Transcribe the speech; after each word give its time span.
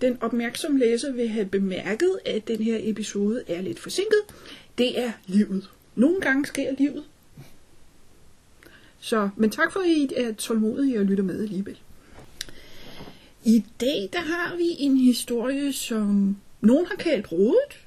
den 0.00 0.18
opmærksomme 0.20 0.78
læser 0.78 1.12
vil 1.12 1.28
have 1.28 1.46
bemærket, 1.46 2.18
at 2.26 2.48
den 2.48 2.62
her 2.62 2.78
episode 2.80 3.42
er 3.48 3.60
lidt 3.60 3.80
forsinket. 3.80 4.20
Det 4.78 5.00
er 5.00 5.12
livet. 5.26 5.70
Nogle 5.94 6.20
gange 6.20 6.46
sker 6.46 6.74
livet. 6.78 7.04
Så, 9.00 9.28
men 9.36 9.50
tak 9.50 9.72
for, 9.72 9.80
at 9.80 9.86
I 9.86 10.10
er 10.16 10.32
tålmodige 10.32 10.98
og 10.98 11.04
lytter 11.04 11.24
med 11.24 11.42
alligevel. 11.42 11.78
I 13.44 13.64
dag, 13.80 14.08
der 14.12 14.20
har 14.20 14.56
vi 14.56 14.76
en 14.78 14.96
historie, 14.96 15.72
som 15.72 16.36
nogen 16.60 16.86
har 16.86 16.96
kaldt 16.96 17.32
rodet. 17.32 17.78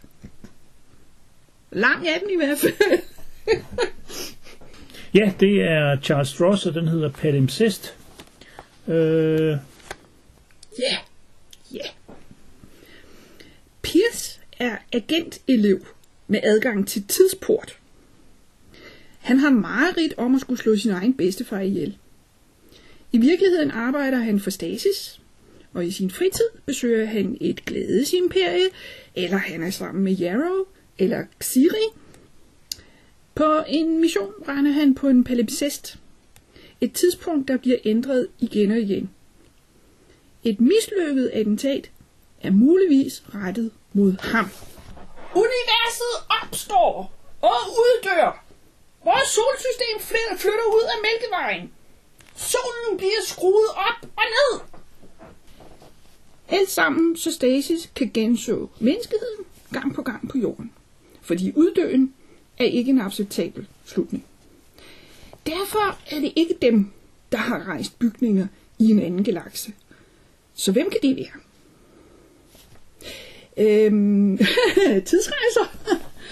Lang 1.71 2.07
er 2.07 2.19
den 2.19 2.29
i 2.29 2.35
hvert 2.35 2.57
fald. 2.57 2.99
Ja, 5.13 5.33
det 5.39 5.61
er 5.61 6.01
Charles 6.01 6.27
Stross, 6.27 6.65
og 6.65 6.73
den 6.73 6.87
hedder 6.87 7.09
Palimpsest. 7.09 7.95
Øh, 8.87 9.57
Ja, 10.79 10.91
ja. 10.91 10.97
Pierce 13.87 14.39
er 14.59 14.77
agentelev 14.91 15.87
med 16.27 16.39
adgang 16.43 16.87
til 16.87 17.03
tidsport. 17.07 17.79
Han 19.19 19.37
har 19.37 19.49
mareridt 19.49 20.13
om 20.17 20.35
at 20.35 20.41
skulle 20.41 20.61
slå 20.61 20.75
sin 20.75 20.91
egen 20.91 21.13
bedstefar 21.13 21.59
ihjel. 21.59 21.97
I 23.11 23.17
virkeligheden 23.17 23.71
arbejder 23.71 24.17
han 24.17 24.39
for 24.39 24.49
Stasis, 24.49 25.21
og 25.73 25.85
i 25.85 25.91
sin 25.91 26.11
fritid 26.11 26.45
besøger 26.65 27.05
han 27.05 27.37
et 27.41 27.65
glædesimperie, 27.65 28.67
eller 29.15 29.37
han 29.37 29.63
er 29.63 29.69
sammen 29.69 30.03
med 30.03 30.17
Yarrow 30.21 30.65
eller 30.99 31.25
Xiri. 31.43 31.87
På 33.35 33.63
en 33.67 34.01
mission 34.01 34.33
render 34.47 34.71
han 34.71 34.95
på 34.95 35.07
en 35.07 35.23
palimpsest. 35.23 35.99
Et 36.81 36.93
tidspunkt, 36.93 37.47
der 37.47 37.57
bliver 37.57 37.77
ændret 37.85 38.27
igen 38.39 38.71
og 38.71 38.79
igen. 38.79 39.09
Et 40.43 40.61
mislykket 40.61 41.29
attentat 41.33 41.91
er 42.41 42.51
muligvis 42.51 43.23
rettet 43.35 43.71
mod 43.97 44.15
ham. 44.21 44.49
Universet 45.35 46.13
opstår 46.41 47.13
og 47.41 47.59
uddør. 47.83 48.43
Vores 49.03 49.29
solsystem 49.37 49.95
flytter, 50.37 50.65
ud 50.77 50.85
af 50.93 50.97
Mælkevejen. 51.07 51.71
Solen 52.35 52.97
bliver 52.97 53.23
skruet 53.25 53.69
op 53.75 54.09
og 54.17 54.23
ned. 54.35 54.59
Alt 56.49 56.69
sammen, 56.69 57.17
så 57.17 57.31
Stasis 57.31 57.89
kan 57.95 58.11
genså 58.13 58.67
menneskeheden 58.79 59.45
gang 59.73 59.95
på 59.95 60.01
gang 60.01 60.29
på 60.29 60.37
jorden. 60.37 60.73
Fordi 61.21 61.53
uddøen 61.55 62.13
er 62.57 62.65
ikke 62.65 62.89
en 62.89 63.01
acceptabel 63.01 63.67
slutning. 63.85 64.25
Derfor 65.45 65.97
er 66.09 66.19
det 66.19 66.33
ikke 66.35 66.57
dem, 66.61 66.91
der 67.31 67.37
har 67.37 67.67
rejst 67.67 67.99
bygninger 67.99 68.47
i 68.79 68.91
en 68.91 68.99
anden 68.99 69.23
galakse. 69.23 69.73
Så 70.53 70.71
hvem 70.71 70.89
kan 70.89 70.99
det 71.01 71.15
være? 71.15 71.46
Øhm, 73.59 74.37
tidsrejser. 75.09 75.77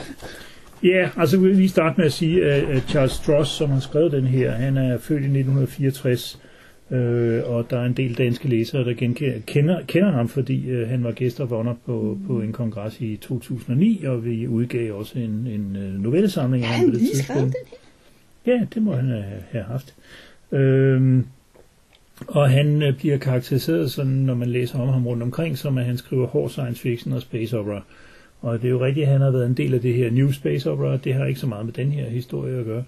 ja, 0.91 1.09
altså 1.17 1.37
vi 1.37 1.47
vil 1.47 1.55
lige 1.55 1.69
starte 1.69 1.97
med 1.97 2.05
at 2.05 2.13
sige, 2.13 2.45
at 2.45 2.83
Charles 2.87 3.11
Stross, 3.11 3.51
som 3.51 3.69
har 3.69 3.79
skrevet 3.79 4.11
den 4.11 4.27
her, 4.27 4.51
han 4.51 4.77
er 4.77 4.97
født 4.97 5.21
i 5.21 5.25
1964, 5.25 6.39
øh, 6.91 7.41
og 7.45 7.69
der 7.69 7.79
er 7.79 7.85
en 7.85 7.93
del 7.93 8.17
danske 8.17 8.47
læsere, 8.47 8.83
der 8.83 8.93
genkender, 8.93 9.39
kender, 9.47 9.81
kender 9.87 10.11
ham, 10.11 10.29
fordi 10.29 10.69
øh, 10.69 10.89
han 10.89 11.03
var 11.03 11.11
gæsterbånder 11.11 11.73
på, 11.85 12.17
på 12.27 12.41
en 12.41 12.53
kongres 12.53 13.01
i 13.01 13.15
2009, 13.15 14.03
og 14.05 14.25
vi 14.25 14.47
udgav 14.47 14.93
også 14.93 15.19
en, 15.19 15.47
en 15.47 15.75
øh, 15.75 16.03
novellesamling 16.03 16.63
af 16.63 16.69
ham 16.69 16.85
på 16.85 16.91
det 16.91 17.01
lige 17.01 17.17
skrevet 17.23 17.53
tidspunkt. 17.53 17.55
Ja, 18.45 18.65
det 18.73 18.81
må 18.81 18.95
han 18.95 19.07
have, 19.07 19.43
have 19.51 19.63
haft. 19.63 19.95
Øhm, 20.51 21.25
og 22.27 22.49
han 22.49 22.83
øh, 22.83 22.97
bliver 22.97 23.17
karakteriseret 23.17 23.91
sådan, 23.91 24.11
når 24.11 24.35
man 24.35 24.49
læser 24.49 24.79
om 24.79 24.89
ham 24.89 25.07
rundt 25.07 25.23
omkring, 25.23 25.57
som 25.57 25.77
at 25.77 25.85
han 25.85 25.97
skriver 25.97 26.27
hård 26.27 26.49
science 26.49 26.81
fiction 26.81 27.13
og 27.13 27.21
space 27.21 27.57
opera. 27.57 27.81
Og 28.41 28.61
det 28.61 28.67
er 28.67 28.71
jo 28.71 28.85
rigtigt, 28.85 29.05
at 29.05 29.11
han 29.11 29.21
har 29.21 29.31
været 29.31 29.45
en 29.45 29.53
del 29.53 29.73
af 29.73 29.81
det 29.81 29.93
her 29.93 30.11
New 30.11 30.31
Space 30.31 30.71
Opera. 30.71 30.97
Det 30.97 31.13
har 31.13 31.25
ikke 31.25 31.39
så 31.39 31.47
meget 31.47 31.65
med 31.65 31.73
den 31.73 31.91
her 31.91 32.09
historie 32.09 32.59
at 32.59 32.65
gøre. 32.65 32.83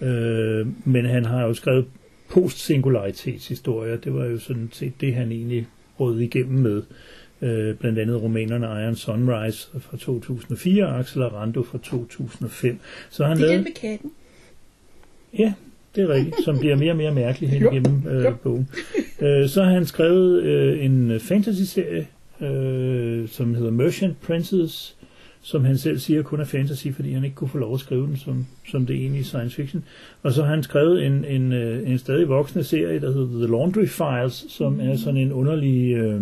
Øh, 0.00 0.66
men 0.84 1.04
han 1.04 1.24
har 1.24 1.42
jo 1.46 1.54
skrevet 1.54 1.86
post-singularitetshistorier. 2.30 3.96
Det 3.96 4.14
var 4.14 4.24
jo 4.24 4.38
sådan 4.38 4.68
set 4.72 4.92
det, 5.00 5.14
han 5.14 5.32
egentlig 5.32 5.66
brød 5.96 6.20
igennem 6.20 6.58
med. 6.62 6.82
Øh, 7.42 7.76
blandt 7.76 7.98
andet 7.98 8.22
romanerne 8.22 8.66
Iron 8.66 8.96
Sunrise 8.96 9.68
fra 9.80 9.96
2004 9.96 10.86
og 10.86 10.98
Accelerando 10.98 11.62
fra 11.62 11.78
2005. 11.78 12.78
Så 13.10 13.24
han 13.24 13.36
Det 13.36 13.42
er 13.42 13.46
lavede... 13.48 13.62
med 13.64 13.72
katten. 13.72 14.10
Ja, 15.38 15.52
det 15.94 16.04
er 16.04 16.08
rigtigt, 16.08 16.44
som 16.44 16.58
bliver 16.58 16.76
mere 16.76 16.90
og 16.90 16.96
mere 16.96 17.14
mærkelig 17.14 17.50
hen 17.50 17.62
Jo, 17.62 17.70
igennem 17.70 18.02
øh, 18.08 18.24
jo. 18.24 18.34
bogen. 18.42 18.68
Øh, 19.22 19.48
så 19.48 19.62
har 19.62 19.70
han 19.70 19.86
skrevet 19.86 20.42
øh, 20.42 20.84
en 20.84 21.20
fantasy-serie, 21.20 22.06
øh, 22.40 23.28
som 23.28 23.54
hedder 23.54 23.70
Merchant 23.70 24.20
Princes, 24.20 24.96
som 25.42 25.64
han 25.64 25.78
selv 25.78 25.98
siger 25.98 26.22
kun 26.22 26.40
er 26.40 26.44
fantasy, 26.44 26.86
fordi 26.94 27.12
han 27.12 27.24
ikke 27.24 27.36
kunne 27.36 27.50
få 27.50 27.58
lov 27.58 27.74
at 27.74 27.80
skrive 27.80 28.06
den 28.06 28.16
som, 28.16 28.46
som 28.70 28.86
det 28.86 28.96
egentlige 28.96 29.24
science 29.24 29.56
fiction. 29.56 29.84
Og 30.22 30.32
så 30.32 30.42
har 30.42 30.50
han 30.50 30.62
skrevet 30.62 31.06
en, 31.06 31.24
en, 31.24 31.52
øh, 31.52 31.90
en 31.90 31.98
stadig 31.98 32.28
voksende 32.28 32.64
serie, 32.64 33.00
der 33.00 33.12
hedder 33.12 33.38
The 33.38 33.46
Laundry 33.46 33.86
Files, 33.86 34.44
som 34.48 34.80
er 34.80 34.96
sådan 34.96 35.20
en 35.20 35.32
underlig... 35.32 35.92
Øh, 35.92 36.20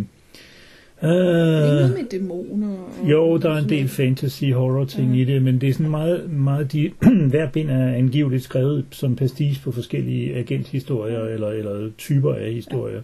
øh, 1.03 1.11
noget 1.11 1.95
med 1.99 2.09
dæmoner. 2.11 2.77
Og 3.03 3.11
jo, 3.11 3.37
der 3.37 3.51
er 3.51 3.59
en 3.59 3.69
del 3.69 3.77
noget. 3.79 3.91
fantasy 3.91 4.45
horror 4.45 4.85
ting 4.85 5.17
i 5.19 5.25
det, 5.25 5.43
men 5.43 5.61
det 5.61 5.69
er 5.69 5.73
sådan 5.73 5.91
meget, 5.91 6.31
meget 6.31 6.73
de, 6.73 6.91
hver 7.31 7.51
bind 7.51 7.71
er 7.71 7.95
angiveligt 7.95 8.43
skrevet 8.43 8.85
som 8.91 9.17
pastiche 9.17 9.63
på 9.65 9.73
forskellige 9.73 10.35
agenthistorier 10.37 11.21
eller, 11.25 11.49
eller 11.49 11.91
typer 11.99 12.35
af 12.35 12.53
historier. 12.53 13.03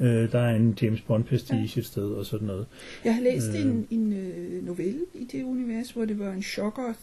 Øh, 0.00 0.32
der 0.32 0.38
er 0.38 0.56
en 0.56 0.78
James 0.82 1.00
Bond 1.00 1.24
pastiche 1.24 1.78
et 1.80 1.86
sted 1.86 2.04
og 2.04 2.26
sådan 2.26 2.46
noget. 2.46 2.66
Jeg 3.04 3.14
har 3.14 3.22
læst 3.22 3.50
Øh. 3.54 3.60
en, 3.60 3.86
en 3.90 4.12
øh, 4.12 4.66
novelle 4.66 5.00
i 5.14 5.24
det 5.32 5.42
univers, 5.44 5.90
hvor 5.90 6.04
det 6.04 6.18
var 6.18 6.32
en 6.32 6.42
Shoggoth, 6.42 6.98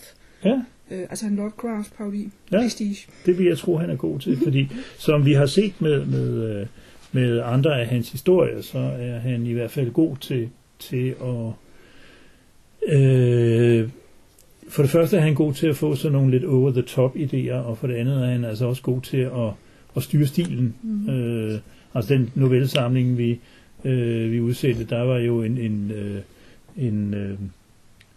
Ja, 0.45 0.53
øh, 0.91 0.99
altså 1.09 1.25
en 1.25 1.35
Lovecraft-parodi. 1.35 2.29
Ja. 2.51 2.57
Ja. 2.57 2.63
Prestige. 2.63 2.97
det 3.25 3.37
vil 3.37 3.45
jeg 3.45 3.57
tro, 3.57 3.77
han 3.77 3.89
er 3.89 3.95
god 3.95 4.19
til, 4.19 4.37
fordi 4.43 4.67
som 4.97 5.25
vi 5.25 5.33
har 5.33 5.45
set 5.45 5.81
med, 5.81 6.05
med, 6.05 6.59
øh, 6.59 6.67
med 7.11 7.41
andre 7.41 7.81
af 7.81 7.87
hans 7.87 8.11
historier, 8.11 8.61
så 8.61 8.77
er 8.79 9.19
han 9.19 9.45
i 9.45 9.53
hvert 9.53 9.71
fald 9.71 9.91
god 9.91 10.17
til, 10.17 10.49
til 10.79 11.15
at... 11.21 11.53
Øh, 12.95 13.89
for 14.69 14.81
det 14.81 14.91
første 14.91 15.17
er 15.17 15.21
han 15.21 15.33
god 15.33 15.53
til 15.53 15.67
at 15.67 15.75
få 15.75 15.95
sådan 15.95 16.11
nogle 16.11 16.31
lidt 16.31 16.45
over-the-top 16.45 17.15
idéer, 17.15 17.53
og 17.53 17.77
for 17.77 17.87
det 17.87 17.95
andet 17.95 18.23
er 18.23 18.29
han 18.29 18.45
altså 18.45 18.65
også 18.65 18.81
god 18.81 19.01
til 19.01 19.17
at, 19.17 19.51
at 19.95 20.03
styre 20.03 20.27
stilen. 20.27 20.75
Mm. 20.83 21.09
Øh, 21.09 21.59
altså 21.93 22.13
den 22.13 22.31
novellesamling, 22.35 23.17
vi, 23.17 23.39
øh, 23.85 24.31
vi 24.31 24.41
udsendte, 24.41 24.83
der 24.83 25.01
var 25.01 25.17
jo 25.17 25.43
en, 25.43 25.57
en, 25.57 25.91
øh, 25.91 26.21
en, 26.77 27.13
øh, 27.13 27.37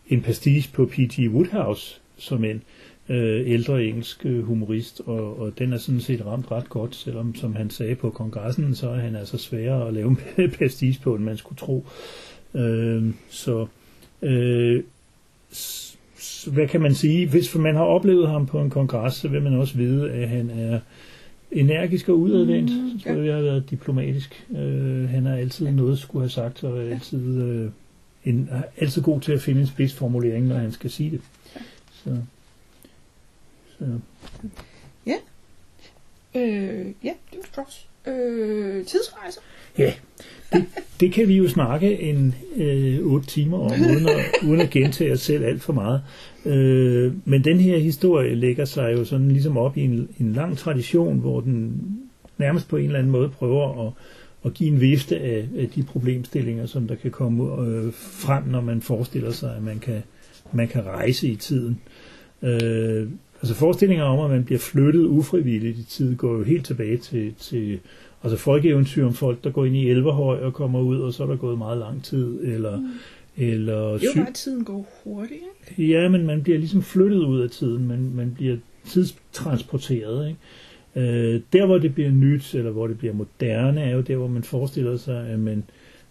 en 0.08 0.22
pastiche 0.22 0.72
på 0.72 0.86
P.G. 0.86 1.28
Woodhouse, 1.28 2.00
som 2.16 2.44
en 2.44 2.62
øh, 3.12 3.50
ældre 3.50 3.84
engelsk 3.84 4.26
øh, 4.26 4.44
humorist, 4.44 5.00
og, 5.06 5.38
og 5.40 5.52
den 5.58 5.72
er 5.72 5.78
sådan 5.78 6.00
set 6.00 6.26
ramt 6.26 6.50
ret 6.50 6.68
godt, 6.68 6.94
selvom 6.96 7.34
som 7.34 7.54
han 7.54 7.70
sagde 7.70 7.94
på 7.94 8.10
kongressen, 8.10 8.74
så 8.74 8.90
er 8.90 9.00
han 9.00 9.16
altså 9.16 9.38
sværere 9.38 9.88
at 9.88 9.94
lave 9.94 10.08
en 10.38 10.50
pastiche 10.50 11.02
på, 11.02 11.14
end 11.14 11.24
man 11.24 11.36
skulle 11.36 11.58
tro. 11.58 11.86
Øh, 12.54 13.04
så 13.30 13.66
øh, 14.22 14.82
s- 15.54 15.98
hvad 16.52 16.68
kan 16.68 16.80
man 16.80 16.94
sige? 16.94 17.28
Hvis 17.28 17.54
man 17.54 17.74
har 17.76 17.84
oplevet 17.84 18.28
ham 18.28 18.46
på 18.46 18.60
en 18.60 18.70
kongres, 18.70 19.14
så 19.14 19.28
vil 19.28 19.42
man 19.42 19.54
også 19.54 19.76
vide, 19.76 20.10
at 20.10 20.28
han 20.28 20.50
er 20.50 20.80
energisk 21.52 22.08
og 22.08 22.18
udadvendt. 22.18 22.70
Mm, 22.82 22.98
så 22.98 23.04
tror 23.04 23.12
ja. 23.12 23.18
jeg, 23.18 23.26
jeg 23.26 23.34
har 23.34 23.42
været 23.42 23.70
diplomatisk. 23.70 24.46
Øh, 24.56 25.08
han 25.08 25.26
har 25.26 25.36
altid 25.36 25.70
noget 25.70 25.98
skulle 25.98 26.22
have 26.22 26.30
sagt, 26.30 26.64
og 26.64 26.78
er 26.78 26.90
altid, 26.90 27.42
øh, 27.42 27.70
en, 28.24 28.48
er 28.50 28.62
altid 28.78 29.02
god 29.02 29.20
til 29.20 29.32
at 29.32 29.40
finde 29.40 29.60
en 29.60 29.66
spidsformulering, 29.66 30.46
når 30.46 30.56
han 30.56 30.72
skal 30.72 30.90
sige 30.90 31.10
det. 31.10 31.20
Så, 31.92 32.16
så. 33.86 34.00
Øh, 36.34 36.86
ja, 37.04 37.12
det 37.32 37.38
var 37.56 37.62
også. 37.62 37.78
Øh, 38.06 38.84
tidsrejser. 38.84 39.40
Ja, 39.78 39.92
det, 40.52 40.64
det 41.00 41.12
kan 41.12 41.28
vi 41.28 41.36
jo 41.36 41.48
snakke 41.48 42.00
en 42.00 42.34
øh, 42.56 42.98
8 43.06 43.26
timer 43.26 43.58
om, 43.58 43.72
uden 43.72 44.08
at, 44.08 44.24
uden 44.48 44.60
at 44.60 44.70
gentage 44.70 45.12
os 45.12 45.20
selv 45.20 45.44
alt 45.44 45.62
for 45.62 45.72
meget. 45.72 46.02
Øh, 46.46 47.12
men 47.24 47.44
den 47.44 47.60
her 47.60 47.78
historie 47.78 48.34
lægger 48.34 48.64
sig 48.64 48.92
jo 48.92 49.04
sådan 49.04 49.28
ligesom 49.28 49.56
op 49.56 49.76
i 49.76 49.84
en, 49.84 50.08
en 50.20 50.32
lang 50.32 50.58
tradition, 50.58 51.18
hvor 51.18 51.40
den 51.40 51.82
nærmest 52.38 52.68
på 52.68 52.76
en 52.76 52.84
eller 52.84 52.98
anden 52.98 53.12
måde 53.12 53.28
prøver 53.28 53.86
at, 53.86 53.92
at 54.44 54.54
give 54.54 54.70
en 54.70 54.80
vifte 54.80 55.18
af, 55.18 55.48
af 55.58 55.68
de 55.68 55.82
problemstillinger, 55.82 56.66
som 56.66 56.88
der 56.88 56.94
kan 56.94 57.10
komme 57.10 57.66
øh, 57.66 57.92
frem, 57.92 58.44
når 58.44 58.60
man 58.60 58.82
forestiller 58.82 59.30
sig, 59.30 59.56
at 59.56 59.62
man 59.62 59.78
kan, 59.78 60.02
man 60.52 60.68
kan 60.68 60.86
rejse 60.86 61.28
i 61.28 61.36
tiden. 61.36 61.80
Øh, 62.42 63.08
altså 63.42 63.54
forestillinger 63.54 64.04
om, 64.04 64.24
at 64.24 64.30
man 64.30 64.44
bliver 64.44 64.58
flyttet 64.58 65.06
ufrivilligt 65.06 65.78
i 65.78 65.84
tid, 65.84 66.16
går 66.16 66.32
jo 66.32 66.42
helt 66.42 66.66
tilbage 66.66 66.96
til, 66.96 67.34
til 67.38 67.80
altså 68.22 68.36
folkeeventyr 68.36 69.06
om 69.06 69.14
folk, 69.14 69.44
der 69.44 69.50
går 69.50 69.64
ind 69.64 69.76
i 69.76 69.90
Elverhøj 69.90 70.38
og 70.44 70.54
kommer 70.54 70.80
ud, 70.80 71.00
og 71.00 71.12
så 71.12 71.22
er 71.22 71.26
der 71.26 71.36
gået 71.36 71.58
meget 71.58 71.78
lang 71.78 72.04
tid, 72.04 72.40
eller, 72.42 72.76
mm. 72.76 72.86
eller 73.36 73.92
Det 73.92 74.02
er 74.02 74.06
jo 74.16 74.22
bare, 74.22 74.32
tiden 74.32 74.64
går 74.64 74.88
hurtigt, 75.04 75.40
ikke? 75.70 75.92
Ja, 75.92 76.08
men 76.08 76.26
man 76.26 76.42
bliver 76.42 76.58
ligesom 76.58 76.82
flyttet 76.82 77.24
ud 77.24 77.40
af 77.40 77.50
tiden, 77.50 77.88
man, 77.88 78.10
man 78.14 78.32
bliver 78.34 78.56
tidstransporteret. 78.84 80.28
Ikke? 80.28 80.38
Øh, 80.96 81.40
der, 81.52 81.66
hvor 81.66 81.78
det 81.78 81.94
bliver 81.94 82.10
nyt, 82.10 82.54
eller 82.54 82.70
hvor 82.70 82.86
det 82.86 82.98
bliver 82.98 83.14
moderne, 83.14 83.82
er 83.82 83.94
jo 83.94 84.00
der, 84.00 84.16
hvor 84.16 84.28
man 84.28 84.42
forestiller 84.42 84.96
sig, 84.96 85.28
at 85.28 85.38
man 85.38 85.64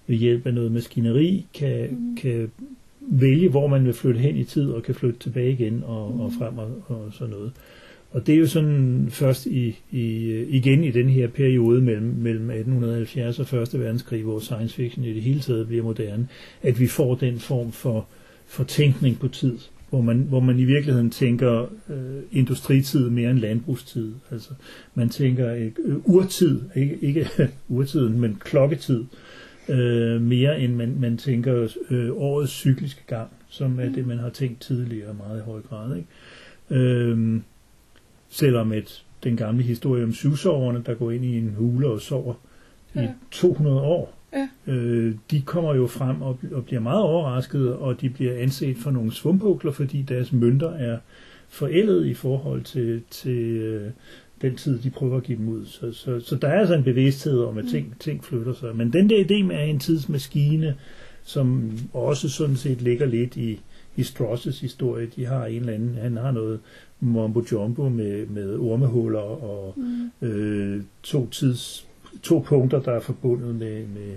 ved 0.07 0.15
hjælp 0.15 0.45
af 0.45 0.53
noget 0.53 0.71
maskineri 0.71 1.45
kan, 1.53 1.87
mm. 1.91 2.15
kan 2.15 2.51
vælge, 3.01 3.49
hvor 3.49 3.67
man 3.67 3.85
vil 3.85 3.93
flytte 3.93 4.19
hen 4.19 4.35
i 4.35 4.43
tid, 4.43 4.69
og 4.69 4.83
kan 4.83 4.95
flytte 4.95 5.19
tilbage 5.19 5.51
igen 5.51 5.83
og, 5.85 6.13
mm. 6.13 6.19
og 6.19 6.31
frem 6.39 6.57
og, 6.57 6.83
og 6.87 7.09
sådan 7.13 7.31
noget. 7.31 7.51
Og 8.11 8.27
det 8.27 8.35
er 8.35 8.39
jo 8.39 8.47
sådan 8.47 9.07
først 9.09 9.45
i, 9.45 9.79
i, 9.91 10.27
igen 10.49 10.83
i 10.83 10.91
den 10.91 11.09
her 11.09 11.27
periode 11.27 11.81
mellem, 11.81 12.15
mellem 12.17 12.49
1870 12.49 13.39
og 13.39 13.61
1. 13.61 13.79
verdenskrig, 13.79 14.23
hvor 14.23 14.39
science 14.39 14.75
fiction 14.75 15.05
i 15.05 15.13
det 15.13 15.21
hele 15.21 15.39
taget 15.39 15.67
bliver 15.67 15.83
moderne, 15.83 16.27
at 16.61 16.79
vi 16.79 16.87
får 16.87 17.15
den 17.15 17.39
form 17.39 17.71
for, 17.71 18.07
for 18.45 18.63
tænkning 18.63 19.19
på 19.19 19.27
tid, 19.27 19.57
hvor 19.89 20.01
man, 20.01 20.17
hvor 20.17 20.39
man 20.39 20.59
i 20.59 20.65
virkeligheden 20.65 21.09
tænker 21.09 21.61
øh, 21.89 22.21
industritid 22.31 23.09
mere 23.09 23.31
end 23.31 23.39
landbrugstid. 23.39 24.13
Altså 24.31 24.49
man 24.95 25.09
tænker 25.09 25.53
øh, 25.55 25.71
urtid, 26.05 26.61
ikke, 26.75 26.97
ikke 27.01 27.27
urtiden, 27.69 28.19
men 28.19 28.37
klokketid, 28.39 28.99
øh, 28.99 29.07
mere 30.21 30.59
end 30.61 30.75
man, 30.75 30.95
man 30.99 31.17
tænker 31.17 31.67
øh, 31.89 32.09
årets 32.13 32.51
cykliske 32.51 33.01
gang, 33.07 33.29
som 33.49 33.79
er 33.79 33.89
det, 33.89 34.07
man 34.07 34.17
har 34.17 34.29
tænkt 34.29 34.61
tidligere 34.61 35.13
meget 35.13 35.39
i 35.39 35.43
høj 35.43 35.61
grad. 35.61 35.95
Ikke? 35.95 36.07
Øh, 36.85 37.41
selvom 38.29 38.71
et, 38.73 39.05
den 39.23 39.37
gamle 39.37 39.63
historie 39.63 40.03
om 40.03 40.13
syvsoverne, 40.13 40.83
der 40.85 40.93
går 40.93 41.11
ind 41.11 41.25
i 41.25 41.37
en 41.37 41.53
hule 41.57 41.87
og 41.87 42.01
sover 42.01 42.33
ja. 42.95 43.03
i 43.03 43.07
200 43.31 43.81
år, 43.81 44.17
Ja. 44.33 44.73
øh, 44.73 45.15
de 45.31 45.41
kommer 45.41 45.75
jo 45.75 45.87
frem 45.87 46.21
og, 46.21 46.39
og 46.51 46.65
bliver 46.65 46.79
meget 46.81 47.01
overraskede, 47.01 47.77
og 47.77 48.01
de 48.01 48.09
bliver 48.09 48.37
anset 48.37 48.77
for 48.77 48.91
nogle 48.91 49.11
svumpukler, 49.11 49.71
fordi 49.71 50.01
deres 50.01 50.33
mønter 50.33 50.69
er 50.69 50.97
forældet 51.49 52.05
i 52.05 52.13
forhold 52.13 52.63
til, 52.63 53.01
til 53.09 53.39
øh, 53.57 53.91
den 54.41 54.55
tid, 54.55 54.79
de 54.79 54.89
prøver 54.89 55.17
at 55.17 55.23
give 55.23 55.37
dem 55.37 55.49
ud. 55.49 55.65
Så, 55.65 55.93
så, 55.93 56.19
så 56.19 56.35
der 56.35 56.47
er 56.47 56.59
altså 56.59 56.75
en 56.75 56.83
bevidsthed 56.83 57.39
om, 57.39 57.57
at 57.57 57.65
ting, 57.71 57.95
ting 57.99 58.23
flytter 58.23 58.53
sig. 58.53 58.75
Men 58.75 58.93
den 58.93 59.09
der 59.09 59.23
idé 59.23 59.43
med 59.43 59.69
en 59.69 59.79
tidsmaskine, 59.79 60.75
som 61.23 61.71
også 61.93 62.29
sådan 62.29 62.55
set 62.55 62.81
ligger 62.81 63.05
lidt 63.05 63.37
i, 63.37 63.59
i 63.95 64.01
Strauss' 64.01 64.61
historie, 64.61 65.07
de 65.15 65.25
har 65.25 65.45
en 65.45 65.59
eller 65.59 65.73
anden, 65.73 65.95
han 65.95 66.17
har 66.17 66.31
noget 66.31 66.59
mumbo 66.99 67.43
jumbo 67.51 67.89
med, 67.89 68.25
med 68.25 68.57
ormehuller 68.57 69.19
og 69.19 69.73
mm. 69.77 70.27
øh, 70.27 70.81
to 71.03 71.29
tids 71.29 71.87
to 72.23 72.39
punkter, 72.39 72.81
der 72.81 72.91
er 72.91 72.99
forbundet 72.99 73.55
med, 73.55 73.77
med 73.87 74.15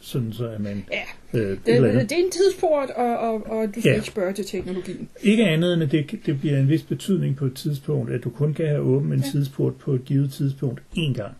sådan 0.00 0.32
så, 0.32 0.48
at 0.48 0.60
man... 0.60 0.84
Ja, 0.92 1.00
Øh, 1.38 1.52
et 1.52 1.58
det, 1.66 1.82
det 2.10 2.12
er 2.12 2.24
en 2.24 2.30
tidsport, 2.30 2.90
og, 2.96 3.18
og, 3.18 3.46
og 3.46 3.66
du 3.74 3.80
skal 3.80 3.90
Ja. 3.90 3.94
ikke 3.94 4.06
spørge 4.06 4.32
til 4.32 4.44
teknologien. 4.46 5.08
Ikke 5.22 5.44
andet 5.44 5.74
end, 5.74 5.82
at 5.82 5.92
det, 5.92 6.20
det 6.26 6.40
bliver 6.40 6.58
en 6.58 6.68
vis 6.68 6.82
betydning 6.82 7.36
på 7.36 7.44
et 7.46 7.54
tidspunkt, 7.54 8.10
at 8.12 8.24
du 8.24 8.30
kun 8.30 8.54
kan 8.54 8.66
have 8.66 8.80
åbent 8.80 9.12
en 9.14 9.20
Ja. 9.20 9.26
tidsport 9.30 9.74
på 9.74 9.92
et 9.94 10.04
givet 10.04 10.32
tidspunkt 10.32 10.82
én 10.96 11.12
gang. 11.14 11.32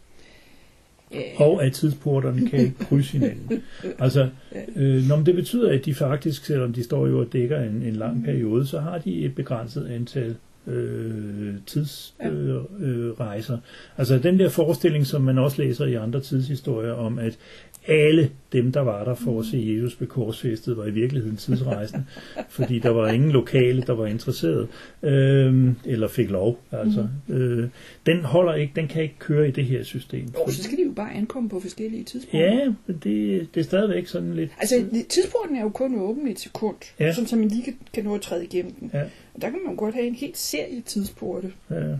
Ja. 1.14 1.20
Og 1.36 1.64
at 1.64 1.72
tidsporterne 1.72 2.48
kan 2.48 2.58
ikke 2.60 2.74
krydse 2.88 3.12
hinanden. 3.12 3.62
Altså, 3.98 4.28
øh, 4.76 5.08
når 5.08 5.16
det 5.22 5.34
betyder, 5.34 5.72
at 5.72 5.84
de 5.84 5.94
faktisk, 5.94 6.44
selvom 6.44 6.72
de 6.72 6.82
står 6.82 7.06
jo 7.06 7.18
og 7.20 7.32
dækker 7.32 7.60
en, 7.60 7.82
en 7.82 7.96
lang 7.96 8.24
periode, 8.24 8.66
så 8.66 8.80
har 8.80 8.98
de 8.98 9.24
et 9.24 9.34
begrænset 9.34 9.86
antal 9.86 10.36
øh, 10.70 11.54
tidsrejser. 11.66 12.64
Øh, 12.80 13.10
rejser. 13.20 13.58
altså 13.96 14.18
den 14.18 14.38
der 14.38 14.48
forestilling, 14.48 15.06
som 15.06 15.22
man 15.22 15.38
også 15.38 15.62
læser 15.62 15.86
i 15.86 15.94
andre 15.94 16.20
tidshistorier 16.20 16.92
om, 16.92 17.18
at 17.18 17.38
alle 17.86 18.30
dem, 18.52 18.72
der 18.72 18.80
var 18.80 19.04
der 19.04 19.14
for 19.14 19.40
at 19.40 19.46
se 19.46 19.74
Jesus 19.74 20.00
ved 20.00 20.08
korsfæstet, 20.08 20.76
var 20.76 20.86
i 20.86 20.90
virkeligheden 20.90 21.36
tidsrejsende, 21.36 22.04
fordi 22.48 22.78
der 22.78 22.90
var 22.90 23.08
ingen 23.08 23.30
lokale, 23.30 23.82
der 23.82 23.92
var 23.92 24.06
interesseret, 24.06 24.68
øh, 25.02 25.68
eller 25.84 26.08
fik 26.08 26.30
lov. 26.30 26.60
Altså. 26.72 27.08
Øh, 27.28 27.68
den 28.06 28.24
holder 28.24 28.54
ikke, 28.54 28.72
den 28.76 28.88
kan 28.88 29.02
ikke 29.02 29.18
køre 29.18 29.48
i 29.48 29.50
det 29.50 29.64
her 29.64 29.82
system. 29.82 30.26
Jo, 30.34 30.52
så 30.52 30.62
skal 30.62 30.78
de 30.78 30.82
jo 30.82 30.92
bare 30.92 31.12
ankomme 31.12 31.48
på 31.48 31.60
forskellige 31.60 32.04
tidspunkter. 32.04 32.54
Ja, 32.54 32.72
men 32.86 33.00
det, 33.04 33.48
det 33.54 33.60
er 33.60 33.64
stadigvæk 33.64 34.06
sådan 34.06 34.34
lidt... 34.34 34.50
Altså, 34.58 35.04
tidsporten 35.08 35.56
er 35.56 35.62
jo 35.62 35.68
kun 35.68 36.00
åben 36.00 36.28
et 36.28 36.40
sekund, 36.40 36.76
ja. 37.00 37.12
sådan 37.12 37.26
så 37.26 37.36
man 37.36 37.48
lige 37.48 37.62
kan, 37.62 37.76
kan 37.94 38.04
nå 38.04 38.14
at 38.14 38.20
træde 38.20 38.44
igennem 38.44 38.72
den. 38.72 38.90
Ja. 38.94 39.02
Der 39.40 39.50
kan 39.50 39.58
man 39.66 39.76
godt 39.76 39.94
have 39.94 40.06
en 40.06 40.14
helt 40.14 40.38
serie 40.38 40.80
tidsporte. 40.80 41.52
Ja. 41.70 41.96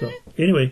Så, 0.00 0.10
anyway. 0.38 0.68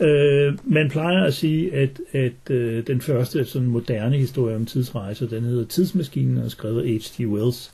Øh, 0.00 0.58
man 0.64 0.90
plejer 0.90 1.24
at 1.24 1.34
sige, 1.34 1.74
at, 1.74 2.00
at 2.12 2.50
øh, 2.50 2.86
den 2.86 3.00
første 3.00 3.44
sådan 3.44 3.68
moderne 3.68 4.16
historie 4.16 4.56
om 4.56 4.66
tidsrejser, 4.66 5.28
den 5.28 5.44
hedder 5.44 5.66
Tidsmaskinen, 5.66 6.38
og 6.38 6.50
skrevet 6.50 6.86
H.G. 6.86 7.26
Wells. 7.26 7.72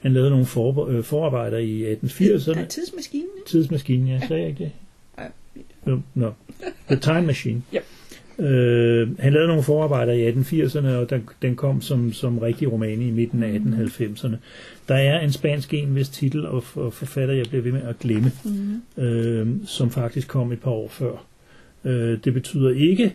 Han 0.00 0.12
lavede 0.12 0.30
nogle 0.30 0.46
for, 0.46 0.86
øh, 0.86 1.04
forarbejder 1.04 1.58
i 1.58 1.94
1880'erne. 1.94 2.54
Der 2.54 2.60
er 2.60 2.66
tidsmaskinen? 2.66 3.28
Tidsmaskinen, 3.46 4.08
ja, 4.08 4.20
sagde 4.28 4.42
jeg 4.42 4.48
ikke 4.50 4.64
det? 4.64 4.72
Ja. 5.18 5.26
No, 5.84 5.98
no. 6.14 6.30
The 6.86 6.96
Time 6.96 7.22
Machine. 7.22 7.62
Ja. 7.72 7.80
Øh, 8.40 9.18
han 9.18 9.32
lavede 9.32 9.48
nogle 9.48 9.62
forarbejder 9.62 10.12
i 10.12 10.30
1880'erne, 10.32 10.86
og 10.88 11.10
den, 11.10 11.28
den 11.42 11.56
kom 11.56 11.80
som, 11.80 12.12
som 12.12 12.38
rigtig 12.38 12.72
roman 12.72 13.02
i 13.02 13.10
midten 13.10 13.42
af 13.42 13.60
Mhm. 13.60 13.72
1890'erne. 13.74 14.36
Der 14.88 14.94
er 14.94 15.20
en 15.20 15.32
spansk 15.32 15.74
en, 15.74 15.88
hvis 15.88 16.08
titel 16.08 16.46
og, 16.46 16.64
og 16.74 16.92
forfatter, 16.92 17.34
jeg 17.34 17.46
bliver 17.48 17.62
ved 17.62 17.72
med 17.72 17.82
at 17.82 17.98
glemme, 17.98 18.32
Mm-hmm. 18.44 19.04
øh, 19.04 19.48
som 19.66 19.90
faktisk 19.90 20.28
kom 20.28 20.52
et 20.52 20.60
par 20.60 20.70
år 20.70 20.88
før. 20.88 21.26
Øh, 21.84 22.18
det 22.24 22.34
betyder 22.34 22.70
ikke, 22.70 23.14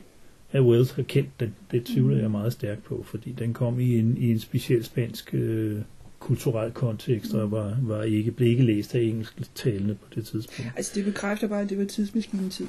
at 0.51 0.61
Wells 0.61 0.91
har 0.91 1.03
kendt 1.03 1.29
den. 1.39 1.53
Det 1.71 1.83
tvivler 1.85 2.17
jeg 2.17 2.31
meget 2.31 2.53
stærkt 2.53 2.83
på, 2.83 3.05
fordi 3.07 3.35
den 3.39 3.53
kom 3.53 3.79
i 3.79 3.99
en, 3.99 4.17
i 4.17 4.31
en 4.31 4.39
speciel 4.39 4.83
spansk 4.83 5.29
øh, 5.33 5.75
kulturel 6.19 6.71
kontekst, 6.71 7.33
og 7.33 7.51
var, 7.51 7.77
var 7.81 8.03
ikke, 8.03 8.31
blev 8.31 8.49
ikke 8.49 8.63
læst 8.63 8.95
af 8.95 8.99
engelsktalende 9.01 9.93
på 9.95 10.07
det 10.15 10.25
tidspunkt. 10.25 10.71
Altså, 10.75 10.91
det 10.95 11.05
bekræfter 11.05 11.47
bare, 11.47 11.61
at 11.61 11.69
det 11.69 11.77
var 11.77 11.83
tidsmaskinetid. 11.85 12.65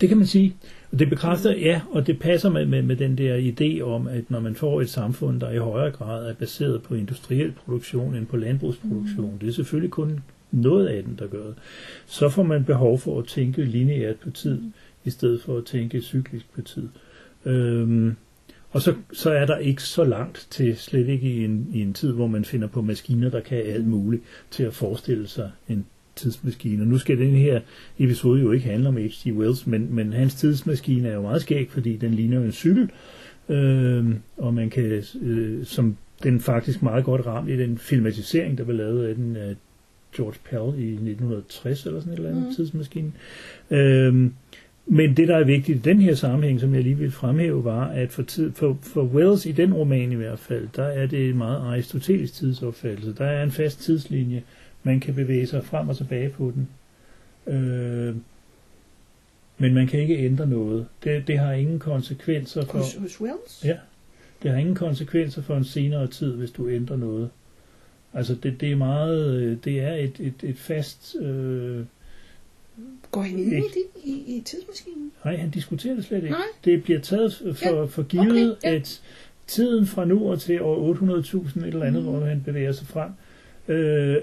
Det 0.00 0.08
kan 0.08 0.18
man 0.18 0.26
sige. 0.26 0.56
Og 0.92 0.98
det 0.98 1.08
bekræfter, 1.08 1.56
ja, 1.56 1.80
og 1.90 2.06
det 2.06 2.18
passer 2.18 2.50
med, 2.50 2.66
med, 2.66 2.82
med 2.82 2.96
den 2.96 3.18
der 3.18 3.52
idé 3.52 3.82
om, 3.82 4.06
at 4.06 4.30
når 4.30 4.40
man 4.40 4.54
får 4.54 4.80
et 4.80 4.90
samfund, 4.90 5.40
der 5.40 5.50
i 5.50 5.58
højere 5.58 5.90
grad 5.90 6.26
er 6.30 6.34
baseret 6.34 6.82
på 6.82 6.94
industriel 6.94 7.52
produktion 7.52 8.14
end 8.14 8.26
på 8.26 8.36
landbrugsproduktion, 8.36 9.38
det 9.40 9.48
er 9.48 9.52
selvfølgelig 9.52 9.90
kun 9.90 10.20
noget 10.50 10.86
af 10.86 11.02
den, 11.02 11.16
der 11.18 11.26
gør 11.26 11.44
det, 11.44 11.54
så 12.06 12.28
får 12.28 12.42
man 12.42 12.64
behov 12.64 12.98
for 12.98 13.18
at 13.18 13.26
tænke 13.26 13.64
lineært 13.64 14.16
på 14.16 14.30
tid, 14.30 14.62
i 15.04 15.10
stedet 15.10 15.42
for 15.42 15.58
at 15.58 15.64
tænke 15.64 16.00
cyklisk 16.00 16.54
på 16.54 16.62
tid. 16.62 16.88
Øhm, 17.44 18.16
og 18.70 18.82
så, 18.82 18.94
så 19.12 19.30
er 19.30 19.46
der 19.46 19.56
ikke 19.56 19.82
så 19.82 20.04
langt 20.04 20.46
til, 20.50 20.76
slet 20.76 21.08
ikke 21.08 21.28
i 21.28 21.44
en, 21.44 21.68
i 21.72 21.82
en 21.82 21.92
tid, 21.92 22.12
hvor 22.12 22.26
man 22.26 22.44
finder 22.44 22.68
på 22.68 22.82
maskiner, 22.82 23.30
der 23.30 23.40
kan 23.40 23.58
alt 23.58 23.86
muligt, 23.86 24.22
til 24.50 24.62
at 24.62 24.74
forestille 24.74 25.26
sig 25.28 25.50
en 25.68 25.86
tidsmaskine. 26.16 26.82
Og 26.82 26.86
nu 26.86 26.98
skal 26.98 27.18
den 27.18 27.30
her 27.30 27.60
episode 27.98 28.40
jo 28.40 28.52
ikke 28.52 28.66
handle 28.66 28.88
om 28.88 28.96
H.G. 28.96 29.32
Wells, 29.32 29.66
men, 29.66 29.94
men 29.94 30.12
hans 30.12 30.34
tidsmaskine 30.34 31.08
er 31.08 31.14
jo 31.14 31.22
meget 31.22 31.42
skæg, 31.42 31.70
fordi 31.70 31.96
den 31.96 32.14
ligner 32.14 32.36
jo 32.36 32.44
en 32.44 32.52
cykel, 32.52 32.90
øh, 33.48 34.06
og 34.36 34.54
man 34.54 34.70
kan, 34.70 35.02
øh, 35.22 35.64
som 35.64 35.96
den 36.22 36.40
faktisk 36.40 36.82
meget 36.82 37.04
godt 37.04 37.26
ramt 37.26 37.50
i 37.50 37.58
den 37.58 37.78
filmatisering, 37.78 38.58
der 38.58 38.64
blev 38.64 38.76
lavet 38.76 39.06
af 39.06 39.14
den 39.14 39.36
af 39.36 39.54
George 40.16 40.38
Pell 40.44 40.82
i 40.84 40.92
1960 40.92 41.86
eller 41.86 42.00
sådan 42.00 42.12
et 42.12 42.16
eller 42.16 42.30
andet 42.30 42.46
mm. 42.46 42.54
tidsmaskine. 42.54 43.12
Øh, 43.70 44.30
men 44.86 45.16
det, 45.16 45.28
der 45.28 45.36
er 45.36 45.44
vigtigt 45.44 45.78
i 45.78 45.80
den 45.80 46.00
her 46.00 46.14
sammenhæng, 46.14 46.60
som 46.60 46.74
jeg 46.74 46.82
lige 46.82 46.98
vil 46.98 47.10
fremhæve, 47.10 47.64
var, 47.64 47.86
at 47.86 48.10
for, 48.10 48.22
tid, 48.22 48.52
for, 48.52 48.78
for 48.82 49.02
Wells 49.02 49.46
i 49.46 49.52
den 49.52 49.74
roman 49.74 50.12
i 50.12 50.14
hvert 50.14 50.38
fald, 50.38 50.68
der 50.76 50.84
er 50.84 51.06
det 51.06 51.28
en 51.28 51.38
meget 51.38 51.56
aristotelisk 51.56 52.34
tidsopfattelse. 52.34 53.14
Der 53.18 53.24
er 53.24 53.42
en 53.42 53.50
fast 53.50 53.80
tidslinje, 53.80 54.42
man 54.82 55.00
kan 55.00 55.14
bevæge 55.14 55.46
sig 55.46 55.64
frem 55.64 55.88
og 55.88 55.96
tilbage 55.96 56.28
på 56.30 56.52
den. 56.54 56.68
Øh, 57.54 58.16
men 59.58 59.74
man 59.74 59.86
kan 59.86 60.00
ikke 60.00 60.18
ændre 60.18 60.46
noget. 60.46 60.86
Det, 61.04 61.26
det 61.26 61.38
har 61.38 61.52
ingen 61.52 61.78
konsekvenser 61.78 62.64
for... 62.64 62.78
Hos, 62.78 62.94
hos 62.94 63.20
Wells? 63.20 63.64
Ja, 63.64 63.76
det 64.42 64.50
har 64.50 64.58
ingen 64.58 64.74
konsekvenser 64.74 65.42
for 65.42 65.56
en 65.56 65.64
senere 65.64 66.06
tid, 66.06 66.32
hvis 66.34 66.50
du 66.50 66.68
ændrer 66.68 66.96
noget. 66.96 67.30
Altså 68.14 68.34
det, 68.34 68.60
det 68.60 68.72
er 68.72 68.76
meget, 68.76 69.34
øh, 69.42 69.56
det 69.64 69.80
er 69.80 69.94
et, 69.94 70.16
et, 70.20 70.34
et 70.42 70.58
fast, 70.58 71.16
øh, 71.20 71.84
Går 73.10 73.20
han 73.22 73.38
ind 73.38 73.52
i 73.52 73.62
i, 74.04 74.36
i 74.36 74.42
tidsmaskinen? 74.44 75.12
nej 75.24 75.36
han 75.36 75.50
diskuterer 75.50 75.94
det 75.94 76.04
slet 76.04 76.16
ikke. 76.16 76.30
Nej. 76.30 76.40
Det 76.64 76.82
bliver 76.82 77.00
taget 77.00 77.34
for, 77.34 77.76
Ja, 77.76 77.84
for 77.84 78.02
givet, 78.02 78.52
okay, 78.56 78.68
ja. 78.70 78.74
at 78.76 79.02
tiden 79.46 79.86
fra 79.86 80.04
nu 80.04 80.30
og 80.30 80.40
til 80.40 80.62
år 80.62 80.94
800.000 80.94 81.58
et 81.60 81.66
eller 81.66 81.86
andet, 81.86 82.02
Mm. 82.02 82.08
hvor 82.08 82.20
han 82.24 82.42
bevæger 82.44 82.72
sig 82.72 82.86
frem, 82.86 83.10
øh, 83.68 84.16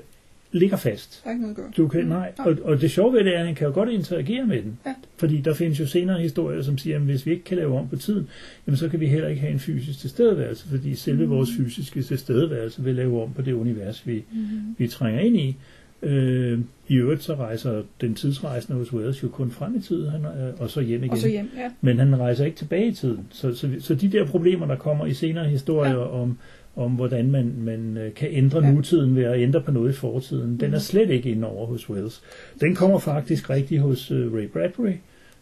ligger 0.52 0.78
fast. 0.78 1.22
Der 1.24 1.30
er 1.30 1.34
ikke 1.34 1.42
noget 1.42 1.56
at 1.56 1.58
gøre. 1.64 1.72
Du 1.78 1.88
kan, 1.88 2.06
nej, 2.06 2.32
og, 2.40 2.58
og 2.64 2.82
det 2.82 2.92
sjove 2.92 3.14
ved 3.14 3.24
det 3.24 3.36
er, 3.36 3.40
at 3.40 3.46
han 3.46 3.56
kan 3.56 3.68
jo 3.68 3.74
godt 3.74 3.90
interagere 3.90 4.46
med 4.46 4.62
den. 4.62 4.80
Ja. 4.86 4.94
Fordi 5.18 5.38
der 5.42 5.54
findes 5.54 5.80
jo 5.80 5.86
senere 5.88 6.20
historier, 6.22 6.62
som 6.62 6.78
siger, 6.78 6.96
at 6.96 7.02
hvis 7.02 7.26
vi 7.26 7.32
ikke 7.32 7.44
kan 7.44 7.58
lave 7.58 7.78
om 7.80 7.88
på 7.88 7.96
tiden, 7.96 8.28
jamen 8.68 8.78
så 8.78 8.90
kan 8.90 9.00
vi 9.00 9.08
heller 9.08 9.28
ikke 9.28 9.42
have 9.42 9.54
en 9.54 9.60
fysisk 9.60 10.00
tilstedeværelse, 10.00 10.68
fordi 10.68 10.96
selve 10.96 11.24
Mm. 11.26 11.30
vores 11.32 11.50
fysiske 11.58 12.02
tilstedeværelse 12.02 12.84
vil 12.84 12.96
lave 12.96 13.24
om 13.24 13.34
på 13.34 13.42
det 13.42 13.54
univers, 13.54 14.08
vi, 14.08 14.24
Mm. 14.32 14.40
vi 14.78 14.88
trænger 14.88 15.22
ind 15.22 15.38
i. 15.38 15.58
Øh, 16.04 16.60
I 16.88 16.96
øvrigt 16.96 17.24
så 17.24 17.36
rejser 17.36 17.82
den 18.02 18.16
tidsrejsende 18.16 18.78
hos 18.80 18.94
Wells 18.94 19.24
jo 19.24 19.28
kun 19.30 19.52
frem 19.52 19.76
i 19.78 19.82
tiden, 19.82 20.10
han, 20.12 20.26
øh, 20.26 20.54
og 20.60 20.70
så 20.70 20.82
hjem 20.82 21.00
igen. 21.04 21.12
Og 21.12 21.18
så 21.18 21.28
hjem, 21.30 21.50
ja. 21.58 21.70
Men 21.82 22.00
han 22.00 22.20
rejser 22.20 22.46
ikke 22.46 22.58
tilbage 22.58 22.88
i 22.88 22.92
tiden. 22.94 23.28
Så, 23.32 23.56
så, 23.56 23.70
så 23.80 23.96
de 23.96 24.08
der 24.12 24.26
problemer, 24.26 24.66
der 24.68 24.76
kommer 24.76 25.06
i 25.06 25.14
senere 25.14 25.46
historier 25.50 25.92
Ja. 25.92 26.00
ja. 26.00 26.06
om, 26.22 26.38
om, 26.80 26.92
hvordan 26.92 27.32
man, 27.32 27.54
man 27.58 27.98
øh, 27.98 28.14
kan 28.14 28.30
ændre 28.32 28.66
Ja. 28.66 28.72
nutiden 28.72 29.16
ved 29.16 29.24
at 29.24 29.40
ændre 29.42 29.62
på 29.62 29.72
noget 29.72 29.90
i 29.90 29.96
fortiden, 29.96 30.52
den 30.60 30.66
er 30.66 30.68
Mhm. 30.70 30.80
slet 30.80 31.10
ikke 31.10 31.30
inde 31.30 31.48
over 31.48 31.66
hos 31.68 31.90
Wells. 31.90 32.22
Den 32.62 32.76
kommer 32.76 33.00
faktisk 33.00 33.50
rigtig 33.50 33.80
hos 33.80 34.12
uh, 34.12 34.34
Ray 34.34 34.48
Bradbury 34.48 34.94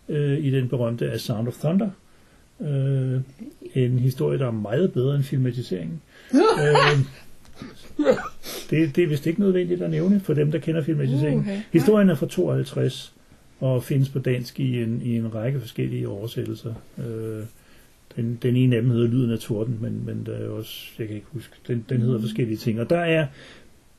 øh, 0.10 0.38
i 0.38 0.52
den 0.52 0.68
berømte 0.70 1.12
A 1.12 1.18
Sound 1.18 1.48
of 1.48 1.54
Thunder. 1.54 1.90
Øh, 2.62 3.22
en 3.74 4.00
historie, 4.00 4.40
der 4.40 4.48
er 4.48 4.52
meget 4.52 4.94
bedre 4.94 5.16
end 5.16 5.24
filmatiseringen. 5.24 6.02
øh, 6.34 7.00
det, 8.70 8.96
det 8.96 9.04
er 9.04 9.08
vist 9.08 9.26
ikke 9.28 9.40
nødvendigt 9.40 9.82
at 9.82 9.90
nævne 9.92 10.20
for 10.20 10.34
dem, 10.34 10.52
der 10.52 10.60
kender 10.60 10.82
filmatiseringen. 10.84 11.40
Uha. 11.40 11.60
Historien 11.74 12.10
er 12.10 12.16
fra 12.16 12.28
52 12.28 13.14
og 13.60 13.84
findes 13.84 14.10
på 14.10 14.20
dansk 14.20 14.60
i 14.60 14.84
en, 14.84 15.02
i 15.04 15.18
en 15.18 15.36
række 15.36 15.60
forskellige 15.60 16.08
oversættelser. 16.10 16.74
Øh, 16.98 17.44
den, 18.18 18.40
den 18.42 18.56
ene 18.56 18.76
af 18.76 18.82
dem 18.82 18.92
hedder 18.92 19.08
Lyden 19.08 19.32
af 19.32 19.40
torden, 19.40 19.78
men, 19.82 20.02
men 20.06 20.24
der 20.26 20.34
er 20.34 20.50
også, 20.50 20.74
jeg 21.00 21.08
kan 21.08 21.16
ikke 21.16 21.28
huske, 21.34 21.56
den, 21.68 21.86
den 21.90 22.02
hedder 22.02 22.20
forskellige 22.22 22.58
ting. 22.58 22.80
Og 22.82 22.90
der 22.90 22.98
er 23.00 23.28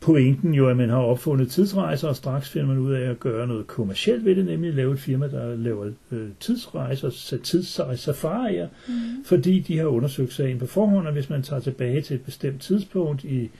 pointen 0.01 0.55
jo, 0.55 0.69
at 0.69 0.77
man 0.77 0.89
har 0.89 0.97
opfundet 0.99 1.51
tidsrejser, 1.51 2.09
og 2.09 2.17
straks 2.17 2.49
finder 2.51 2.67
man 2.67 2.79
ud 2.79 2.93
af 2.95 3.11
at 3.11 3.21
gøre 3.21 3.47
noget 3.47 3.67
kommercielt 3.67 4.25
ved 4.25 4.37
det, 4.37 4.45
nemlig 4.45 4.69
at 4.69 4.75
lave 4.75 4.93
et 4.93 4.99
firma, 5.01 5.29
der 5.29 5.57
laver 5.57 5.91
øh, 6.13 6.29
tidsrejser, 6.41 7.11
tidssafarier, 7.43 8.69
Mm. 8.89 8.95
fordi 9.25 9.61
de 9.61 9.79
har 9.79 9.85
undersøgt 9.87 10.33
sagen 10.33 10.59
på 10.59 10.67
forhånd, 10.67 11.07
og 11.07 11.13
hvis 11.13 11.31
man 11.31 11.43
tager 11.43 11.61
tilbage 11.61 12.01
til 12.01 12.15
et 12.15 12.23
bestemt 12.23 12.61
tidspunkt 12.61 13.25
i, 13.25 13.51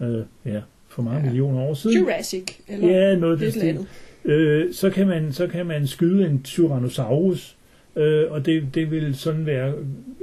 øh, 0.00 0.20
ja, 0.44 0.60
for 0.88 1.02
mange 1.02 1.20
Ja. 1.20 1.24
millioner 1.26 1.60
år 1.60 1.74
siden, 1.74 1.98
Jurassic, 2.00 2.44
eller 2.68 2.88
ja, 2.88 3.16
noget 3.16 3.40
det 3.40 3.52
stil, 3.52 3.62
andet. 3.68 3.86
øh, 4.24 4.72
så, 4.74 4.90
kan 4.90 5.06
man, 5.06 5.32
så 5.32 5.46
kan 5.46 5.66
man 5.66 5.86
skyde 5.86 6.26
en 6.26 6.42
Tyrannosaurus, 6.42 7.56
øh, 7.96 8.30
og 8.32 8.46
det, 8.46 8.62
det 8.74 8.90
vil 8.90 9.14
sådan 9.14 9.46
være 9.46 9.72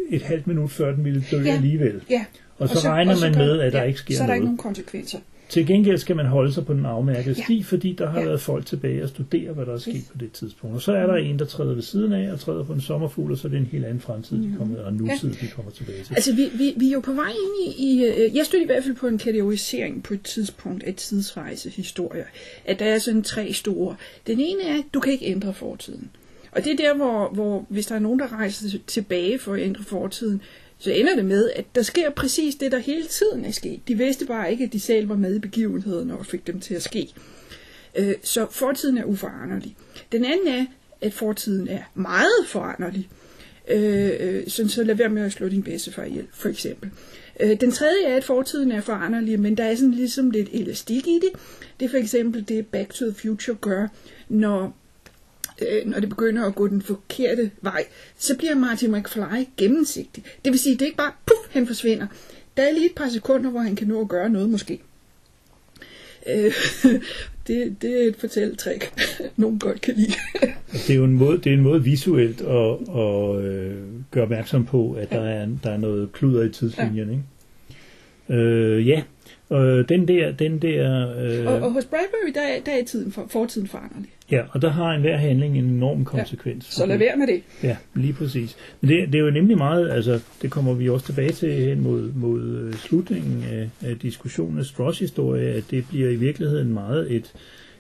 et 0.10 0.22
halvt 0.22 0.48
minut 0.48 0.72
før 0.72 0.96
den 0.96 1.06
ville 1.06 1.24
dø 1.32 1.38
Ja. 1.38 1.44
ja. 1.44 1.56
alligevel. 1.56 2.01
Ja. 2.10 2.25
Og 2.58 2.70
så, 2.70 2.75
og 2.75 2.82
så 2.82 2.88
regner 2.90 3.12
og 3.12 3.18
så 3.18 3.25
man 3.25 3.34
gør- 3.34 3.40
med, 3.46 3.60
at 3.60 3.74
der 3.74 3.80
ja, 3.80 3.86
ikke 3.86 4.00
sker 4.00 4.16
Så 4.16 4.24
er 4.24 4.28
der 4.28 4.28
noget. 4.28 4.38
ikke 4.38 4.46
nogen 4.46 4.58
konsekvenser. 4.58 5.20
Til 5.50 5.66
gengæld 5.68 5.98
skal 5.98 6.16
man 6.16 6.25
holde 6.25 6.54
sig 6.54 6.66
på 6.66 6.74
den 6.74 6.86
afmærkede 6.86 7.25
Ja. 7.30 7.36
ja. 7.40 7.44
sti, 7.44 7.63
fordi 7.63 7.96
der 7.98 8.06
har 8.10 8.13
Ja. 8.13 8.20
ja. 8.20 8.28
været 8.28 8.42
folk 8.42 8.66
tilbage 8.66 9.04
og 9.04 9.10
studere, 9.10 9.54
hvad 9.54 9.66
der 9.66 9.74
er 9.74 9.78
sket 9.78 9.94
Yes. 9.96 10.04
på 10.12 10.18
det 10.18 10.32
tidspunkt. 10.32 10.75
Og 10.75 10.82
så 10.82 10.92
er 10.94 11.08
der 11.08 11.16
en, 11.16 11.40
der 11.40 11.46
træder 11.46 11.74
ved 11.74 11.82
siden 11.82 12.13
af 12.13 12.32
og 12.34 12.40
træder 12.40 12.63
på 12.63 12.74
en 12.74 12.82
sommerfugl, 12.82 13.32
og 13.32 13.38
så 13.38 13.48
er 13.48 13.50
det 13.50 13.58
en 13.60 13.66
helt 13.72 13.86
anden 13.86 14.00
fremtid, 14.00 14.38
de 14.38 14.56
kommer, 14.58 14.80
og 14.82 14.94
nutid, 14.94 15.30
de 15.42 15.48
kommer 15.56 15.72
tilbage 15.72 16.04
til. 16.04 16.13
Altså, 16.13 16.36
vi, 16.36 16.46
vi, 16.58 16.74
vi 16.78 16.88
er 16.88 16.92
jo 16.94 17.00
på 17.00 17.13
vej 17.13 17.30
ind 17.30 17.75
i... 17.78 17.94
i 17.94 18.06
øh, 18.06 18.36
jeg 18.38 18.46
stødte 18.46 18.63
i 18.63 18.66
hvert 18.66 18.84
fald 18.84 18.96
på 18.96 19.08
en 19.08 19.18
kategorisering 19.18 20.04
på 20.04 20.13
et 20.13 20.22
tidspunkt 20.22 20.84
af 20.84 20.94
tidsrejsehistorier. 20.96 22.25
At 22.66 22.80
der 22.80 22.86
er 22.86 23.00
sådan 23.00 23.24
tre 23.24 23.54
store. 23.54 23.96
Den 24.28 24.40
ene 24.40 24.63
er, 24.63 24.74
at 24.78 24.84
du 24.94 25.00
kan 25.00 25.13
ikke 25.13 25.25
ændre 25.25 25.54
fortiden. 25.54 26.10
Og 26.51 26.63
det 26.63 26.72
er 26.72 26.77
der, 26.77 26.93
hvor, 26.93 27.29
hvor 27.29 27.65
hvis 27.70 27.86
der 27.86 27.96
er 27.96 28.00
nogen, 28.00 28.20
der 28.20 28.34
rejser 28.34 28.77
tilbage 28.88 29.39
for 29.39 29.53
at 29.53 29.62
ændre 29.62 29.84
fortiden, 29.84 30.41
så 30.77 30.91
ender 30.91 31.15
det 31.15 31.25
med, 31.25 31.50
at 31.55 31.65
der 31.75 31.81
sker 31.81 32.10
præcis 32.10 32.55
det, 32.55 32.72
der 32.72 32.79
hele 32.79 33.08
tiden 33.08 33.46
er 33.46 33.51
sket. 33.51 33.88
De 33.88 33.98
vidste 33.98 34.25
bare 34.25 34.51
ikke, 34.51 34.63
at 34.63 34.74
de 34.74 34.79
selv 34.79 35.10
var 35.10 35.15
med 35.15 35.36
i 35.36 35.39
begivenheden 35.39 36.12
og 36.12 36.25
fik 36.25 36.48
dem 36.48 36.60
til 36.60 36.74
at 36.74 36.84
ske. 36.84 37.13
Øh, 37.96 38.15
så 38.24 38.48
fortiden 38.51 38.98
er 38.98 39.03
uforanderlig. 39.03 39.75
Den 40.12 40.25
anden 40.25 40.48
er, 40.48 40.65
at 41.01 41.13
fortiden 41.13 41.67
er 41.67 41.81
meget 41.96 42.48
foranderlig. 42.48 43.10
Øh, 43.67 44.10
øh, 44.20 44.48
sådan 44.48 44.70
så 44.70 44.84
lad 44.84 44.96
være 44.96 45.10
med 45.10 45.22
at 45.25 45.31
slå 45.31 45.50
din 45.50 45.63
bedstefar 45.63 46.03
ihjel, 46.03 46.27
for 46.34 46.50
eksempel. 46.50 46.89
Den 47.39 47.72
tredje 47.72 48.05
er, 48.05 48.15
at 48.15 48.24
fortiden 48.24 48.72
er 48.72 48.81
foranderlig, 48.81 49.39
men 49.39 49.58
der 49.58 49.63
er 49.63 49.75
sådan 49.75 49.93
ligesom 49.93 50.31
lidt 50.31 50.50
elastik 50.53 51.08
i 51.08 51.20
det. 51.22 51.29
Det 51.79 51.86
er 51.86 51.89
for 51.89 51.98
eksempel 51.98 52.48
det, 52.48 52.67
Back 52.67 52.93
to 52.93 53.05
the 53.05 53.13
Future 53.13 53.58
gør, 53.62 53.88
når 54.29 54.81
øh, 55.70 55.86
når 55.86 56.00
det 56.00 56.10
begynder 56.10 56.46
at 56.46 56.56
gå 56.56 56.68
den 56.68 56.82
forkerte 56.82 57.51
vej, 57.62 57.86
så 58.18 58.38
bliver 58.38 58.56
Martin 58.56 58.91
McFly 58.91 59.46
gennemsigtig. 59.58 60.24
Det 60.46 60.51
vil 60.51 60.60
sige, 60.60 60.74
det 60.74 60.82
er 60.82 60.86
ikke 60.86 60.98
bare, 60.98 61.12
puff, 61.25 61.53
han 61.53 61.68
forsvinder. 61.68 62.08
Der 62.58 62.63
er 62.63 62.72
lige 62.72 62.86
et 62.86 62.96
par 62.96 63.10
sekunder, 63.10 63.50
hvor 63.50 63.60
han 63.60 63.75
kan 63.75 63.88
nå 63.88 64.01
at 64.01 64.08
gøre 64.08 64.30
noget 64.30 64.50
måske. 64.50 64.80
Øh, 66.30 66.53
det, 67.48 67.75
det 67.82 68.03
er 68.03 68.08
et 68.08 68.15
fortælletrik, 68.15 68.94
nogen 69.38 69.60
godt 69.60 69.82
kan 69.82 69.94
lide. 69.96 70.13
Det 70.74 70.89
er 70.89 70.96
jo 70.96 71.03
en 71.03 71.13
måde, 71.13 71.38
det 71.38 71.48
er 71.48 71.53
en 71.53 71.62
måde 71.62 71.84
visuelt 71.84 72.41
at, 72.41 72.98
at 72.98 73.46
øh, 73.46 73.77
gøre 74.12 74.24
opmærksom 74.24 74.65
på, 74.65 74.94
at 74.94 75.12
der, 75.12 75.22
er, 75.22 75.48
der 75.63 75.72
er 75.72 75.77
noget 75.77 76.12
kluder 76.12 76.44
i 76.44 76.50
tidslinjen. 76.50 77.08
Ja. 77.08 77.12
Ikke? 77.12 77.24
Øh, 78.30 78.88
ja, 78.88 79.03
og 79.50 79.89
den 79.89 80.08
der, 80.08 80.32
den 80.32 80.62
der 80.62 81.13
øh, 81.20 81.48
og, 81.48 81.53
og 81.53 81.72
hos 81.72 81.86
Bradbury, 81.86 82.32
der 82.34 82.41
er, 82.41 82.60
der 82.60 82.72
er 82.72 82.84
tiden 82.84 83.12
for, 83.12 83.27
fortiden 83.30 83.68
foranderlig. 83.68 84.10
Ja, 84.32 84.42
og 84.52 84.62
der 84.62 84.70
har 84.70 84.92
enhver 84.92 85.18
handling 85.18 85.58
en 85.58 85.66
enorm 85.66 86.06
konsekvens. 86.06 86.66
Så 86.66 86.86
lad 86.86 86.98
være 86.98 87.18
med 87.18 87.28
det. 87.28 87.42
Ja, 87.64 87.78
lige 87.94 88.14
præcis. 88.14 88.58
Men 88.82 88.90
det, 88.90 89.08
det 89.08 89.20
er 89.20 89.24
jo 89.24 89.32
nemlig 89.32 89.58
meget, 89.58 89.92
altså 89.92 90.20
det 90.42 90.52
kommer 90.52 90.74
vi 90.74 90.90
også 90.90 91.06
tilbage 91.06 91.32
til 91.32 91.54
hen 91.54 91.82
mod, 91.82 92.12
mod 92.16 92.42
øh, 92.42 92.74
slutningen 92.74 93.44
af, 93.52 93.70
af 93.90 94.00
diskussionen 94.00 94.60
af 94.60 94.66
Stross 94.66 95.00
historie, 95.00 95.54
at 95.54 95.64
det 95.72 95.86
bliver 95.90 96.10
i 96.10 96.16
virkeligheden 96.16 96.74
meget 96.74 97.12
et, 97.12 97.34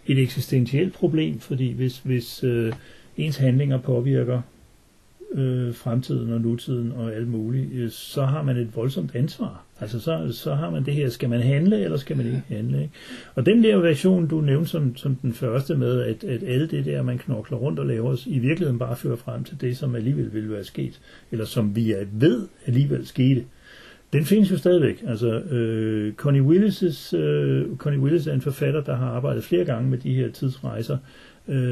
et 0.07 0.19
eksistentielt 0.19 0.93
problem, 0.93 1.39
fordi 1.39 1.73
hvis, 1.73 1.99
hvis 2.03 2.43
øh, 2.43 2.73
ens 3.17 3.37
handlinger 3.37 3.77
påvirker 3.77 4.41
øh, 5.33 5.73
fremtiden 5.73 6.33
og 6.33 6.41
nutiden 6.41 6.91
og 6.91 7.13
alt 7.13 7.27
muligt, 7.27 7.73
øh, 7.73 7.89
så 7.89 8.25
har 8.25 8.43
man 8.43 8.57
et 8.57 8.75
voldsomt 8.75 9.15
ansvar. 9.15 9.63
Altså 9.79 9.99
så, 9.99 10.27
så 10.31 10.53
har 10.53 10.69
man 10.69 10.85
det 10.85 10.93
her, 10.93 11.09
skal 11.09 11.29
man 11.29 11.41
handle, 11.41 11.83
eller 11.83 11.97
skal 11.97 12.17
man 12.17 12.25
ikke 12.25 12.43
handle? 12.47 12.81
Ikke? 12.81 12.93
Og 13.35 13.45
den 13.45 13.63
der 13.63 13.77
version, 13.77 14.27
du 14.27 14.41
nævnte 14.41 14.69
som, 14.69 14.95
som 14.95 15.15
den 15.15 15.33
første 15.33 15.75
med, 15.75 16.01
at, 16.01 16.23
at 16.23 16.43
alle 16.43 16.67
det 16.67 16.85
der, 16.85 17.01
man 17.01 17.17
knokler 17.17 17.57
rundt 17.57 17.79
og 17.79 17.85
laver, 17.85 18.15
i 18.25 18.39
virkeligheden 18.39 18.79
bare 18.79 18.95
fører 18.95 19.15
frem 19.15 19.43
til 19.43 19.61
det, 19.61 19.77
som 19.77 19.95
alligevel 19.95 20.33
ville 20.33 20.51
være 20.51 20.63
sket, 20.63 20.99
eller 21.31 21.45
som 21.45 21.75
vi 21.75 21.91
er 21.91 22.05
ved 22.11 22.47
alligevel 22.65 23.07
skete. 23.07 23.43
Den 24.13 24.25
findes 24.25 24.51
jo 24.51 24.57
stadigvæk. 24.57 25.03
Altså, 25.07 25.39
øh, 25.39 26.13
Connie, 26.13 26.41
Willis' 26.41 27.17
øh, 27.17 27.77
Connie 27.77 27.99
Willis 27.99 28.27
er 28.27 28.33
en 28.33 28.41
forfatter, 28.41 28.81
der 28.81 28.95
har 28.95 29.05
arbejdet 29.05 29.43
flere 29.43 29.65
gange 29.65 29.89
med 29.89 29.97
de 29.97 30.13
her 30.13 30.31
tidsrejser, 30.31 30.93
øh, 30.93 31.30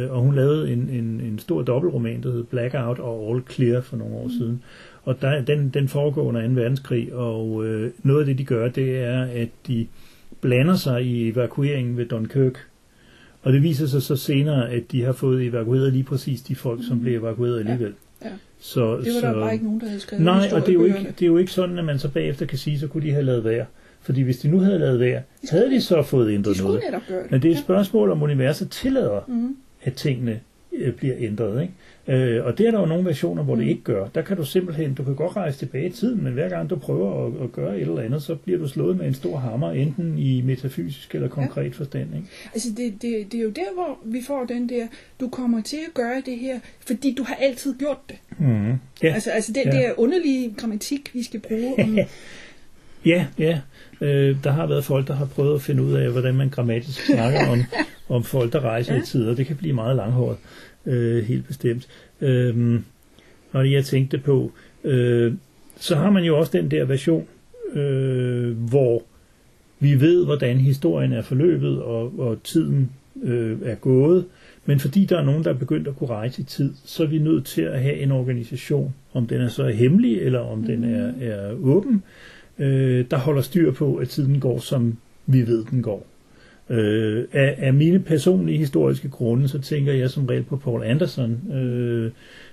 og 0.09 0.21
hun 0.21 0.35
lavede 0.35 0.73
en, 0.73 0.89
en, 0.89 1.21
en 1.21 1.39
stor 1.39 1.61
dobbeltroman, 1.61 2.23
der 2.23 2.31
hed 2.31 2.43
Blackout 2.43 2.99
og 2.99 3.29
All 3.29 3.43
Clear 3.49 3.81
for 3.81 3.97
nogle 3.97 4.15
år 4.15 4.23
mm. 4.23 4.29
siden. 4.29 4.63
Og 5.03 5.21
der, 5.21 5.41
den, 5.41 5.69
den 5.69 5.87
foregår 5.87 6.23
under 6.23 6.47
2. 6.47 6.53
verdenskrig, 6.53 7.13
og 7.13 7.65
øh, 7.65 7.91
noget 8.03 8.19
af 8.19 8.25
det, 8.25 8.37
de 8.37 8.45
gør, 8.45 8.69
det 8.69 8.99
er, 8.99 9.21
at 9.23 9.49
de 9.67 9.87
blander 10.41 10.75
sig 10.75 11.05
i 11.05 11.29
evakueringen 11.29 11.97
ved 11.97 12.05
Dunkirk. 12.05 12.59
Og 13.41 13.53
det 13.53 13.63
viser 13.63 13.87
sig 13.87 14.01
så 14.01 14.15
senere, 14.15 14.69
at 14.69 14.83
de 14.91 15.03
har 15.03 15.11
fået 15.13 15.45
evakueret 15.45 15.93
lige 15.93 16.03
præcis 16.03 16.41
de 16.41 16.55
folk, 16.55 16.79
som 16.87 17.01
blev 17.01 17.19
evakueret 17.19 17.59
alligevel. 17.59 17.93
Ja. 18.23 18.29
Så, 18.59 18.97
Det 18.97 19.13
var 19.13 19.21
så, 19.21 19.27
der 19.27 19.33
bare 19.33 19.53
ikke 19.53 19.65
nogen, 19.65 19.79
der 19.79 19.87
havde 19.87 19.99
skrevet 19.99 20.25
Nej, 20.25 20.49
og 20.53 20.61
det 20.61 20.69
er, 20.69 20.73
jo 20.73 20.85
ikke, 20.85 21.13
det 21.19 21.21
er 21.21 21.27
jo 21.27 21.37
ikke 21.37 21.51
sådan, 21.51 21.79
at 21.79 21.85
man 21.85 21.99
så 21.99 22.09
bagefter 22.09 22.45
kan 22.45 22.57
sige, 22.57 22.79
så 22.79 22.87
kunne 22.87 23.03
de 23.03 23.11
have 23.11 23.23
lavet 23.23 23.43
værd. 23.43 23.67
Fordi 24.09 24.21
hvis 24.21 24.37
de 24.37 24.47
nu 24.49 24.59
havde 24.59 24.79
lavet 24.79 24.99
værd, 24.99 25.23
havde 25.49 25.69
de 25.71 25.81
så 25.81 26.01
fået 26.01 26.27
De 26.29 26.33
ændret 26.33 26.57
skulle 26.57 26.79
noget. 26.91 27.01
det. 27.07 27.31
Men 27.31 27.41
det 27.41 27.51
er 27.51 27.55
et 27.55 27.59
spørgsmål, 27.61 28.11
om 28.11 28.23
universet 28.23 28.69
tillader, 28.69 29.21
Mhm. 29.27 29.55
at 29.83 29.93
tingene 29.93 30.39
øh, 30.73 30.93
bliver 30.93 31.15
ændret. 31.19 31.61
Ikke? 31.61 31.73
Øh, 32.23 32.45
og 32.45 32.57
det 32.57 32.67
er 32.67 32.71
der 32.71 32.79
jo 32.79 32.85
nogle 32.85 33.05
versioner, 33.05 33.43
hvor 33.43 33.55
det 33.55 33.63
Mm. 33.63 33.69
ikke 33.69 33.81
gør. 33.81 34.07
Der 34.07 34.21
kan 34.21 34.37
du 34.37 34.45
simpelthen, 34.45 34.93
du 34.93 35.03
kan 35.03 35.15
godt 35.15 35.35
rejse 35.35 35.57
tilbage 35.57 35.85
i 35.87 35.89
tiden, 35.89 36.23
men 36.23 36.33
hver 36.33 36.49
gang 36.49 36.69
du 36.69 36.75
prøver 36.75 37.27
at, 37.27 37.43
at 37.43 37.51
gøre 37.51 37.75
et 37.75 37.81
eller 37.81 38.01
andet, 38.01 38.23
så 38.23 38.35
bliver 38.35 38.59
du 38.59 38.67
slået 38.67 38.97
med 38.97 39.07
en 39.07 39.13
stor 39.13 39.37
hammer, 39.37 39.71
enten 39.71 40.17
i 40.17 40.41
metafysisk 40.41 41.15
eller 41.15 41.27
konkret 41.27 41.75
forstand. 41.75 42.15
Ikke? 42.15 42.27
Altså, 42.53 42.69
det, 42.77 42.93
det, 43.01 43.31
det 43.31 43.39
er 43.39 43.43
jo 43.43 43.49
der, 43.49 43.73
hvor 43.73 43.99
vi 44.05 44.21
får 44.27 44.45
den 44.45 44.69
der, 44.69 44.87
du 45.19 45.29
kommer 45.29 45.61
til 45.61 45.77
at 45.87 45.93
gøre 45.93 46.21
det 46.25 46.37
her, 46.37 46.59
fordi 46.87 47.13
du 47.17 47.23
har 47.23 47.35
altid 47.35 47.73
gjort 47.79 47.99
det. 48.09 48.17
Mm. 48.39 48.67
Ja. 49.03 49.13
Altså, 49.13 49.29
altså 49.31 49.51
det, 49.53 49.61
Ja. 49.65 49.71
det 49.71 49.85
er 49.87 49.91
underlige 49.97 50.53
grammatik, 50.57 51.11
vi 51.13 51.23
skal 51.23 51.39
bruge 51.39 51.73
om... 51.83 51.97
Ja, 53.05 53.25
ja. 53.37 53.59
Øh, 54.01 54.35
der 54.43 54.51
har 54.51 54.67
været 54.67 54.83
folk, 54.83 55.07
der 55.07 55.13
har 55.13 55.25
prøvet 55.25 55.55
at 55.55 55.61
finde 55.61 55.83
ud 55.83 55.93
af, 55.93 56.11
hvordan 56.11 56.35
man 56.35 56.49
grammatisk 56.49 57.05
snakker 57.05 57.47
om, 57.47 57.63
om 58.15 58.23
folk, 58.23 58.53
der 58.53 58.59
rejser 58.59 58.93
ja. 58.93 59.01
i 59.01 59.05
tid, 59.05 59.27
og 59.27 59.37
det 59.37 59.47
kan 59.47 59.55
blive 59.55 59.73
meget 59.73 59.95
langhåret, 59.95 60.37
øh, 60.85 61.23
helt 61.23 61.47
bestemt. 61.47 61.87
Øh, 62.21 62.79
og 63.51 63.71
jeg 63.71 63.85
tænkte 63.85 64.17
på, 64.17 64.51
øh, 64.83 65.33
så 65.77 65.95
har 65.95 66.09
man 66.09 66.23
jo 66.23 66.37
også 66.37 66.51
den 66.57 66.71
der 66.71 66.85
version, 66.85 67.27
øh, 67.73 68.57
hvor 68.57 69.03
vi 69.79 70.01
ved, 70.01 70.25
hvordan 70.25 70.57
historien 70.57 71.13
er 71.13 71.21
forløbet, 71.21 71.81
og, 71.81 72.19
og 72.19 72.43
tiden 72.43 72.89
øh, 73.23 73.57
er 73.65 73.75
gået, 73.75 74.25
men 74.65 74.79
fordi 74.79 75.05
der 75.05 75.17
er 75.17 75.23
nogen, 75.23 75.43
der 75.43 75.49
er 75.49 75.57
begyndt 75.57 75.87
at 75.87 75.95
kunne 75.95 76.09
rejse 76.09 76.41
i 76.41 76.45
tid, 76.45 76.73
så 76.85 77.03
er 77.03 77.07
vi 77.07 77.19
nødt 77.19 77.45
til 77.45 77.61
at 77.61 77.81
have 77.81 77.95
en 77.95 78.11
organisation, 78.11 78.93
om 79.13 79.27
den 79.27 79.41
er 79.41 79.47
så 79.47 79.67
hemmelig, 79.67 80.21
eller 80.21 80.39
om 80.39 80.57
mm. 80.57 80.65
den 80.65 80.83
er, 80.83 81.11
er 81.21 81.53
åben, 81.63 81.95
øh, 81.95 82.01
der 82.59 83.17
holder 83.17 83.41
styr 83.41 83.71
på, 83.71 83.95
at 83.95 84.09
tiden 84.09 84.39
går, 84.39 84.59
som 84.59 84.97
vi 85.25 85.47
ved, 85.47 85.65
den 85.65 85.81
går. 85.81 86.07
Øh, 86.69 87.25
af, 87.33 87.55
af 87.57 87.73
mine 87.73 87.99
personlige 87.99 88.57
historiske 88.57 89.09
grunde, 89.09 89.47
så 89.47 89.59
tænker 89.59 89.93
jeg 89.93 90.09
som 90.09 90.25
regel 90.25 90.43
på 90.43 90.57
Paul 90.57 90.83
Anderson, 90.83 91.51
øh, 91.53 92.11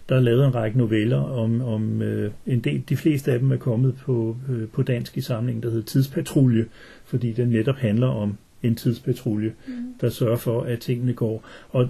der 0.08 0.14
har 0.14 0.22
lavet 0.22 0.46
en 0.46 0.54
række 0.54 0.78
noveller 0.78 1.16
om, 1.16 1.62
om 1.62 2.02
øh, 2.02 2.30
en 2.46 2.60
del, 2.60 2.82
de 2.88 2.96
fleste 2.96 3.32
af 3.32 3.38
dem 3.38 3.52
er 3.52 3.56
kommet 3.56 3.94
på, 3.96 4.36
øh, 4.50 4.68
på 4.68 4.82
dansk 4.82 5.16
i 5.16 5.20
samlingen, 5.20 5.62
der 5.62 5.70
hedder 5.70 5.84
Tidspatrulje, 5.84 6.66
fordi 7.04 7.32
den 7.32 7.48
netop 7.48 7.76
handler 7.76 8.06
om 8.06 8.36
en 8.62 8.74
tidspatrulje, 8.74 9.52
mm. 9.66 9.74
der 10.00 10.10
sørger 10.10 10.36
for, 10.36 10.62
at 10.62 10.78
tingene 10.78 11.12
går. 11.12 11.44
Og 11.70 11.88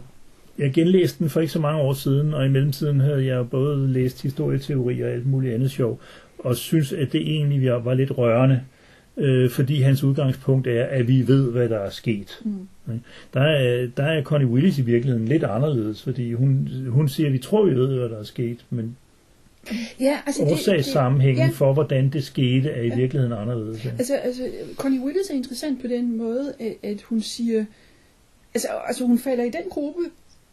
jeg 0.59 0.73
genlæste 0.73 1.19
den 1.19 1.29
for 1.29 1.41
ikke 1.41 1.53
så 1.53 1.61
mange 1.61 1.81
år 1.81 1.93
siden, 1.93 2.35
og 2.35 2.47
i 2.47 2.49
mellemtiden 2.49 3.01
havde 3.01 3.27
jeg 3.27 3.51
både 3.51 3.89
læst 3.89 4.23
historieteori 4.23 5.01
og 5.01 5.11
alt 5.11 5.27
muligt 5.27 5.55
andet 5.55 5.71
sjov, 5.71 6.01
og 6.39 6.57
synes, 6.57 6.93
at 6.93 7.13
det 7.13 7.21
egentlig 7.21 7.85
var 7.85 7.95
lidt 7.95 8.19
rørende, 8.19 8.61
øh, 9.17 9.51
fordi 9.51 9.81
hans 9.81 10.05
udgangspunkt 10.05 10.67
er, 10.67 10.85
at 10.85 11.09
vi 11.09 11.27
ved, 11.27 11.51
hvad 11.51 11.69
der 11.69 11.79
er 11.79 11.91
sket. 11.91 12.41
Mm. 12.45 12.69
Der, 13.35 13.41
er, 13.41 13.89
der 13.97 14.03
er 14.03 14.23
Connie 14.23 14.49
Willis 14.49 14.79
i 14.79 14.83
virkeligheden 14.83 15.29
lidt 15.29 15.45
anderledes, 15.45 16.03
fordi 16.03 16.33
hun, 16.33 16.69
hun 16.89 17.09
siger, 17.09 17.27
at 17.27 17.33
vi 17.33 17.39
tror, 17.39 17.65
vi 17.65 17.75
ved, 17.75 17.99
hvad 17.99 18.09
der 18.09 18.19
er 18.19 18.25
sket, 18.25 18.65
men 18.71 18.97
Ja, 20.01 20.19
altså 20.27 20.43
årsagssammenhængen 20.43 21.47
ja. 21.47 21.53
for, 21.53 21.73
hvordan 21.73 22.09
det 22.09 22.25
skete, 22.25 22.71
er 22.71 22.83
i 22.83 22.89
ja. 22.89 22.97
virkeligheden 22.97 23.33
anderledes. 23.33 23.85
Ja. 23.85 23.91
Altså, 23.91 24.15
altså, 24.15 24.51
Connie 24.77 25.01
Willis 25.01 25.31
er 25.31 25.35
interessant 25.35 25.81
på 25.81 25.87
den 25.87 26.17
måde, 26.17 26.55
at, 26.61 26.91
at 26.91 27.03
hun 27.03 27.21
siger, 27.21 27.65
altså, 28.55 28.69
altså 28.87 29.07
hun 29.07 29.19
falder 29.19 29.45
i 29.45 29.51
den 29.51 29.71
gruppe, 29.71 30.01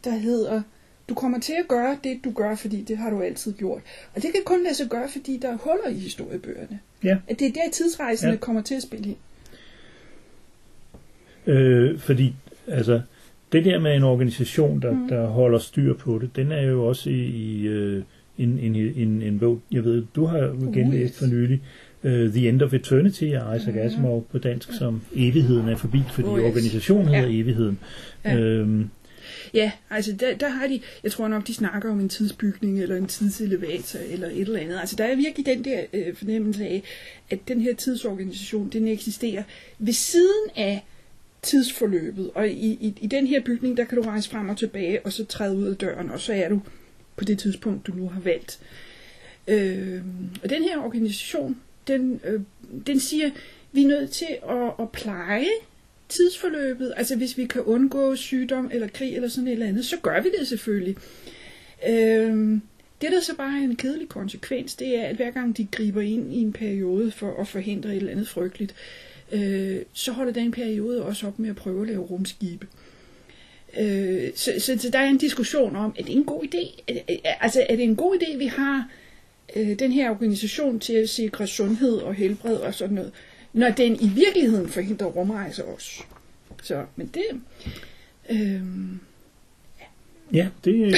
der 0.04 0.16
hedder, 0.16 0.62
du 1.10 1.14
kommer 1.14 1.40
til 1.40 1.54
at 1.60 1.68
gøre 1.68 1.98
det, 2.04 2.20
du 2.24 2.32
gør, 2.32 2.56
fordi 2.56 2.82
det 2.82 2.98
har 2.98 3.10
du 3.10 3.22
altid 3.22 3.54
gjort. 3.54 3.82
Og 4.16 4.22
det 4.22 4.32
kan 4.34 4.42
kun 4.46 4.64
lade 4.64 4.76
sig 4.76 4.88
gøre, 4.90 5.10
fordi 5.10 5.40
der 5.42 5.48
er 5.52 5.58
huller 5.58 5.88
i 5.90 6.00
historiebøgerne. 6.00 6.80
Ja. 7.04 7.18
At 7.28 7.40
det 7.40 7.48
er 7.48 7.52
der, 7.52 7.72
tidsrejsende 7.72 8.34
ja. 8.34 8.38
kommer 8.40 8.62
til 8.62 8.76
at 8.76 8.82
spille 8.82 9.06
ind. 9.10 9.18
Øh, 11.48 12.00
fordi, 12.00 12.36
altså, 12.68 13.02
det 13.52 13.66
der 13.66 13.80
med 13.80 13.96
en 13.96 14.04
organisation, 14.04 14.82
der, 14.82 14.92
mm. 14.92 15.08
der 15.08 15.28
holder 15.28 15.60
styr 15.60 15.94
på 15.94 16.20
det, 16.20 16.36
den 16.36 16.52
er 16.52 16.62
jo 16.62 16.86
også 16.86 17.10
i, 17.10 17.24
i 17.24 17.70
uh, 17.70 18.04
en, 18.38 18.60
en, 18.60 18.76
en, 18.76 19.22
en 19.22 19.40
bog, 19.40 19.62
jeg 19.72 19.84
ved, 19.84 20.04
du 20.16 20.26
har 20.26 20.72
genlæst 20.74 21.20
for 21.20 21.26
nylig, 21.26 21.62
uh, 22.04 22.10
The 22.12 22.50
End 22.50 22.62
of 22.62 22.74
Eternity 22.74 23.24
af 23.24 23.58
Isaac 23.58 23.76
Asimov 23.76 24.26
på 24.32 24.38
dansk, 24.38 24.74
som 24.74 25.02
evigheden 25.16 25.70
er 25.70 25.76
forbi, 25.76 26.02
fordi 26.12 26.28
oh, 26.28 26.40
yes. 26.40 26.46
organisationen 26.46 27.08
hedder 27.08 27.28
ja. 27.28 27.42
evigheden. 27.42 27.80
Ja. 28.26 28.36
Øhm, 28.36 28.90
Ja, 29.54 29.72
altså 29.90 30.12
der, 30.12 30.36
der 30.36 30.48
har 30.50 30.68
de, 30.68 30.82
jeg 31.04 31.12
tror 31.12 31.28
nok, 31.28 31.48
de 31.48 31.54
snakker 31.54 31.92
om 31.92 32.00
en 32.00 32.10
tidsbygning 32.10 32.82
eller 32.82 32.96
en 32.96 33.08
tidselevator 33.08 34.00
eller 34.00 34.28
et 34.28 34.40
eller 34.40 34.60
andet. 34.60 34.80
Altså 34.80 34.96
der 34.96 35.04
er 35.04 35.16
virkelig 35.16 35.46
den 35.46 35.66
der 35.66 35.84
øh, 35.94 36.16
fornemmelse 36.16 36.64
af, 36.64 36.84
at 37.30 37.40
den 37.48 37.62
her 37.62 37.76
tidsorganisation, 37.76 38.70
den 38.70 38.88
eksisterer 38.88 39.44
ved 39.80 39.94
siden 39.94 40.50
af 40.56 40.86
tidsforløbet. 41.42 42.32
Og 42.36 42.50
i, 42.50 42.72
i, 42.72 42.94
i 43.02 43.08
den 43.08 43.28
her 43.28 43.42
bygning, 43.42 43.78
der 43.78 43.84
kan 43.84 43.98
du 43.98 44.04
rejse 44.04 44.30
frem 44.30 44.50
og 44.50 44.58
tilbage, 44.58 45.06
og 45.06 45.14
så 45.14 45.26
træde 45.26 45.58
ud 45.58 45.68
af 45.68 45.76
døren, 45.76 46.10
og 46.10 46.20
så 46.20 46.34
er 46.34 46.50
du 46.50 46.62
på 47.16 47.24
det 47.24 47.40
tidspunkt, 47.40 47.88
du 47.88 47.92
nu 47.92 48.10
har 48.10 48.22
valgt. 48.22 48.60
Øh, 49.48 50.02
og 50.44 50.50
den 50.50 50.64
her 50.64 50.78
organisation, 50.78 51.58
den, 51.88 52.22
øh, 52.26 52.42
den 52.88 53.00
siger, 53.00 53.30
vi 53.72 53.84
er 53.84 53.88
nødt 53.88 54.12
til 54.12 54.38
at, 54.50 54.72
at 54.80 54.90
pleje 54.90 55.46
tidsforløbet, 56.14 56.94
altså 56.98 57.16
hvis 57.16 57.38
vi 57.38 57.46
kan 57.46 57.62
undgå 57.62 58.16
sygdom 58.16 58.70
eller 58.74 58.88
krig 58.88 59.16
eller 59.16 59.30
sådan 59.30 59.48
et 59.48 59.54
eller 59.54 59.68
andet, 59.68 59.86
så 59.86 59.98
gør 60.02 60.22
vi 60.22 60.30
det 60.40 60.48
selvfølgelig. 60.48 60.96
Øhm, 61.90 62.62
det 63.02 63.12
der 63.12 63.22
så 63.22 63.36
bare 63.36 63.60
er 63.60 63.64
en 63.64 63.76
kedelig 63.76 64.10
konsekvens, 64.10 64.76
det 64.76 65.00
er, 65.00 65.04
at 65.04 65.16
hver 65.16 65.32
gang 65.32 65.58
de 65.58 65.68
griber 65.72 66.02
ind 66.02 66.34
i 66.34 66.42
en 66.42 66.54
periode 66.54 67.12
for 67.12 67.42
at 67.42 67.48
forhindre 67.48 67.90
et 67.90 67.96
eller 67.96 68.12
andet 68.12 68.28
frygteligt, 68.28 68.76
øh, 69.32 69.78
så 69.94 70.12
holder 70.12 70.34
den 70.34 70.52
periode 70.52 71.06
også 71.06 71.28
op 71.28 71.40
med 71.40 71.50
at 71.50 71.56
prøve 71.56 71.82
at 71.82 71.88
lave 71.88 72.02
rumskibe. 72.02 72.68
Øh, 73.80 74.32
så, 74.36 74.54
så, 74.60 74.78
så 74.80 74.90
der 74.90 75.00
er 75.00 75.10
en 75.10 75.18
diskussion 75.18 75.76
om, 75.76 75.96
er 76.00 76.04
det 76.04 76.16
en 76.16 76.26
god 76.26 76.44
idé? 76.44 76.84
Altså 77.42 77.66
er 77.70 77.76
det 77.76 77.84
en 77.84 77.96
god 77.96 78.16
idé, 78.16 78.38
vi 78.38 78.46
har 78.46 78.90
øh, 79.56 79.80
den 79.80 79.92
her 79.92 80.10
organisation 80.10 80.80
til 80.80 80.94
at 80.94 81.10
sikre 81.10 81.48
sundhed 81.48 81.98
og 81.98 82.14
helbred 82.14 82.56
og 82.56 82.74
sådan 82.74 82.96
noget? 82.96 83.12
Når 83.54 83.70
den 83.70 83.96
i 83.96 84.10
virkeligheden 84.16 84.70
forhindrer 84.70 85.08
rumrejser 85.08 85.64
også. 85.64 86.04
Så, 86.62 86.86
men 86.96 87.12
det... 87.14 87.26
Øhm, 88.30 89.00
Ja, 90.34 90.48
det, 90.66 90.96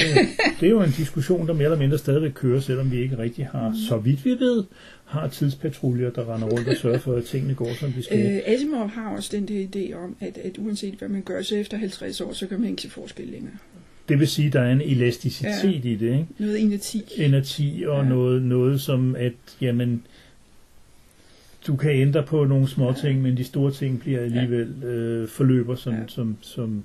det 0.60 0.66
er 0.66 0.70
jo 0.70 0.82
en 0.82 0.90
diskussion, 0.90 1.46
der 1.46 1.52
mere 1.52 1.64
eller 1.64 1.78
mindre 1.78 1.98
stadigvæk 1.98 2.30
kører, 2.34 2.60
selvom 2.60 2.90
vi 2.90 3.00
ikke 3.02 3.18
rigtig 3.18 3.46
har, 3.46 3.68
mm. 3.68 3.74
så 3.88 3.96
vidt 3.96 4.24
vi 4.24 4.30
ved, 4.30 4.64
har 5.04 5.28
tidspatruljer, 5.28 6.10
der 6.10 6.34
render 6.34 6.48
rundt 6.48 6.68
og 6.68 6.76
sørger 6.76 6.98
for, 6.98 7.14
at 7.14 7.24
tingene 7.24 7.54
går, 7.54 7.74
som 7.74 7.92
de 7.92 8.02
skal. 8.02 8.36
Øh, 8.36 8.40
Asimov 8.46 8.88
har 8.88 9.16
også 9.16 9.36
den 9.36 9.48
der 9.48 9.66
idé 9.66 9.94
om, 9.94 10.16
at, 10.20 10.38
at 10.38 10.58
uanset 10.58 10.94
hvad 10.94 11.08
man 11.08 11.22
gør, 11.22 11.42
så 11.42 11.56
efter 11.56 11.76
50 11.76 12.20
år, 12.20 12.32
så 12.32 12.46
kan 12.46 12.60
man 12.60 12.70
ikke 12.70 12.82
se 12.82 12.90
forskel 12.90 13.26
længere. 13.26 13.54
Det 14.08 14.18
vil 14.18 14.28
sige, 14.28 14.46
at 14.46 14.52
der 14.52 14.60
er 14.60 14.72
en 14.72 14.80
elasticitet 14.80 15.64
ja. 15.64 15.70
i 15.70 15.96
det, 15.96 16.02
ikke? 16.02 16.26
Noget 16.38 16.60
energi. 16.60 17.02
Energi 17.16 17.84
og 17.86 18.02
ja. 18.02 18.08
noget, 18.08 18.42
noget 18.42 18.80
som, 18.80 19.16
at, 19.16 19.32
jamen, 19.60 20.02
du 21.66 21.76
kan 21.76 21.90
ændre 21.90 22.22
på 22.22 22.44
nogle 22.44 22.68
små 22.68 22.92
ting, 22.92 23.22
men 23.22 23.36
de 23.36 23.44
store 23.44 23.70
ting 23.70 24.00
bliver 24.00 24.20
alligevel 24.20 24.84
øh, 24.84 25.28
forløber, 25.28 25.74
som, 25.74 25.92
ja. 25.92 26.00
som, 26.06 26.36
som 26.40 26.84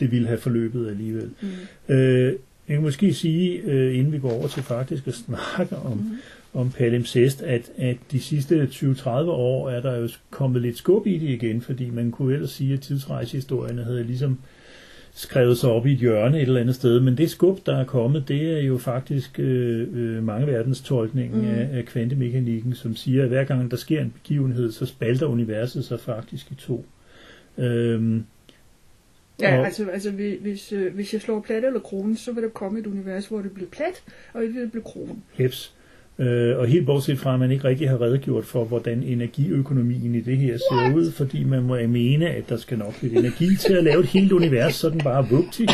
det 0.00 0.10
ville 0.10 0.26
have 0.28 0.38
forløbet 0.38 0.88
alligevel. 0.88 1.30
Mm. 1.40 1.94
Øh, 1.94 2.32
jeg 2.68 2.76
kan 2.76 2.82
måske 2.82 3.14
sige, 3.14 3.58
øh, 3.58 3.98
inden 3.98 4.12
vi 4.12 4.18
går 4.18 4.32
over 4.32 4.48
til 4.48 4.62
faktisk 4.62 5.06
at 5.06 5.14
snakke 5.14 5.76
om, 5.76 5.96
mm. 5.96 6.16
om 6.54 6.70
palimpsest, 6.70 7.42
at, 7.42 7.70
at 7.76 7.96
de 8.12 8.20
sidste 8.20 8.68
20-30 8.72 9.08
år 9.08 9.70
er 9.70 9.80
der 9.80 9.96
jo 9.96 10.08
kommet 10.30 10.62
lidt 10.62 10.76
skub 10.76 11.06
i 11.06 11.18
det 11.18 11.28
igen, 11.28 11.60
fordi 11.60 11.90
man 11.90 12.10
kunne 12.10 12.34
ellers 12.34 12.50
sige, 12.50 12.74
at 12.74 12.80
tidsrejsehistorierne 12.80 13.84
havde 13.84 14.04
ligesom 14.04 14.32
øh, 14.32 14.57
skrevet 15.18 15.58
sig 15.58 15.70
op 15.70 15.86
i 15.86 15.92
et 15.92 15.98
hjørne 15.98 16.36
et 16.36 16.42
eller 16.42 16.60
andet 16.60 16.74
sted, 16.74 17.00
men 17.00 17.18
det 17.18 17.30
skub, 17.30 17.66
der 17.66 17.76
er 17.76 17.84
kommet, 17.84 18.28
det 18.28 18.58
er 18.58 18.62
jo 18.62 18.78
faktisk 18.78 19.38
øh, 19.38 19.88
øh, 19.92 20.22
mange 20.22 20.46
verdens 20.46 20.80
tolkning 20.80 21.36
mm. 21.36 21.48
af, 21.48 21.68
af 21.72 21.84
kvantemekanikken, 21.84 22.74
som 22.74 22.96
siger, 22.96 23.22
at 23.22 23.28
hver 23.28 23.44
gang 23.44 23.70
der 23.70 23.76
sker 23.76 24.00
en 24.00 24.10
begivenhed, 24.10 24.72
så 24.72 24.86
spalter 24.86 25.26
universet 25.26 25.84
sig 25.84 26.00
faktisk 26.00 26.50
i 26.50 26.54
to. 26.54 26.84
Øhm, 27.58 28.24
Ja, 29.40 29.58
og, 29.58 29.66
altså, 29.66 29.86
altså 29.86 30.10
hvis, 30.10 30.72
øh, 30.72 30.94
hvis 30.94 31.12
jeg 31.12 31.20
slår 31.20 31.40
plat 31.40 31.64
eller 31.64 31.80
kronen, 31.80 32.16
så 32.16 32.32
vil 32.32 32.42
der 32.42 32.48
komme 32.48 32.78
et 32.78 32.86
univers, 32.86 33.26
hvor 33.26 33.40
det 33.40 33.52
bliver 33.52 33.70
plat, 33.70 34.02
og 34.32 34.44
et 34.44 34.54
vil 34.54 34.68
blive 34.68 34.82
kronen. 34.82 35.22
Jeps. 35.40 35.74
Øh, 36.20 36.58
og 36.58 36.66
helt 36.66 36.86
bortset 36.86 37.18
fra, 37.18 37.34
at 37.34 37.40
man 37.40 37.50
ikke 37.50 37.64
rigtig 37.64 37.90
har 37.90 38.00
redegjort 38.00 38.44
for, 38.44 38.64
hvordan 38.64 39.02
energiøkonomien 39.02 40.14
i 40.14 40.20
det 40.20 40.36
her 40.36 40.56
ser 40.56 40.94
ud, 40.94 41.12
fordi 41.12 41.44
man 41.44 41.62
må 41.62 41.76
mene, 41.76 42.30
at 42.30 42.48
der 42.48 42.56
skal 42.56 42.78
nok 42.78 43.02
lidt 43.02 43.12
energi 43.12 43.56
til 43.56 43.72
at 43.72 43.84
lave 43.84 44.00
et 44.00 44.06
helt 44.06 44.32
univers, 44.32 44.74
så 44.74 44.90
den 44.90 45.00
bare 45.00 45.28
vugtig. 45.30 45.68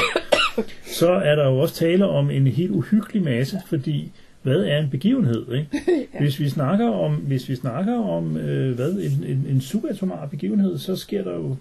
Så 0.86 1.10
er 1.10 1.34
der 1.34 1.46
jo 1.46 1.58
også 1.58 1.74
tale 1.74 2.08
om 2.08 2.30
en 2.30 2.46
helt 2.46 2.70
uhyggelig 2.70 3.22
masse, 3.22 3.60
fordi 3.66 4.12
hvad 4.42 4.56
er 4.56 4.78
en 4.78 4.90
begivenhed? 4.90 5.52
Ikke? 5.52 5.68
Hvis 6.20 6.40
vi 6.40 6.48
snakker 6.48 6.88
om, 6.88 7.14
hvis 7.14 7.48
vi 7.48 7.54
snakker 7.56 7.94
om 7.94 8.36
øh, 8.36 8.74
hvad, 8.74 8.92
en, 8.92 9.24
en, 9.26 9.46
en 9.50 9.60
subatomar 9.60 10.26
begivenhed, 10.26 10.78
så 10.78 10.96
sker 10.96 11.24
der 11.24 11.34
jo 11.34 11.56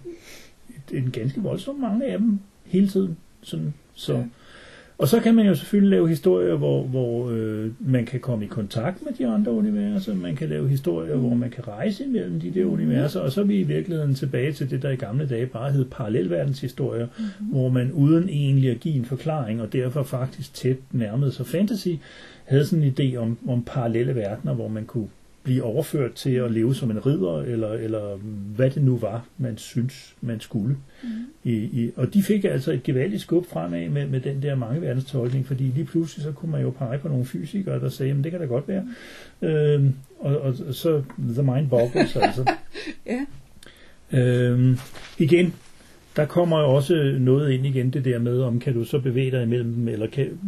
en 0.93 1.11
ganske 1.11 1.41
voldsomt 1.41 1.79
mange 1.79 2.05
af 2.05 2.17
dem 2.17 2.39
hele 2.65 2.87
tiden. 2.87 3.17
Sådan, 3.41 3.73
så 3.93 4.13
ja. 4.13 4.23
Og 4.97 5.07
så 5.07 5.19
kan 5.19 5.35
man 5.35 5.45
jo 5.45 5.55
selvfølgelig 5.55 5.91
lave 5.91 6.09
historier, 6.09 6.55
hvor, 6.55 6.83
hvor 6.83 7.29
øh, 7.31 7.71
man 7.79 8.05
kan 8.05 8.19
komme 8.19 8.45
i 8.45 8.47
kontakt 8.47 9.05
med 9.05 9.13
de 9.13 9.27
andre 9.27 9.51
universer, 9.51 10.13
man 10.13 10.35
kan 10.35 10.49
lave 10.49 10.69
historier, 10.69 11.15
mm. 11.15 11.21
hvor 11.21 11.33
man 11.33 11.49
kan 11.49 11.67
rejse 11.67 12.03
imellem 12.05 12.39
de 12.39 12.51
der 12.51 12.65
universer, 12.65 13.19
og 13.19 13.31
så 13.31 13.41
er 13.41 13.45
vi 13.45 13.59
i 13.59 13.63
virkeligheden 13.63 14.15
tilbage 14.15 14.51
til 14.51 14.69
det, 14.69 14.81
der 14.81 14.89
i 14.89 14.95
gamle 14.95 15.27
dage 15.27 15.45
bare 15.45 15.71
hed 15.71 15.85
parallelverdenshistorier, 15.85 17.07
mm. 17.17 17.45
hvor 17.45 17.69
man 17.69 17.91
uden 17.91 18.29
egentlig 18.29 18.71
at 18.71 18.79
give 18.79 18.95
en 18.95 19.05
forklaring, 19.05 19.61
og 19.61 19.73
derfor 19.73 20.03
faktisk 20.03 20.53
tæt 20.53 20.77
nærmede 20.91 21.31
sig 21.31 21.45
fantasy, 21.45 21.89
havde 22.43 22.65
sådan 22.65 22.83
en 22.83 22.95
idé 22.99 23.17
om, 23.17 23.37
om 23.47 23.63
parallelle 23.63 24.15
verdener, 24.15 24.53
hvor 24.53 24.67
man 24.67 24.85
kunne 24.85 25.07
blive 25.43 25.63
overført 25.63 26.13
til 26.13 26.29
at 26.29 26.51
leve 26.51 26.75
som 26.75 26.91
en 26.91 27.05
ridder, 27.05 27.41
eller, 27.41 27.71
eller 27.71 28.15
hvad 28.55 28.69
det 28.69 28.83
nu 28.83 28.97
var, 28.97 29.25
man 29.37 29.57
synes, 29.57 30.15
man 30.21 30.39
skulle. 30.39 30.77
Mm. 31.03 31.09
I, 31.43 31.53
i, 31.53 31.91
og 31.95 32.13
de 32.13 32.23
fik 32.23 32.43
altså 32.43 32.71
et 32.71 32.83
gevaldigt 32.83 33.21
skub 33.21 33.45
fremad 33.49 33.89
med, 33.89 34.07
med 34.07 34.19
den 34.19 34.41
der 34.41 34.55
mange 34.55 34.81
verdenstolkning, 34.81 35.47
fordi 35.47 35.63
lige 35.63 35.85
pludselig 35.85 36.23
så 36.23 36.31
kunne 36.31 36.51
man 36.51 36.61
jo 36.61 36.69
pege 36.69 36.97
på 36.97 37.07
nogle 37.07 37.25
fysikere, 37.25 37.79
der 37.79 37.89
sagde, 37.89 38.13
men 38.13 38.23
det 38.23 38.31
kan 38.31 38.39
da 38.39 38.45
godt 38.45 38.67
være. 38.67 38.87
Mm. 39.41 39.47
Øhm, 39.47 39.93
og, 40.19 40.37
og 40.37 40.73
så 40.73 41.03
the 41.19 41.43
mind 41.43 41.69
boggles 41.69 42.15
altså. 42.15 42.51
ja. 43.11 43.25
øhm, 44.19 44.77
igen, 45.19 45.53
der 46.15 46.25
kommer 46.25 46.59
jo 46.59 46.65
også 46.65 47.15
noget 47.19 47.51
ind 47.51 47.65
igen, 47.65 47.89
det 47.89 48.05
der 48.05 48.19
med, 48.19 48.41
om 48.41 48.59
kan 48.59 48.73
du 48.73 48.83
så 48.83 48.99
bevæge 48.99 49.31
dig 49.31 49.43
imellem 49.43 49.73
dem, 49.73 49.87
eller 49.87 50.07
kan, 50.07 50.39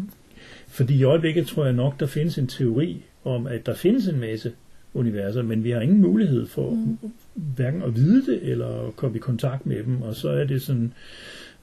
fordi 0.68 0.96
i 0.96 1.04
øjeblikket 1.04 1.48
tror 1.48 1.66
jeg 1.66 1.74
nok, 1.74 2.00
der 2.00 2.06
findes 2.06 2.38
en 2.38 2.48
teori 2.48 3.04
om, 3.24 3.48
at 3.48 3.66
der 3.66 3.76
findes 3.76 4.08
en 4.08 4.20
masse 4.20 4.52
universer, 4.96 5.44
men 5.44 5.64
vi 5.64 5.72
har 5.72 5.82
ingen 5.82 6.02
mulighed 6.02 6.48
for 6.48 6.70
mm. 6.70 6.98
hverken 7.34 7.82
at 7.82 7.96
vide 7.96 8.26
det, 8.32 8.52
eller 8.52 8.88
at 8.88 8.96
komme 8.96 9.18
i 9.18 9.20
kontakt 9.20 9.66
med 9.66 9.84
dem, 9.84 10.02
og 10.02 10.16
så 10.16 10.30
er 10.30 10.44
det 10.44 10.62
sådan, 10.62 10.94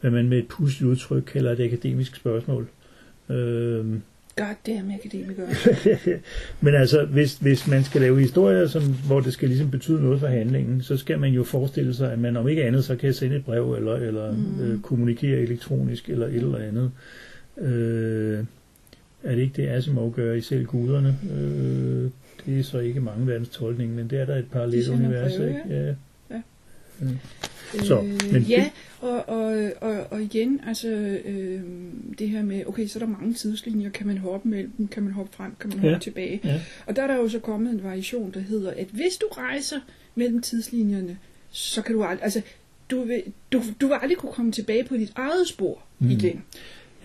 hvad 0.01 0.11
man 0.11 0.29
med 0.29 0.39
et 0.39 0.49
pusligt 0.49 0.91
udtryk 0.91 1.23
kalder 1.23 1.53
et 1.53 1.61
akademisk 1.61 2.17
spørgsmål. 2.17 2.69
Øh, 3.29 3.85
Goddamn 4.37 4.93
akademikere. 4.95 5.47
Men 6.65 6.75
altså, 6.75 7.05
hvis, 7.05 7.39
hvis 7.39 7.67
man 7.67 7.85
skal 7.85 8.01
lave 8.01 8.21
historier, 8.21 8.67
som, 8.67 8.83
hvor 9.07 9.21
det 9.21 9.33
skal 9.33 9.49
ligesom 9.49 9.71
betyde 9.71 10.03
noget 10.03 10.21
for 10.21 10.27
handlingen, 10.27 10.83
så 10.83 10.97
skal 10.97 11.19
man 11.19 11.33
jo 11.33 11.45
forestille 11.45 11.95
sig, 11.95 12.13
at 12.13 12.19
man 12.19 12.37
om 12.37 12.49
ikke 12.49 12.65
andet, 12.65 12.85
så 12.85 12.97
kan 12.97 13.15
sende 13.15 13.37
et 13.37 13.45
brev, 13.45 13.75
eller, 13.75 13.95
eller 13.95 14.33
mm. 14.33 14.61
øh, 14.61 14.81
kommunikere 14.81 15.39
elektronisk, 15.39 16.09
eller 16.09 16.27
et 16.27 16.35
eller 16.35 16.59
andet. 16.59 16.91
Øh, 17.59 18.45
er 19.23 19.35
det 19.35 19.43
ikke 19.43 19.63
det, 19.63 19.69
Asimov 19.69 20.13
gør 20.13 20.33
i 20.33 20.41
selv 20.41 20.65
guderne? 20.65 21.19
Øh, 21.37 22.11
det 22.47 22.59
er 22.59 22.63
så 22.63 22.79
ikke 22.79 23.01
mange 23.01 23.27
verdens 23.27 23.49
tolkning, 23.49 23.95
men 23.95 24.11
det 24.11 24.21
er 24.21 24.25
der 24.27 24.37
et 24.37 24.51
par 24.51 24.67
lidt 24.67 24.85
sender 24.87 24.99
univers, 25.07 25.37
breve, 25.37 25.49
ikke? 25.49 25.63
Ja. 25.77 25.95
Ja. 26.37 26.43
Mm. 27.01 27.19
Så, 27.85 28.01
øh, 28.01 28.33
men 28.33 28.43
ja, 28.43 28.71
og, 29.01 29.29
og, 29.29 29.71
og, 29.81 30.07
og 30.11 30.23
igen, 30.23 30.61
altså 30.67 30.89
øh, 31.25 31.61
det 32.19 32.29
her 32.29 32.43
med, 32.43 32.63
okay, 32.67 32.87
så 32.87 32.99
er 32.99 33.01
der 33.07 33.13
mange 33.13 33.35
tidslinjer, 33.35 33.91
kan 33.91 34.07
man 34.07 34.19
hoppe 34.19 34.49
mellem 34.49 34.71
dem, 34.79 34.89
kan 34.89 35.03
man 35.03 35.13
hoppe 35.13 35.37
frem, 35.37 35.53
kan 35.61 35.69
man 35.71 35.79
hoppe 35.79 35.89
Ja. 35.93 35.99
tilbage. 35.99 36.41
Ja. 36.45 36.61
Og 36.87 36.97
der 36.97 37.03
er 37.03 37.07
der 37.07 37.17
jo 37.17 37.29
så 37.29 37.39
kommet 37.39 37.73
en 37.73 37.83
variation, 37.83 38.31
der 38.35 38.41
hedder, 38.41 38.71
at 38.77 38.87
hvis 38.91 39.17
du 39.21 39.27
rejser 39.33 39.81
mellem 40.15 40.43
tidslinjerne, 40.43 41.19
så 41.51 41.83
kan 41.83 41.95
du 41.95 42.03
aldrig, 42.05 42.25
altså 42.25 42.43
du 42.91 43.03
vil, 43.05 43.23
du, 43.53 43.63
du 43.81 43.87
vil 43.87 43.97
aldrig 44.03 44.19
kunne 44.19 44.33
komme 44.33 44.53
tilbage 44.53 44.85
på 44.85 44.97
dit 44.97 45.13
eget 45.17 45.49
spor 45.49 45.83
Mm. 45.99 46.07
mm. 46.07 46.13
igen. 46.13 46.43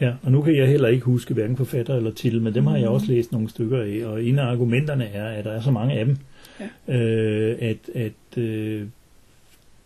Ja, 0.02 0.14
og 0.24 0.32
nu 0.32 0.42
kan 0.42 0.56
jeg 0.56 0.68
heller 0.68 0.88
ikke 0.88 1.06
huske 1.06 1.34
hverken 1.34 1.58
forfatter 1.58 1.96
eller 1.96 2.12
titel, 2.12 2.42
men 2.42 2.54
dem 2.56 2.68
har 2.68 2.78
jeg 2.78 2.88
også 2.88 3.08
læst 3.08 3.32
nogle 3.32 3.50
stykker 3.50 3.82
af, 3.82 4.06
og 4.06 4.24
en 4.24 4.40
af 4.40 4.44
argumenterne 4.44 5.06
er, 5.06 5.26
at 5.28 5.46
der 5.46 5.52
er 5.52 5.62
så 5.62 5.72
mange 5.72 5.94
af 5.94 6.06
dem, 6.06 6.18
Ja. 6.88 6.96
øh, 7.00 7.58
at, 7.60 7.78
at 7.96 8.38
øh, 8.44 8.84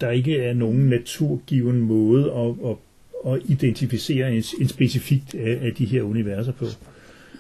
der 0.02 0.10
ikke 0.12 0.38
er 0.38 0.54
nogen 0.54 0.90
naturgiven 0.90 1.80
måde 1.80 2.32
at, 2.32 2.70
at, 2.70 2.76
at 3.34 3.42
identificere 3.50 4.34
en, 4.36 4.44
en 4.62 4.68
specifikt 4.68 5.36
af, 5.36 5.60
af 5.62 5.74
de 5.74 5.86
her 5.86 6.02
universer 6.02 6.52
på. 6.52 6.66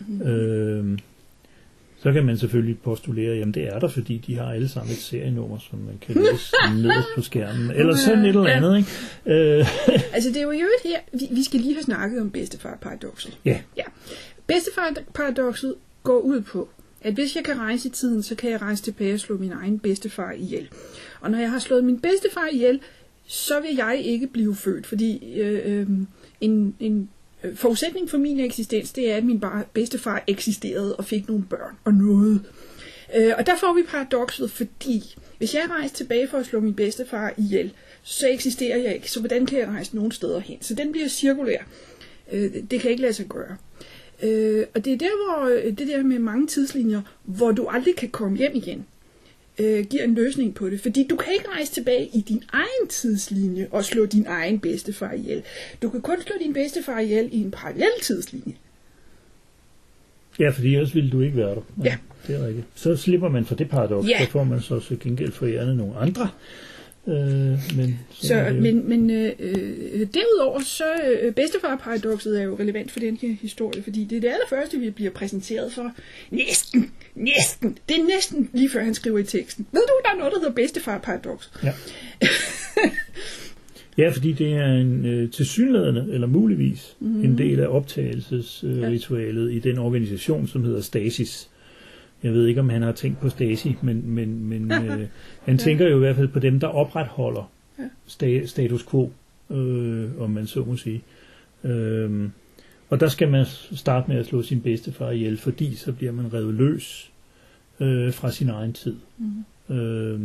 Mhm. 0.07 0.21
Øh, 0.21 0.97
så 2.03 2.11
kan 2.11 2.25
man 2.25 2.37
selvfølgelig 2.37 2.79
postulere, 2.79 3.35
jamen 3.35 3.53
det 3.53 3.63
er 3.63 3.79
der, 3.79 3.87
fordi 3.87 4.17
de 4.27 4.35
har 4.35 4.51
alle 4.51 4.69
sammen 4.69 4.91
et 4.91 4.97
serienummer, 4.97 5.57
som 5.69 5.79
man 5.79 5.97
kan 6.01 6.15
læse 6.15 6.55
nederst 6.83 7.07
på 7.15 7.21
skærmen, 7.21 7.71
eller 7.71 7.95
sådan 7.95 8.23
et 8.25 8.29
eller 8.29 8.47
andet, 8.47 8.77
ikke? 8.77 8.89
Øh, 9.59 9.65
Altså 10.15 10.29
det 10.29 10.37
er 10.37 10.41
jo 10.41 10.51
i 10.51 10.59
øvrigt 10.59 10.83
her, 10.83 10.99
vi, 11.19 11.35
vi 11.35 11.43
skal 11.43 11.59
lige 11.59 11.73
have 11.73 11.83
snakket 11.83 12.21
om 12.21 12.31
bedstefar-paradokset. 12.31 13.37
ja, 13.45 13.59
Ja. 13.77 13.83
Bedstefar-paradokset 14.47 15.75
går 16.03 16.19
ud 16.19 16.41
på, 16.41 16.69
at 17.01 17.13
hvis 17.13 17.35
jeg 17.35 17.43
kan 17.43 17.59
rejse 17.59 17.87
i 17.87 17.91
tiden, 17.91 18.23
så 18.23 18.35
kan 18.35 18.51
jeg 18.51 18.61
rejse 18.61 18.83
tilbage 18.83 19.13
og 19.13 19.19
slå 19.19 19.37
min 19.37 19.51
egen 19.51 19.79
bedstefar 19.79 20.31
ihjel. 20.31 20.69
Og 21.21 21.31
når 21.31 21.37
jeg 21.37 21.51
har 21.51 21.59
slået 21.59 21.83
min 21.83 21.99
bedstefar 21.99 22.47
ihjel, 22.53 22.79
så 23.25 23.53
vil 23.61 23.75
jeg 23.75 24.01
ikke 24.03 24.27
blive 24.27 24.55
født, 24.55 24.87
fordi 24.87 25.39
øh, 25.39 25.79
øh, 25.81 25.87
en, 26.41 26.75
en 26.79 27.09
Øh, 27.43 27.55
forudsætning 27.55 28.09
for 28.09 28.17
min 28.17 28.39
eksistens, 28.39 28.91
det 28.93 29.11
er, 29.11 29.15
at 29.15 29.23
min 29.23 29.43
bedstefar 29.73 30.23
eksisterede 30.27 30.95
og 30.95 31.05
fik 31.05 31.27
nogle 31.27 31.45
børn 31.49 31.75
og 31.83 31.93
noget. 31.93 32.41
Øh, 33.15 33.33
og 33.37 33.45
der 33.45 33.55
får 33.59 33.73
vi 33.73 33.83
paradokset, 33.83 34.51
fordi 34.51 35.15
hvis 35.37 35.53
jeg 35.53 35.63
rejser 35.69 35.95
tilbage 35.95 36.27
for 36.27 36.37
at 36.37 36.45
slå 36.45 36.59
min 36.59 36.73
bedstefar 36.73 37.33
ihjel, 37.37 37.73
så 38.03 38.29
eksisterer 38.29 38.77
jeg 38.77 38.95
ikke, 38.95 39.11
så 39.11 39.19
hvordan 39.19 39.45
kan 39.45 39.59
jeg 39.59 39.67
rejse 39.67 39.95
nogen 39.95 40.11
steder 40.11 40.39
hen? 40.39 40.61
Så 40.61 40.73
den 40.73 40.91
bliver 40.91 41.07
cirkulær. 41.07 41.61
Øh, 42.31 42.53
det 42.71 42.81
kan 42.81 42.91
ikke 42.91 43.01
lade 43.01 43.13
sig 43.13 43.25
gøre. 43.25 43.57
Øh, 44.23 44.65
og 44.75 44.85
det 44.85 44.93
er 44.93 44.97
der, 44.97 45.25
hvor 45.25 45.49
øh, 45.49 45.77
det 45.77 45.87
der 45.87 46.03
med 46.03 46.19
mange 46.19 46.47
tidslinjer, 46.47 47.01
hvor 47.23 47.51
du 47.51 47.67
aldrig 47.67 47.95
kan 47.95 48.09
komme 48.09 48.37
hjem 48.37 48.55
igen, 48.55 48.85
øh, 49.59 49.85
giver 49.85 50.03
en 50.03 50.15
løsning 50.15 50.55
på 50.55 50.69
det. 50.69 50.81
Fordi 50.81 51.07
du 51.09 51.15
kan 51.15 51.33
ikke 51.33 51.45
rejse 51.55 51.71
tilbage 51.73 52.09
i 52.13 52.21
din 52.21 52.43
egen 52.53 52.87
tidslinje 52.89 53.67
og 53.71 53.85
slå 53.85 54.05
din 54.05 54.25
egen 54.27 54.59
bedstefar 54.59 55.11
ihjel. 55.11 55.43
Du 55.81 55.89
kan 55.89 56.01
kun 56.01 56.15
slå 56.21 56.35
din 56.41 56.53
bedstefar 56.53 56.99
ihjel 56.99 57.29
i 57.31 57.37
en 57.41 57.51
parallel 57.51 57.91
tidslinje. 58.01 58.53
Ja, 60.39 60.49
fordi 60.49 60.75
ellers 60.75 60.95
ville 60.95 61.09
du 61.11 61.21
ikke 61.21 61.37
være 61.37 61.49
der. 61.55 61.61
Ja. 61.83 61.97
Det 62.27 62.35
er 62.35 62.47
rigtigt. 62.47 62.65
Så 62.75 62.95
slipper 62.95 63.29
man 63.29 63.45
for 63.45 63.55
det 63.55 63.69
paradoks, 63.69 64.07
Ja. 64.09 64.25
så 64.25 64.31
får 64.31 64.43
man 64.43 64.61
så 64.61 64.79
til 64.79 64.99
gengæld 64.99 65.31
foræret 65.31 65.77
nogle 65.77 65.95
andre. 65.95 66.29
Øh, 67.07 67.15
men, 67.77 67.99
Så, 68.11 68.33
det 68.35 68.55
jo. 68.55 68.61
men, 68.61 68.89
men 68.89 69.09
øh, 69.09 69.31
øh, 69.39 70.07
derudover, 70.13 70.59
så 70.63 70.83
øh, 71.21 71.33
bedstefar-paradokset 71.33 72.39
er 72.39 72.43
jo 72.43 72.55
relevant 72.59 72.91
for 72.91 72.99
den 72.99 73.17
her 73.21 73.35
historie, 73.41 73.83
fordi 73.83 74.03
det 74.03 74.15
er 74.15 74.21
det 74.21 74.27
allerførste, 74.27 74.79
vi 74.79 74.89
bliver 74.89 75.11
præsenteret 75.11 75.71
for. 75.71 75.91
Næsten, 76.31 76.91
næsten, 77.15 77.77
det 77.89 77.97
er 77.97 78.03
næsten 78.15 78.49
lige 78.53 78.69
før 78.69 78.83
han 78.83 78.93
skriver 78.93 79.17
i 79.19 79.23
teksten. 79.23 79.67
Ved 79.71 79.81
du, 79.81 79.93
der 80.03 80.09
er 80.13 80.17
noget, 80.17 80.33
der 80.33 80.39
hedder 80.39 80.53
bedstefar-paradoks? 80.53 81.51
Ja. 81.63 81.73
ja, 84.03 84.09
fordi 84.09 84.31
det 84.31 84.47
er 84.53 84.73
en 84.73 85.05
øh, 85.05 85.31
tilsyneladende, 85.31 86.07
eller 86.13 86.27
muligvis, 86.27 86.95
Mhm. 86.99 87.11
mm. 87.17 87.23
en 87.23 87.37
del 87.37 87.59
af 87.59 87.67
optagelsesritualet 87.67 89.47
øh, 89.49 89.55
i 89.55 89.59
den 89.59 89.77
organisation, 89.77 90.47
som 90.47 90.63
hedder 90.63 90.81
Stasis. 90.81 91.47
Jeg 92.23 92.33
ved 92.33 92.47
ikke, 92.47 92.59
om 92.59 92.69
han 92.69 92.81
har 92.81 92.91
tænkt 92.91 93.19
på 93.19 93.29
Stasi, 93.29 93.75
men, 93.81 94.09
men, 94.09 94.45
men 94.45 94.71
øh, 94.91 95.07
han 95.45 95.57
tænker 95.57 95.87
jo 95.89 95.95
i 95.95 95.99
hvert 95.99 96.15
fald 96.15 96.27
på 96.27 96.39
dem, 96.39 96.59
der 96.59 96.67
opretholder 96.67 97.51
sta- 98.07 98.45
status 98.45 98.85
quo, 98.85 99.11
øh, 99.49 100.21
om 100.21 100.29
man 100.29 100.47
så 100.47 100.59
må 100.63 100.77
sige. 100.77 101.03
Øh, 101.63 102.29
og 102.89 102.99
der 102.99 103.07
skal 103.07 103.29
man 103.29 103.45
starte 103.75 104.11
med 104.11 104.17
at 104.19 104.25
slå 104.25 104.41
sin 104.43 104.61
bedstefar 104.61 105.11
ihjel, 105.11 105.37
fordi 105.37 105.75
så 105.75 105.91
bliver 105.91 106.11
man 106.11 106.33
revet 106.33 106.53
løs 106.53 107.11
øh, 107.79 108.13
fra 108.13 108.31
sin 108.31 108.49
egen 108.49 108.73
tid. 108.73 108.95
Mhm. 109.17 109.75
Øh, 109.77 110.19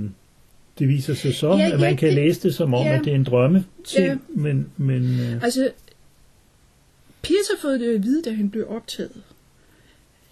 det 0.78 0.88
viser 0.88 1.14
sig 1.14 1.34
så, 1.34 1.56
Ja, 1.56 1.70
at 1.72 1.80
man 1.80 1.96
kan 1.96 2.06
det- 2.08 2.14
læse 2.16 2.42
det 2.42 2.54
som 2.54 2.74
om, 2.74 2.86
ja. 2.86 2.98
at 2.98 3.04
det 3.04 3.10
er 3.10 3.14
en 3.16 3.24
drømme 3.24 3.64
ting, 3.84 4.06
Ja. 4.06 4.16
men, 4.28 4.66
men 4.76 5.02
øh, 5.20 5.42
Altså, 5.44 5.70
har 7.24 7.60
fået 7.62 7.80
det 7.80 7.94
at 7.94 8.02
vide, 8.02 8.22
da 8.22 8.30
han 8.30 8.50
blev 8.50 8.66
optaget, 8.68 9.10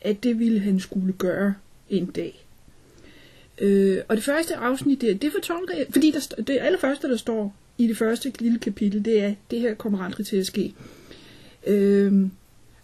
at 0.05 0.23
det 0.23 0.39
ville 0.39 0.61
han 0.61 0.81
skulle 0.81 1.13
gøre 1.13 1.55
en 1.91 2.07
dag. 2.07 2.45
Øh, 3.59 3.99
og 4.09 4.17
det 4.17 4.25
første 4.25 4.57
afsnit, 4.57 5.01
det, 5.01 5.23
det 5.23 5.33
fortolker 5.33 5.77
jeg, 5.77 5.87
fordi 5.91 6.11
der, 6.11 6.43
det 6.43 6.59
allerførste, 6.61 7.09
der 7.09 7.17
står 7.17 7.57
i 7.79 7.87
det 7.87 7.97
første 7.97 8.33
lille 8.39 8.59
kapitel, 8.59 9.05
det 9.05 9.23
er, 9.23 9.35
det 9.51 9.61
her 9.61 9.75
kommer 9.75 10.03
aldrig 10.03 10.27
til 10.27 10.37
at 10.37 10.47
ske. 10.47 10.75
Øh, 11.67 12.13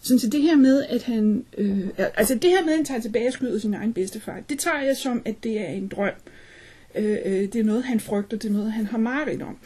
sådan 0.02 0.18
så 0.18 0.28
det 0.28 0.42
her 0.42 0.56
med, 0.56 0.84
at 0.88 1.02
han, 1.02 1.44
øh, 1.58 1.88
altså 1.98 2.34
det 2.34 2.50
her 2.50 2.64
med, 2.64 2.72
at 2.72 2.76
han 2.76 2.84
tager 2.84 3.00
tilbage 3.00 3.26
og 3.26 3.32
skyder 3.32 3.58
sin 3.58 3.74
egen 3.74 3.92
bedstefar, 3.92 4.40
det 4.48 4.58
tager 4.58 4.82
jeg 4.82 4.96
som, 4.96 5.22
at 5.24 5.34
det 5.44 5.60
er 5.60 5.68
en 5.68 5.88
drøm. 5.88 6.12
Øh, 6.94 7.18
øh, 7.24 7.32
det 7.32 7.56
er 7.56 7.64
noget, 7.64 7.84
han 7.84 8.00
frygter, 8.00 8.36
det 8.36 8.48
er 8.48 8.52
noget, 8.52 8.72
han 8.72 8.86
har 8.86 8.98
mareridt 8.98 9.42
om. 9.42 9.58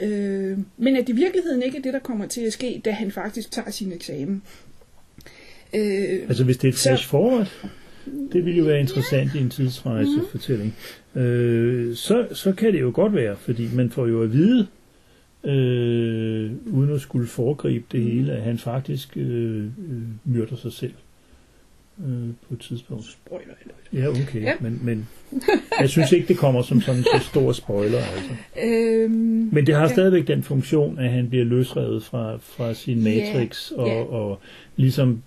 Øh, 0.00 0.58
men 0.76 0.96
at 0.96 1.06
det 1.06 1.12
i 1.12 1.16
virkeligheden 1.16 1.62
ikke 1.62 1.78
er 1.78 1.82
det, 1.82 1.92
der 1.92 1.98
kommer 1.98 2.26
til 2.26 2.40
at 2.40 2.52
ske, 2.52 2.82
da 2.84 2.90
han 2.90 3.10
faktisk 3.10 3.50
tager 3.50 3.70
sin 3.70 3.92
eksamen. 3.92 4.42
Øh, 5.74 6.28
altså 6.28 6.44
hvis 6.44 6.56
det 6.56 6.68
er 6.68 6.72
et 6.72 6.78
flash 6.78 7.08
forward, 7.08 7.66
det 8.32 8.44
ville 8.44 8.58
jo 8.58 8.64
være 8.64 8.80
interessant 8.80 9.34
i 9.34 9.38
en 9.38 9.50
tidsrejsefortælling. 9.50 10.74
Øh, 11.14 11.94
så, 11.96 12.26
så 12.32 12.52
kan 12.52 12.72
det 12.72 12.80
jo 12.80 12.90
godt 12.94 13.14
være, 13.14 13.36
fordi 13.36 13.68
man 13.74 13.90
får 13.90 14.06
jo 14.06 14.22
at 14.22 14.32
vide, 14.32 14.66
øh, 15.44 16.50
uden 16.66 16.92
at 16.94 17.00
skulle 17.00 17.26
foregribe 17.26 17.84
det 17.92 18.02
hele, 18.02 18.32
at 18.32 18.42
han 18.42 18.58
faktisk 18.58 19.16
øh, 19.16 19.64
øh, 19.64 19.70
myrder 20.24 20.56
sig 20.56 20.72
selv 20.72 20.92
øh, 22.06 22.28
på 22.48 22.54
et 22.54 22.60
tidspunkt. 22.60 23.04
spoiler 23.04 23.54
alert. 23.64 24.04
Ja, 24.04 24.08
okay, 24.22 24.40
ja. 24.42 24.46
Ja. 24.50 24.54
Men, 24.60 24.80
men 24.82 25.08
jeg 25.80 25.88
synes 25.90 26.12
ikke, 26.12 26.28
det 26.28 26.36
kommer 26.38 26.62
som 26.62 26.80
sådan 26.80 26.98
en 26.98 27.04
så 27.04 27.26
stor 27.30 27.52
spoiler. 27.52 27.98
Altså. 27.98 28.30
Øhm, 28.64 29.10
Men 29.52 29.66
det 29.66 29.74
har 29.74 29.82
Ja. 29.86 29.92
stadigvæk 29.92 30.26
den 30.26 30.42
funktion, 30.42 30.98
at 30.98 31.10
han 31.10 31.28
bliver 31.28 31.44
løsrevet 31.44 32.04
fra, 32.04 32.36
fra 32.42 32.74
sin 32.74 32.98
Ja, 32.98 33.32
matrix, 33.34 33.70
og, 33.70 33.88
ja. 33.88 34.02
og 34.02 34.40
ligesom, 34.76 35.22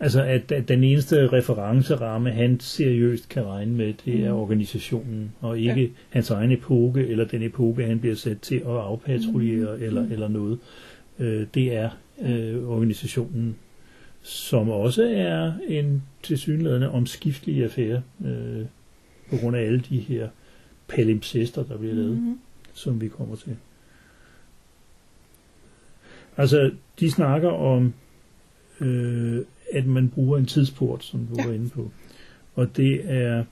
altså 0.00 0.22
at, 0.22 0.52
at 0.52 0.68
den 0.68 0.84
eneste 0.84 1.28
referenceramme, 1.32 2.30
han 2.30 2.60
seriøst 2.60 3.28
kan 3.28 3.46
regne 3.46 3.72
med, 3.72 3.94
det 4.04 4.24
er 4.24 4.32
Mm. 4.32 4.38
organisationen, 4.38 5.32
og 5.40 5.58
ikke 5.58 5.82
Ja. 5.82 5.88
hans 6.10 6.30
egen 6.30 6.52
epoke, 6.52 7.06
eller 7.06 7.24
den 7.24 7.42
epoke, 7.42 7.84
han 7.86 8.00
bliver 8.00 8.14
sat 8.16 8.40
til 8.40 8.56
at 8.56 8.66
afpatruljere, 8.66 9.76
Mm. 9.76 9.82
eller, 9.82 10.02
Mm. 10.06 10.12
eller 10.12 10.28
noget. 10.28 10.58
Øh, 11.18 11.46
det 11.54 11.74
er 11.76 11.90
øh, 12.22 12.68
organisationen, 12.68 13.56
som 14.22 14.70
også 14.70 15.02
er 15.16 15.52
en 15.68 16.02
tilsyneladende 16.22 16.90
omskiftelig 16.90 17.64
affære, 17.64 18.02
øh, 18.26 18.64
på 19.30 19.36
grund 19.36 19.56
af 19.56 19.60
alle 19.62 19.80
de 19.88 19.98
her 19.98 20.28
palimpsester, 20.88 21.64
der 21.64 21.78
bliver 21.78 21.94
lavet 21.94 22.10
mhm. 22.18 22.38
som 22.74 23.00
vi 23.00 23.08
kommer 23.08 23.36
til. 23.36 23.56
Altså, 26.36 26.70
de 27.00 27.10
snakker 27.10 27.48
om, 27.50 27.94
øh, 28.80 29.40
at 29.76 29.86
man 29.86 30.08
bruger 30.08 30.38
en 30.38 30.46
tidsport, 30.46 31.04
som 31.04 31.20
du 31.26 31.34
Ja. 31.38 31.46
var 31.46 31.52
inde 31.54 31.68
på. 31.68 31.90
Og 32.54 32.76
det 32.76 33.00
er 33.04 33.44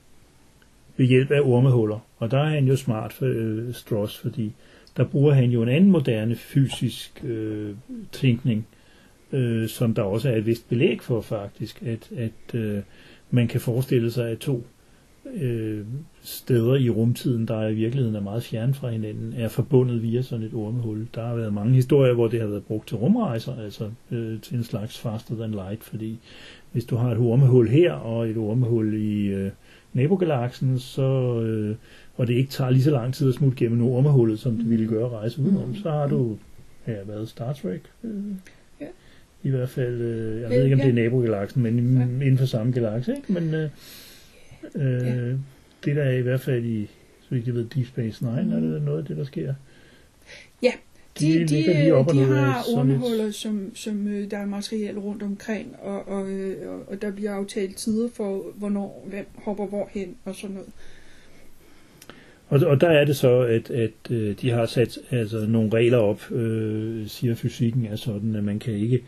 ved 0.97 1.05
hjælp 1.05 1.31
af 1.31 1.41
ormehuller. 1.43 1.99
Og 2.17 2.31
der 2.31 2.37
er 2.39 2.49
han 2.49 2.67
jo 2.67 2.75
smart 2.75 3.13
for 3.13 3.25
øh, 3.29 3.73
Strauss, 3.73 4.17
fordi 4.17 4.51
der 4.97 5.03
bruger 5.03 5.33
han 5.33 5.49
jo 5.49 5.63
en 5.63 5.69
anden 5.69 5.91
moderne 5.91 6.35
fysisk 6.35 7.23
øh, 7.23 7.75
tænkning, 8.11 8.67
øh, 9.31 9.67
som 9.67 9.93
der 9.93 10.01
også 10.01 10.29
er 10.29 10.35
et 10.35 10.45
vist 10.45 10.69
belæg 10.69 11.01
for 11.01 11.21
faktisk, 11.21 11.81
at, 11.81 12.09
at 12.17 12.55
øh, 12.59 12.79
man 13.31 13.47
kan 13.47 13.61
forestille 13.61 14.11
sig, 14.11 14.29
at 14.29 14.37
to 14.37 14.65
øh, 15.33 15.85
steder 16.23 16.75
i 16.75 16.89
rumtiden, 16.89 17.47
der 17.47 17.67
i 17.67 17.73
virkeligheden 17.73 18.15
er 18.15 18.21
meget 18.21 18.43
fjern 18.43 18.73
fra 18.73 18.89
hinanden, 18.89 19.33
er 19.37 19.47
forbundet 19.47 20.01
via 20.03 20.21
sådan 20.21 20.45
et 20.45 20.53
ormehul. 20.53 21.07
Der 21.15 21.25
har 21.25 21.35
været 21.35 21.53
mange 21.53 21.73
historier, 21.73 22.13
hvor 22.13 22.27
det 22.27 22.41
har 22.41 22.47
været 22.47 22.63
brugt 22.63 22.87
til 22.87 22.97
rumrejser, 22.97 23.63
altså 23.63 23.89
øh, 24.11 24.41
til 24.41 24.57
en 24.57 24.63
slags 24.63 24.99
faster 24.99 25.35
than 25.35 25.51
light, 25.51 25.83
fordi 25.83 26.19
hvis 26.71 26.85
du 26.85 26.95
har 26.95 27.11
et 27.11 27.17
ormehul 27.17 27.67
her 27.67 27.93
og 27.93 28.29
et 28.29 28.37
ormehul 28.37 28.93
i 28.93 29.27
øh, 29.27 29.51
nabogalaksen, 29.93 30.79
så, 30.79 31.41
øh, 31.41 31.75
og 32.17 32.27
det 32.27 32.33
ikke 32.33 32.49
tager 32.51 32.71
lige 32.71 32.83
så 32.83 32.91
lang 32.91 33.13
tid 33.13 33.29
at 33.29 33.33
smutte 33.33 33.57
gennem 33.57 33.81
ormehullet, 33.83 34.39
som 34.39 34.57
det 34.57 34.69
ville 34.69 34.87
gøre 34.87 35.05
at 35.05 35.11
rejse 35.11 35.41
udenom, 35.41 35.75
så 35.75 35.91
har 35.91 36.07
du 36.07 36.37
ja, 36.87 36.95
været 37.07 37.29
Star 37.29 37.53
Trek. 37.53 37.81
Øh, 38.03 38.11
Ja. 38.81 38.85
I 39.43 39.49
hvert 39.49 39.69
fald, 39.69 40.01
øh, 40.01 40.41
jeg 40.41 40.49
Vel, 40.49 40.57
ved 40.57 40.63
ikke 40.63 40.73
om 40.73 40.79
ja. 40.79 40.85
det 40.85 40.99
er 40.99 41.03
nabogalaksen, 41.03 41.63
men 41.63 41.97
ja. 41.97 42.03
inden 42.03 42.37
for 42.37 42.45
samme 42.45 42.71
galakse, 42.71 43.15
ikke? 43.15 43.33
Men 43.33 43.53
øh, 43.53 43.69
øh, 44.75 45.07
Ja. 45.07 45.29
det 45.85 45.95
der 45.95 46.03
er 46.03 46.17
i 46.17 46.21
hvert 46.21 46.41
fald 46.41 46.65
i, 46.65 46.89
så 47.21 47.35
vidt 47.35 47.45
jeg 47.47 47.53
ved, 47.53 47.65
Deep 47.65 47.87
Space 47.87 48.23
Nine, 48.25 48.43
Mhm. 48.43 48.51
er 48.53 48.59
det 48.59 48.81
noget 48.81 48.99
af 48.99 49.05
det, 49.05 49.17
der 49.17 49.23
sker? 49.23 49.53
Ja, 50.63 50.71
De 51.19 51.33
de, 51.33 51.39
de, 51.39 51.45
de 51.47 51.71
ad 51.71 52.25
har 52.25 52.59
et- 52.59 52.77
ormehuller, 52.77 53.31
som, 53.31 53.71
som 53.75 54.07
øh, 54.07 54.31
der 54.31 54.37
er 54.37 54.45
materiale 54.45 54.99
rundt 54.99 55.23
omkring, 55.23 55.75
og, 55.81 56.07
og, 56.07 56.29
øh, 56.31 56.69
og, 56.69 56.89
og 56.89 57.01
der 57.01 57.11
bliver 57.11 57.31
aftalt 57.31 57.75
tider 57.77 58.09
for, 58.13 58.45
hvornår 58.55 59.07
hvem 59.09 59.25
hopper 59.35 59.65
hvorhen 59.67 60.15
og 60.25 60.35
sådan 60.35 60.53
noget. 60.53 60.69
Og, 62.47 62.59
og 62.67 62.81
der 62.81 62.87
er 62.89 63.05
det 63.05 63.15
så, 63.15 63.39
at, 63.39 63.69
at 63.71 63.91
øh, 64.11 64.35
de 64.41 64.49
har 64.49 64.65
sat 64.65 64.97
altså, 65.11 65.45
nogle 65.47 65.69
regler 65.73 65.97
op, 65.97 66.31
øh, 66.31 67.07
siger 67.07 67.35
fysikken 67.35 67.85
er 67.85 67.95
sådan, 67.95 68.35
at 68.35 68.43
man 68.43 68.59
kan 68.59 68.73
ikke 68.73 68.95
øh, 68.97 69.03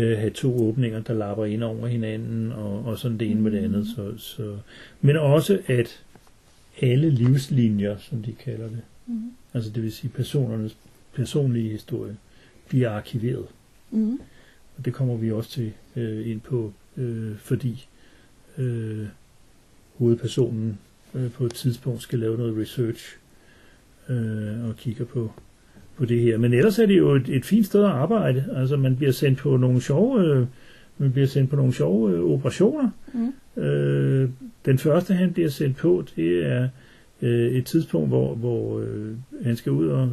have 0.00 0.30
to 0.30 0.68
åbninger, 0.68 1.00
der 1.00 1.14
lapper 1.14 1.44
ind 1.44 1.64
over 1.64 1.86
hinanden, 1.86 2.52
og, 2.52 2.84
og 2.84 2.98
sådan 2.98 3.18
det 3.18 3.30
ene 3.30 3.40
med 3.40 3.50
det 3.50 3.58
andet. 3.58 3.86
Så, 3.96 4.18
så. 4.18 4.56
Men 5.00 5.16
også, 5.16 5.60
at 5.66 6.02
alle 6.82 7.10
livslinjer, 7.10 7.96
som 7.98 8.22
de 8.22 8.32
kalder 8.32 8.68
det, 8.68 8.80
Mm. 9.06 9.30
altså 9.54 9.70
det 9.70 9.82
vil 9.82 9.92
sige 9.92 10.10
personernes 10.10 10.76
personlige 11.14 11.70
historie, 11.70 12.16
bliver 12.68 12.90
arkiveret. 12.90 13.46
Mm. 13.90 14.20
Og 14.78 14.84
det 14.84 14.94
kommer 14.94 15.16
vi 15.16 15.32
også 15.32 15.50
til 15.50 15.72
øh, 15.96 16.30
ind 16.30 16.40
på, 16.40 16.72
øh, 16.96 17.36
fordi 17.36 17.86
øh, 18.58 19.06
hovedpersonen 19.98 20.78
øh, 21.14 21.30
på 21.32 21.44
et 21.46 21.54
tidspunkt 21.54 22.02
skal 22.02 22.18
lave 22.18 22.36
noget 22.36 22.58
research 22.58 23.16
øh, 24.08 24.64
og 24.68 24.76
kigger 24.76 25.04
på, 25.04 25.32
på 25.96 26.04
det 26.04 26.20
her. 26.20 26.38
Men 26.38 26.54
ellers 26.54 26.78
er 26.78 26.86
det 26.86 26.98
jo 26.98 27.10
et, 27.14 27.28
et 27.28 27.44
fint 27.44 27.66
sted 27.66 27.84
at 27.84 27.90
arbejde. 27.90 28.44
Altså 28.56 28.76
man 28.76 28.96
bliver 28.96 29.12
sendt 29.12 29.38
på 29.38 29.56
nogle 29.56 29.80
sjove, 29.80 30.20
øh, 30.20 30.46
man 30.98 31.12
bliver 31.12 31.26
sendt 31.26 31.50
på 31.50 31.56
nogle 31.56 31.72
sjove 31.72 32.12
øh, 32.12 32.24
operationer. 32.24 32.90
Mm. 33.14 33.62
Øh, 33.62 34.28
den 34.64 34.78
første 34.78 35.14
han 35.14 35.32
bliver 35.32 35.48
sendt 35.48 35.76
på, 35.76 36.04
det 36.16 36.46
er 36.46 36.68
øh, 37.22 37.52
et 37.52 37.66
tidspunkt, 37.66 38.08
hvor, 38.08 38.34
hvor 38.34 38.80
øh, 38.80 39.12
han 39.42 39.56
skal 39.56 39.72
ud 39.72 39.88
og 39.88 40.10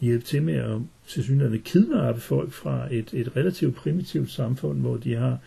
hjælpe 0.00 0.24
til 0.24 0.42
med 0.42 0.54
at 0.54 0.78
til 1.06 1.22
synligheden 1.22 1.60
kidnappe 1.60 2.20
folk 2.20 2.52
fra 2.52 2.88
et, 2.90 3.14
et 3.14 3.36
relativt 3.36 3.74
primitivt 3.74 4.30
samfund, 4.30 4.80
hvor 4.80 4.96
de 4.96 5.14
har 5.14 5.38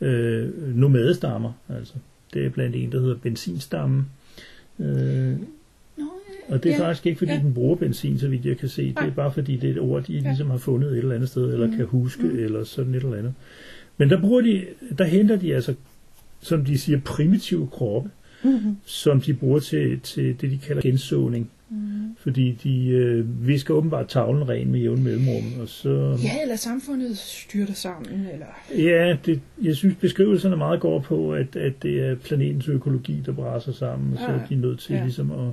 øh, 0.00 0.76
nomadestammer. 0.76 1.52
Altså, 1.68 1.94
det 2.34 2.46
er 2.46 2.50
blandt 2.50 2.76
en, 2.76 2.92
der 2.92 3.00
hedder 3.00 3.16
benzinstammen. 3.16 4.06
Øh, 4.80 5.36
og 6.48 6.62
det 6.62 6.70
er 6.72 6.74
Ja, 6.76 6.82
ja, 6.82 6.86
faktisk 6.88 7.06
ikke, 7.06 7.18
fordi 7.18 7.30
ja. 7.30 7.36
ja. 7.36 7.42
den 7.42 7.54
bruger 7.54 7.76
benzin, 7.76 8.18
så 8.18 8.28
vidt 8.28 8.46
jeg 8.46 8.56
kan 8.58 8.68
se. 8.68 8.82
Det 8.88 8.98
er 8.98 9.10
bare 9.10 9.32
fordi, 9.32 9.56
det 9.56 9.68
er 9.70 9.74
et 9.74 9.80
ord, 9.80 10.04
de 10.04 10.12
Ja. 10.12 10.18
ja. 10.18 10.24
ligesom 10.28 10.50
har 10.50 10.58
fundet 10.58 10.92
et 10.92 10.98
eller 10.98 11.14
andet 11.14 11.28
sted, 11.28 11.52
eller 11.52 11.66
Mm. 11.66 11.76
kan 11.76 11.84
huske, 11.86 12.22
Mm. 12.22 12.36
eller 12.38 12.64
sådan 12.64 12.94
et 12.94 13.02
eller 13.02 13.16
andet. 13.18 13.34
Men 13.98 14.10
der 14.10 14.20
bruger 14.20 14.40
de, 14.40 14.64
der 14.98 15.04
henter 15.04 15.36
de 15.36 15.54
altså, 15.54 15.74
som 16.40 16.64
de 16.64 16.78
siger, 16.78 17.00
primitive 17.04 17.68
kroppe, 17.72 18.10
Mm-hmm. 18.44 18.76
som 18.84 19.20
de 19.20 19.34
bruger 19.34 19.58
til, 19.58 20.00
til 20.00 20.40
det, 20.40 20.50
de 20.50 20.58
kalder 20.58 20.82
gensåning. 20.82 21.50
Mm. 21.70 21.76
Fordi 22.18 22.52
de 22.64 22.86
øh, 22.88 23.46
visker 23.46 23.74
åbenbart 23.74 24.08
tavlen 24.08 24.48
ren 24.48 24.70
med 24.72 24.80
jævn 24.80 25.02
mellemrum, 25.02 25.60
og 25.60 25.68
så... 25.68 26.18
Ja, 26.22 26.42
eller 26.42 26.56
samfundet 26.56 27.18
styrter 27.18 27.72
sammen, 27.74 28.26
eller... 28.32 28.46
Ja, 28.78 29.16
det, 29.26 29.40
jeg 29.62 29.76
synes 29.76 29.94
beskrivelserne 30.00 30.56
meget 30.56 30.80
går 30.80 31.00
på, 31.00 31.32
at, 31.34 31.56
at 31.56 31.82
det 31.82 32.00
er 32.00 32.14
planetens 32.14 32.68
økologi, 32.68 33.22
der 33.26 33.32
braser 33.32 33.72
sammen, 33.72 34.12
og 34.12 34.18
så 34.18 34.24
Ah, 34.26 34.34
er 34.42 34.46
de 34.46 34.54
nødt 34.54 34.78
til 34.78 34.94
ja. 34.94 35.02
ligesom 35.02 35.30
at, 35.30 35.46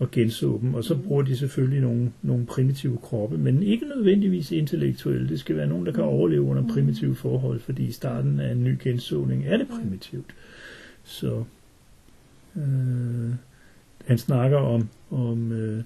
at 0.00 0.10
genså 0.10 0.58
dem. 0.62 0.74
Og 0.74 0.84
så 0.84 0.94
Mm. 0.94 1.02
bruger 1.02 1.22
de 1.22 1.36
selvfølgelig 1.36 1.80
nogle, 1.80 2.12
nogle 2.22 2.46
primitive 2.46 2.98
kroppe, 3.02 3.38
men 3.38 3.62
ikke 3.62 3.86
nødvendigvis 3.96 4.52
intellektuelle. 4.52 5.28
Det 5.28 5.40
skal 5.40 5.56
være 5.56 5.66
nogen, 5.66 5.86
der 5.86 5.92
kan 5.92 6.04
Mm. 6.04 6.08
overleve 6.10 6.42
under 6.42 6.62
Mm. 6.62 6.68
primitive 6.68 7.14
forhold, 7.14 7.60
fordi 7.60 7.84
i 7.84 7.92
starten 7.92 8.40
af 8.40 8.52
en 8.52 8.64
ny 8.64 8.76
gensåning 8.82 9.44
er 9.46 9.56
det 9.56 9.66
primitivt. 9.68 10.34
Så 11.04 11.44
øh, 12.56 13.30
han 14.06 14.18
snakker 14.18 14.56
om, 14.58 14.88
om 15.10 15.52
øh, 15.52 15.82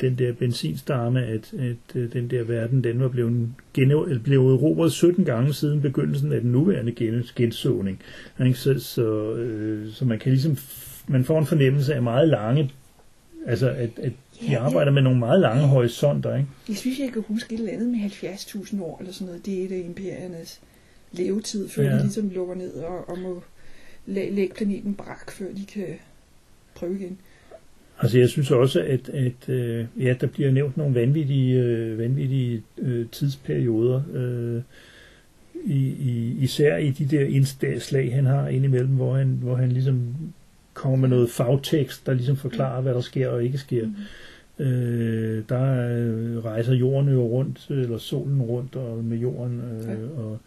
den 0.00 0.18
der 0.18 0.32
benzinstamme, 0.32 1.24
at, 1.24 1.54
at 1.58 1.96
øh, 1.96 2.12
den 2.12 2.30
der 2.30 2.44
verden, 2.44 2.84
den 2.84 3.00
var 3.00 3.08
blevet, 3.08 3.48
eller 3.76 4.18
blev 4.24 4.40
erobret 4.48 4.92
17 4.92 5.24
gange 5.24 5.52
siden 5.52 5.80
begyndelsen 5.80 6.32
af 6.32 6.40
den 6.40 6.52
nuværende 6.52 6.92
gen, 6.92 7.22
gensåning. 7.36 8.00
Så, 8.54 8.74
så, 8.78 9.34
øh, 9.34 9.90
så 9.92 10.04
man 10.04 10.18
kan 10.18 10.32
ligesom, 10.32 10.56
man 11.08 11.24
får 11.24 11.38
en 11.38 11.46
fornemmelse 11.46 11.94
af 11.94 12.02
meget 12.02 12.28
lange, 12.28 12.70
altså 13.46 13.68
at, 13.70 13.90
at 13.96 14.12
de 14.40 14.46
Ja, 14.50 14.58
arbejder 14.64 14.92
med 14.92 15.02
nogle 15.02 15.18
meget 15.18 15.40
lange 15.40 15.62
horisonter, 15.66 16.36
ikke? 16.36 16.48
Jeg 16.68 16.76
synes, 16.76 16.98
jeg 16.98 17.12
kan 17.12 17.22
huske 17.28 17.54
et 17.54 17.58
eller 17.60 17.72
andet 17.72 17.88
med 17.88 17.98
70.000 17.98 18.82
år, 18.82 18.98
eller 19.00 19.12
sådan 19.12 19.26
noget. 19.26 19.46
Det 19.46 19.60
er 19.60 19.64
et 19.64 19.72
af 19.72 19.82
imperiernes 19.86 20.60
levetid, 21.12 21.68
før 21.68 21.82
ja. 21.82 21.96
De 21.96 22.02
ligesom 22.02 22.28
lukker 22.30 22.54
ned 22.54 22.72
og, 22.72 23.08
og 23.08 23.18
må 23.18 23.42
læ- 24.06 24.30
lægge 24.30 24.54
planeten 24.54 24.94
brak, 24.94 25.30
før 25.30 25.46
de 25.56 25.64
kan 25.66 25.86
prøve 26.74 26.94
igen. 27.00 27.18
Altså 28.00 28.18
jeg 28.18 28.28
synes 28.28 28.50
også, 28.50 28.80
at, 28.80 29.08
at 29.08 29.48
øh, 29.48 29.86
ja, 29.98 30.14
der 30.20 30.26
bliver 30.26 30.50
nævnt 30.50 30.76
nogle 30.76 30.94
vanvittige, 30.94 31.60
øh, 31.60 31.98
vanvittige 31.98 32.62
øh, 32.78 33.06
tidsperioder, 33.12 34.02
øh, 34.12 34.62
i, 35.64 35.86
i, 35.88 36.36
især 36.40 36.76
i 36.76 36.90
de 36.90 37.06
der 37.16 37.24
indslag, 37.26 38.14
han 38.14 38.26
har 38.26 38.48
indimellem, 38.48 38.90
hvor 38.90 39.16
han, 39.16 39.38
hvor 39.42 39.56
han 39.56 39.72
ligesom 39.72 40.14
kommer 40.74 40.98
med 40.98 41.08
noget 41.08 41.30
fagtekst, 41.30 42.06
der 42.06 42.14
ligesom 42.14 42.36
forklarer, 42.36 42.80
hvad 42.80 42.94
der 42.94 43.00
sker 43.00 43.28
og 43.28 43.44
ikke 43.44 43.58
sker. 43.58 43.86
Mm. 43.86 43.94
Øh, 44.64 45.44
der 45.48 45.62
øh, 45.98 46.44
rejser 46.44 46.74
jorden 46.74 47.08
jo 47.10 47.22
rundt, 47.22 47.66
eller 47.70 47.98
solen 47.98 48.42
rundt 48.42 48.76
og 48.76 49.04
med 49.04 49.18
jorden. 49.18 49.60
Øh, 49.60 49.88
Ja. 49.88 50.22
og, 50.22 50.38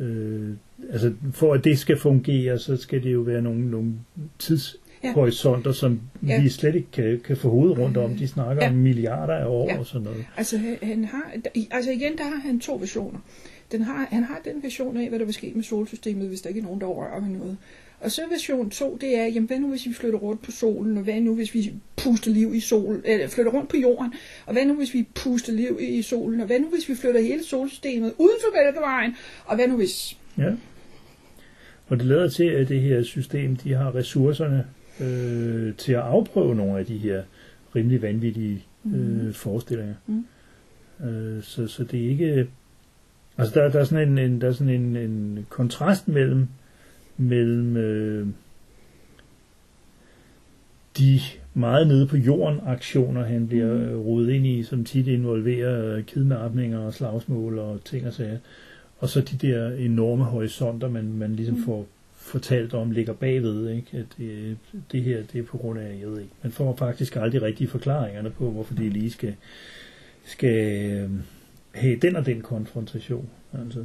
øh, 0.00 0.50
altså 0.92 1.12
for 1.32 1.54
at 1.54 1.64
det 1.64 1.78
skal 1.78 1.98
fungere, 1.98 2.58
så 2.58 2.76
skal 2.76 3.02
det 3.02 3.12
jo 3.12 3.20
være 3.20 3.42
nogle, 3.42 3.70
nogle 3.70 3.92
tidshorisonter, 4.38 5.72
som 5.72 6.00
Ja. 6.26 6.28
ja. 6.34 6.42
vi 6.42 6.48
slet 6.48 6.74
ikke 6.74 6.90
kan, 6.92 7.20
kan 7.24 7.36
få 7.36 7.48
hovedet 7.50 7.78
rundt 7.78 7.96
om. 7.96 8.14
De 8.14 8.28
snakker 8.28 8.54
Ja. 8.62 8.68
ja. 8.68 8.70
om 8.70 8.76
milliarder 8.78 9.34
af 9.34 9.46
år 9.46 9.68
Ja. 9.72 9.78
og 9.78 9.86
sådan 9.86 10.02
noget. 10.04 10.24
Altså, 10.36 10.58
han- 10.82 11.04
har, 11.04 11.32
altså 11.70 11.90
igen, 11.90 12.16
der 12.18 12.24
har 12.24 12.40
han 12.46 12.60
to 12.60 12.76
versioner. 12.76 13.18
Den 13.72 13.82
har, 13.82 14.06
han 14.10 14.24
har 14.24 14.40
den 14.44 14.62
version 14.62 14.96
af, 14.96 15.08
hvad 15.08 15.18
der 15.18 15.24
vil 15.24 15.34
ske 15.34 15.52
med 15.54 15.62
solsystemet, 15.64 16.28
hvis 16.28 16.40
der 16.40 16.48
ikke 16.48 16.60
er 16.60 16.64
nogen, 16.64 16.80
der 16.80 16.86
rører 16.86 17.20
ved 17.20 17.28
noget. 17.28 17.56
Og 18.00 18.10
så 18.10 18.22
version 18.30 18.70
2, 18.70 18.98
det 19.00 19.18
er, 19.18 19.26
jamen 19.26 19.46
hvad 19.46 19.58
nu 19.58 19.68
hvis 19.68 19.86
vi 19.86 19.92
flytter 19.92 20.18
rundt 20.18 20.42
på 20.42 20.50
solen, 20.50 20.96
og 20.96 21.04
hvad 21.04 21.20
nu 21.20 21.34
hvis 21.34 21.54
vi 21.54 21.72
puster 21.96 22.30
liv 22.30 22.54
i 22.54 22.60
solen, 22.60 23.02
eller 23.04 23.28
flytter 23.28 23.52
rundt 23.52 23.70
på 23.70 23.76
jorden, 23.76 24.12
og 24.46 24.52
hvad 24.52 24.66
nu 24.66 24.74
hvis 24.74 24.94
vi 24.94 25.08
puster 25.14 25.52
liv 25.52 25.78
i 25.80 26.02
solen, 26.02 26.40
og 26.40 26.46
hvad 26.46 26.60
nu 26.60 26.68
hvis 26.68 26.88
vi 26.88 26.94
flytter 26.94 27.20
hele 27.20 27.44
solsystemet 27.44 28.12
uden 28.18 28.36
for 28.40 28.64
Mælkevejen, 28.64 29.16
og 29.44 29.56
hvad 29.56 29.68
nu 29.68 29.76
hvis... 29.76 30.18
Ja. 30.38 30.52
Og 31.88 31.98
det 31.98 32.06
lader 32.06 32.28
til, 32.28 32.44
at 32.44 32.68
det 32.68 32.80
her 32.80 33.02
system, 33.02 33.56
de 33.56 33.74
har 33.74 33.94
ressourcerne 33.94 34.66
øh, 35.00 35.74
til 35.74 35.92
at 35.92 36.00
afprøve 36.00 36.54
nogle 36.54 36.78
af 36.78 36.86
de 36.86 36.98
her 36.98 37.22
rimelig 37.76 38.02
vanvittige 38.02 38.64
øh, 38.94 39.34
forestillinger. 39.34 39.94
Mm. 40.06 40.24
Øh, 41.06 41.42
så, 41.42 41.66
så 41.66 41.84
det 41.84 42.04
er 42.04 42.08
ikke... 42.08 42.48
Altså 43.38 43.60
der, 43.60 43.70
der 43.70 43.80
er 43.80 43.84
sådan 43.84 44.08
en, 44.08 44.18
en, 44.18 44.40
der 44.40 44.48
er 44.48 44.52
sådan 44.52 44.74
en, 44.74 44.96
en 44.96 45.46
kontrast 45.48 46.08
mellem, 46.08 46.48
mellem 47.18 47.76
øh, 47.76 48.26
de 50.98 51.20
meget 51.54 51.86
nede 51.86 52.06
på 52.06 52.16
jorden 52.16 52.60
aktioner, 52.66 53.24
han 53.24 53.48
bliver 53.48 53.74
Mm. 53.74 53.80
øh, 53.82 53.98
rodet 53.98 54.30
ind 54.30 54.46
i, 54.46 54.62
som 54.62 54.84
tit 54.84 55.06
involverer 55.06 55.94
øh, 55.96 56.04
kidnapninger 56.04 56.78
og 56.78 56.94
slagsmål 56.94 57.58
og 57.58 57.84
ting 57.84 58.06
og 58.06 58.12
sager. 58.12 58.38
Og 58.98 59.08
så 59.08 59.20
de 59.20 59.46
der 59.46 59.70
enorme 59.70 60.24
horisonter, 60.24 60.88
man, 60.88 61.12
man 61.12 61.36
ligesom 61.36 61.56
Mm. 61.56 61.64
får 61.64 61.86
fortalt 62.16 62.74
om, 62.74 62.90
ligger 62.90 63.12
bagved, 63.12 63.68
ikke? 63.70 63.98
at 63.98 64.06
det, 64.18 64.56
det 64.92 65.02
her 65.02 65.22
det 65.32 65.38
er 65.38 65.42
på 65.42 65.56
grund 65.58 65.78
af, 65.78 65.98
jeg 66.00 66.08
ved 66.10 66.18
ikke, 66.20 66.32
man 66.42 66.52
får 66.52 66.76
faktisk 66.76 67.16
aldrig 67.16 67.42
rigtige 67.42 67.68
forklaringerne 67.68 68.30
på, 68.30 68.50
hvorfor 68.50 68.74
det 68.74 68.92
lige 68.92 69.10
skal, 69.10 69.34
skal 70.24 70.90
øh, 70.90 71.10
have 71.74 71.96
den 71.96 72.16
og 72.16 72.26
den 72.26 72.40
konfrontation. 72.40 73.28
Altså, 73.62 73.84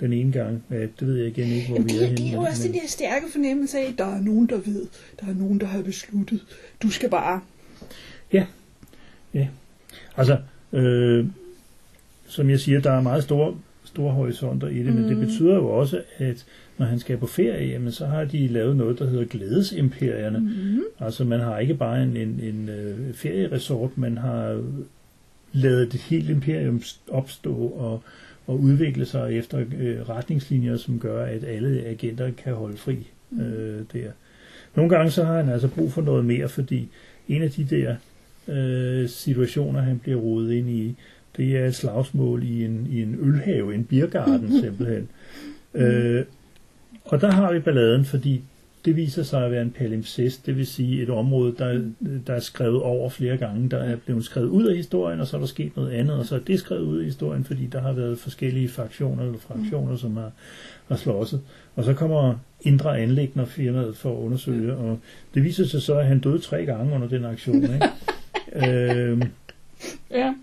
den 0.00 0.12
ene 0.12 0.32
gang, 0.32 0.64
ja, 0.70 0.80
det 0.80 1.06
ved 1.06 1.16
jeg 1.16 1.26
igen 1.26 1.46
ikke, 1.46 1.66
hvor 1.66 1.76
Jamen, 1.76 1.90
vi 1.90 1.94
er 1.94 1.98
det, 1.98 2.08
henne. 2.08 2.16
det 2.16 2.28
er 2.28 2.32
jo 2.32 2.40
også 2.40 2.62
den 2.66 2.74
der 2.74 2.86
stærke 2.86 3.26
fornemmelse 3.32 3.78
af, 3.78 3.88
at 3.88 3.98
der 3.98 4.16
er 4.16 4.20
nogen, 4.20 4.46
der 4.46 4.56
ved, 4.56 4.86
der 5.20 5.26
er 5.26 5.34
nogen, 5.34 5.60
der 5.60 5.66
har 5.66 5.82
besluttet. 5.82 6.40
Du 6.82 6.90
skal 6.90 7.10
bare... 7.10 7.40
Altså, 10.16 10.38
øh, 10.72 11.26
som 12.26 12.50
jeg 12.50 12.60
siger, 12.60 12.80
der 12.80 12.90
er 12.90 13.00
meget 13.00 13.24
store 13.24 13.56
store 13.84 14.12
horisonter 14.12 14.68
i 14.68 14.78
det, 14.78 14.94
men 14.94 15.04
det 15.04 15.16
betyder 15.16 15.54
jo 15.54 15.68
også, 15.68 16.02
at 16.18 16.44
når 16.78 16.86
han 16.86 16.98
skal 16.98 17.16
på 17.16 17.26
ferie, 17.26 17.68
jamen, 17.68 17.92
så 17.92 18.06
har 18.06 18.24
de 18.24 18.48
lavet 18.48 18.76
noget, 18.76 18.98
der 18.98 19.10
hedder 19.10 19.24
glædesimperierne. 19.24 20.38
Mm-hmm. 20.38 20.82
Altså 21.00 21.24
man 21.24 21.40
har 21.40 21.58
ikke 21.58 21.74
bare 21.74 22.02
en, 22.02 22.16
en, 22.16 22.40
en 22.42 22.68
øh, 22.68 23.14
ferieresort, 23.14 23.98
man 23.98 24.18
har 24.18 24.62
lavet 25.52 25.82
et 25.82 26.00
helt 26.00 26.30
imperium 26.30 26.82
opstå 27.08 27.54
og, 27.54 28.02
og 28.46 28.60
udvikle 28.60 29.06
sig 29.06 29.38
efter 29.38 29.58
øh, 29.58 30.08
retningslinjer, 30.08 30.76
som 30.76 30.98
gør, 30.98 31.24
at 31.24 31.44
alle 31.44 31.82
agenter 31.84 32.30
kan 32.44 32.54
holde 32.54 32.76
fri 32.76 33.06
øh, 33.40 33.80
der. 33.92 34.10
Nogle 34.74 34.96
gange 34.96 35.10
så 35.10 35.24
har 35.24 35.36
han 35.36 35.48
altså 35.48 35.68
brug 35.68 35.92
for 35.92 36.02
noget 36.02 36.24
mere, 36.24 36.48
fordi 36.48 36.88
en 37.28 37.42
af 37.42 37.50
de 37.50 37.64
der 37.64 37.96
øh, 38.48 39.08
situationer, 39.08 39.80
han 39.80 39.98
bliver 39.98 40.18
rodet 40.18 40.52
ind 40.52 40.70
i, 40.70 40.96
det 41.36 41.56
er 41.56 41.66
et 41.66 41.74
slagsmål 41.74 42.42
i 42.42 42.64
en, 42.64 42.86
i 42.90 43.02
en 43.02 43.16
ølhave, 43.20 43.74
en 43.74 43.84
biergarten 43.84 44.52
simpelthen. 44.62 45.08
Øh, 45.74 46.24
og 47.04 47.20
der 47.20 47.30
har 47.30 47.52
vi 47.52 47.58
balladen, 47.58 48.04
fordi 48.04 48.42
det 48.84 48.96
viser 48.96 49.22
sig 49.22 49.44
at 49.44 49.50
være 49.50 49.62
en 49.62 49.70
palimpsest, 49.70 50.46
det 50.46 50.56
vil 50.56 50.66
sige 50.66 51.02
et 51.02 51.10
område, 51.10 51.54
der, 51.58 51.80
der 52.26 52.34
er 52.34 52.40
skrevet 52.40 52.82
over 52.82 53.10
flere 53.10 53.36
gange, 53.36 53.70
der 53.70 53.78
er 53.78 53.96
blevet 53.96 54.24
skrevet 54.24 54.48
ud 54.48 54.64
af 54.66 54.76
historien, 54.76 55.20
og 55.20 55.26
så 55.26 55.36
er 55.36 55.40
der 55.40 55.46
sket 55.46 55.76
noget 55.76 55.90
andet, 55.90 56.16
og 56.16 56.26
så 56.26 56.34
er 56.34 56.38
det 56.38 56.58
skrevet 56.58 56.82
ud 56.82 56.98
af 56.98 57.04
historien, 57.04 57.44
fordi 57.44 57.66
der 57.66 57.80
har 57.80 57.92
været 57.92 58.18
forskellige 58.18 58.68
fraktioner 58.68 59.24
eller 59.24 59.38
fraktioner, 59.38 59.96
som 59.96 60.16
har, 60.16 60.32
har 60.88 60.96
slåsset. 60.96 61.40
Og 61.76 61.84
så 61.84 61.94
kommer 61.94 62.34
indre 62.60 62.98
anlæggende 62.98 63.46
firmaet 63.46 63.96
for 63.96 64.12
at 64.12 64.22
undersøge, 64.24 64.76
og 64.76 64.98
det 65.34 65.44
viser 65.44 65.64
sig 65.64 65.82
så, 65.82 65.94
at 65.94 66.06
han 66.06 66.18
døde 66.18 66.38
tre 66.38 66.64
gange 66.64 66.94
under 66.94 67.08
den 67.08 67.24
aktion. 67.24 67.62
Ikke? 67.62 67.88
øhm, 68.70 69.22
Ja. 70.10 70.34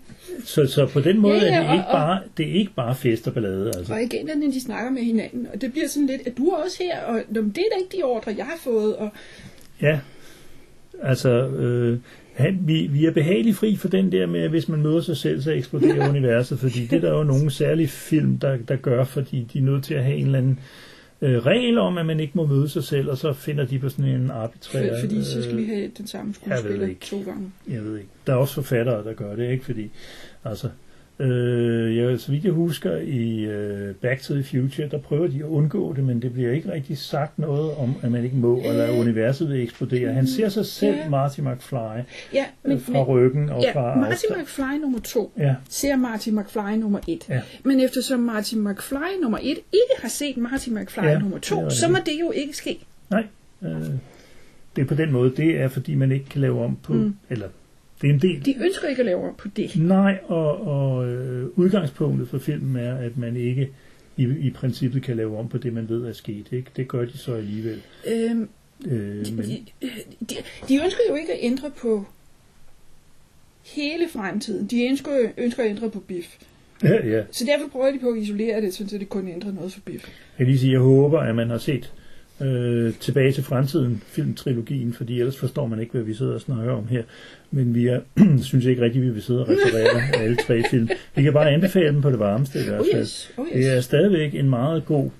Så, 0.44 0.66
så 0.66 0.86
på 0.86 1.00
den 1.00 1.20
måde 1.20 1.34
Ja, 1.36 1.44
ja, 1.44 1.52
er 1.54 1.60
det 1.60 1.68
og- 1.68 1.74
ikke 1.74 1.86
bare, 1.92 2.20
det 2.36 2.48
er 2.48 2.52
ikke 2.54 2.72
bare 2.76 2.94
fest 2.94 3.26
og 3.28 3.34
ballade. 3.34 3.66
Altså. 3.76 3.92
Og 3.92 4.00
agenterne, 4.00 4.52
de 4.52 4.60
snakker 4.60 4.90
med 4.90 5.02
hinanden, 5.02 5.46
og 5.54 5.60
det 5.60 5.72
bliver 5.72 5.88
sådan 5.88 6.06
lidt, 6.06 6.26
at 6.26 6.36
du 6.38 6.46
er 6.48 6.56
også 6.64 6.82
her, 6.82 7.00
og 7.00 7.20
"Nå, 7.28 7.40
men 7.40 7.50
det 7.50 7.58
er 7.58 7.76
da 7.76 7.82
ikke 7.84 7.96
de 7.96 8.02
ordre, 8.02 8.34
jeg 8.36 8.44
har 8.44 8.58
fået, 8.64 8.96
og 8.96 9.08
Ja, 9.82 10.00
altså, 11.02 11.30
øh, 11.48 11.98
han, 12.34 12.58
vi, 12.66 12.86
vi 12.92 13.06
er 13.06 13.10
behageligt 13.10 13.56
fri 13.56 13.76
for 13.76 13.88
den 13.88 14.12
der 14.12 14.26
med, 14.26 14.40
at 14.40 14.50
hvis 14.50 14.68
man 14.68 14.82
møder 14.82 15.00
sig 15.00 15.16
selv, 15.16 15.42
så 15.42 15.50
eksploderer 15.52 16.08
universet, 16.16 16.58
fordi 16.58 16.86
det 16.86 16.96
er 16.96 17.00
der 17.00 17.10
jo 17.18 17.22
nogle 17.22 17.50
særlige 17.50 17.88
film, 17.88 18.38
der, 18.38 18.56
der 18.68 18.76
gør, 18.76 19.04
fordi 19.04 19.46
de 19.52 19.58
er 19.58 19.62
nødt 19.62 19.84
til 19.84 19.94
at 19.94 20.04
have 20.04 20.16
en 20.16 20.24
eller 20.26 20.38
anden 20.38 20.52
øh, 20.58 20.91
regel 21.22 21.78
om, 21.78 21.98
at 21.98 22.06
man 22.06 22.20
ikke 22.20 22.32
må 22.34 22.46
møde 22.46 22.68
sig 22.68 22.84
selv, 22.84 23.10
og 23.10 23.18
så 23.18 23.32
finder 23.32 23.64
de 23.64 23.78
på 23.78 23.88
sådan 23.88 24.04
en 24.04 24.30
arbitrær... 24.30 24.88
for, 24.88 25.00
fordi 25.00 25.24
så 25.24 25.42
skal 25.42 25.56
vi 25.56 25.62
øh, 25.62 25.68
have 25.68 25.90
den 25.98 26.06
samme 26.06 26.34
skuespiller 26.34 26.86
ikke. 26.86 27.00
to 27.00 27.22
gange. 27.22 27.52
jeg 27.68 27.84
ved 27.84 27.96
ikke. 27.96 28.08
Der 28.26 28.32
er 28.32 28.36
også 28.36 28.54
forfattere, 28.54 29.04
der 29.04 29.12
gør 29.12 29.36
det, 29.36 29.50
ikke? 29.50 29.64
Fordi, 29.64 29.90
altså, 30.44 30.68
øh, 31.18 31.96
jeg, 31.96 32.20
så 32.20 32.32
vidt 32.32 32.44
jeg 32.44 32.52
husker, 32.52 32.96
i 32.96 33.40
øh, 33.44 33.94
Back 33.94 34.22
to 34.22 34.34
the 34.34 34.44
Future, 34.44 34.88
der 34.88 34.98
prøver 34.98 35.26
de 35.26 35.36
at 35.38 35.42
undgå 35.44 35.92
det, 35.94 36.04
men 36.04 36.22
det 36.22 36.32
bliver 36.32 36.52
ikke 36.52 36.72
rigtig 36.72 36.98
sagt 36.98 37.38
noget 37.38 37.74
om, 37.74 37.94
at 38.02 38.10
man 38.12 38.24
ikke 38.24 38.36
må, 38.36 38.56
eller 38.64 38.84
at 38.84 39.00
universet 39.00 39.48
vil 39.48 39.62
eksplodere. 39.62 40.12
Han 40.12 40.26
ser 40.26 40.48
sig 40.48 40.66
selv, 40.66 40.96
Ja. 40.96 41.08
Marty 41.08 41.40
McFly, 41.40 41.76
Ja, 42.34 42.44
men, 42.62 42.72
men, 42.72 42.80
fra 42.80 43.02
ryggen 43.04 43.48
og 43.48 43.62
ja, 43.62 43.72
fra 43.72 43.94
Marty 44.00 44.12
afstand. 44.12 44.40
McFly 44.42 44.80
nummer 44.80 44.98
to 45.00 45.32
Ja, 45.38 45.54
ser 45.68 45.96
Marty 45.96 46.28
McFly 46.28 46.76
nummer 46.80 46.98
et. 47.08 47.28
Ja. 47.28 47.40
Men 47.64 47.80
eftersom 47.80 48.20
Marty 48.20 48.54
McFly 48.54 49.20
nummer 49.22 49.38
et 49.42 49.58
ikke 49.72 50.02
har 50.02 50.08
set 50.08 50.36
Marty 50.36 50.68
McFly 50.68 51.04
Ja, 51.04 51.18
nummer 51.18 51.38
to, 51.38 51.70
så 51.70 51.88
må 51.88 51.96
det 52.06 52.20
jo 52.20 52.30
ikke 52.30 52.56
ske. 52.56 52.78
nej. 53.10 53.26
Øh, 53.62 53.70
det 54.76 54.82
er 54.82 54.86
på 54.86 54.94
den 54.94 55.12
måde, 55.12 55.32
det 55.36 55.60
er 55.60 55.68
fordi 55.68 55.94
man 55.94 56.12
ikke 56.12 56.24
kan 56.28 56.40
lave 56.40 56.64
om 56.64 56.76
på, 56.82 56.92
mm. 56.92 57.14
eller 57.30 57.48
det 58.02 58.10
er 58.10 58.14
en 58.14 58.20
del. 58.20 58.44
De 58.46 58.54
ønsker 58.64 58.88
ikke 58.88 59.00
at 59.00 59.06
lave 59.06 59.28
om 59.28 59.34
på 59.38 59.48
det. 59.48 59.76
Nej, 59.76 60.18
og, 60.26 60.66
og 60.66 61.08
øh, 61.08 61.48
udgangspunktet 61.56 62.28
for 62.28 62.38
filmen 62.38 62.76
er, 62.76 62.96
at 62.96 63.16
man 63.18 63.36
ikke 63.36 63.70
i, 64.16 64.22
i 64.22 64.50
princippet 64.50 65.02
kan 65.02 65.16
lave 65.16 65.38
om 65.38 65.48
på 65.48 65.58
det, 65.58 65.72
man 65.72 65.88
ved 65.88 66.04
er 66.06 66.12
sket. 66.12 66.46
Ikke? 66.52 66.70
Det 66.76 66.88
gør 66.88 67.04
de 67.04 67.18
så 67.18 67.34
alligevel. 67.34 67.82
Øhm, 68.08 68.48
Øh, 68.86 69.16
men, 69.36 69.44
de, 69.44 69.64
de, 70.30 70.34
de 70.68 70.74
ønsker 70.84 71.00
jo 71.08 71.14
ikke 71.14 71.32
at 71.32 71.38
ændre 71.42 71.70
på 71.70 72.04
hele 73.62 74.08
fremtiden. 74.08 74.66
De 74.66 74.84
ønsker, 74.84 75.30
ønsker 75.36 75.62
at 75.62 75.70
ændre 75.70 75.90
på 75.90 76.00
Biff. 76.00 76.28
ja, 76.82 77.06
ja. 77.06 77.22
Så 77.30 77.44
derfor 77.44 77.68
prøver 77.68 77.92
de 77.92 77.98
på 77.98 78.08
at 78.08 78.18
isolere 78.18 78.60
det, 78.60 78.74
så 78.74 78.98
det 78.98 79.08
kun 79.08 79.28
ændrer 79.28 79.52
noget 79.52 79.72
for 79.72 79.80
Biff. 79.80 80.04
Jeg 80.04 80.12
kan 80.36 80.46
lige 80.46 80.58
sige, 80.58 80.72
jeg 80.72 80.80
håber, 80.80 81.20
at 81.20 81.34
man 81.34 81.50
har 81.50 81.58
set 81.58 81.92
øh, 82.42 82.92
tilbage 83.00 83.32
til 83.32 83.44
fremtiden 83.44 84.02
filmtrilogien, 84.06 84.92
fordi 84.92 85.20
ellers 85.20 85.36
forstår 85.36 85.66
man 85.66 85.80
ikke, 85.80 85.92
hvad 85.92 86.02
vi 86.02 86.14
sidder 86.14 86.34
og 86.34 86.40
snakker 86.40 86.72
om 86.72 86.86
her. 86.88 87.02
Men 87.50 87.74
vi 87.74 87.86
er, 87.86 88.00
synes 88.42 88.64
ikke 88.64 88.82
rigtigt, 88.82 89.04
vi 89.04 89.10
vil 89.10 89.22
sidde 89.22 89.40
og 89.40 89.48
referere 89.48 90.02
alle 90.22 90.36
tre 90.36 90.62
film. 90.70 90.88
Vi 91.16 91.22
kan 91.22 91.32
bare 91.32 91.50
anbefale 91.50 91.88
dem 91.88 92.02
på 92.02 92.10
det 92.10 92.18
varmeste 92.18 92.58
i 92.60 92.68
hvert 92.68 92.80
Oh 92.80 92.86
fald. 92.92 93.02
yes, 93.02 93.32
oh 93.36 93.46
Det 93.52 93.76
er 93.76 93.80
stadigvæk 93.80 94.34
en 94.34 94.50
meget 94.50 94.84
god... 94.86 95.10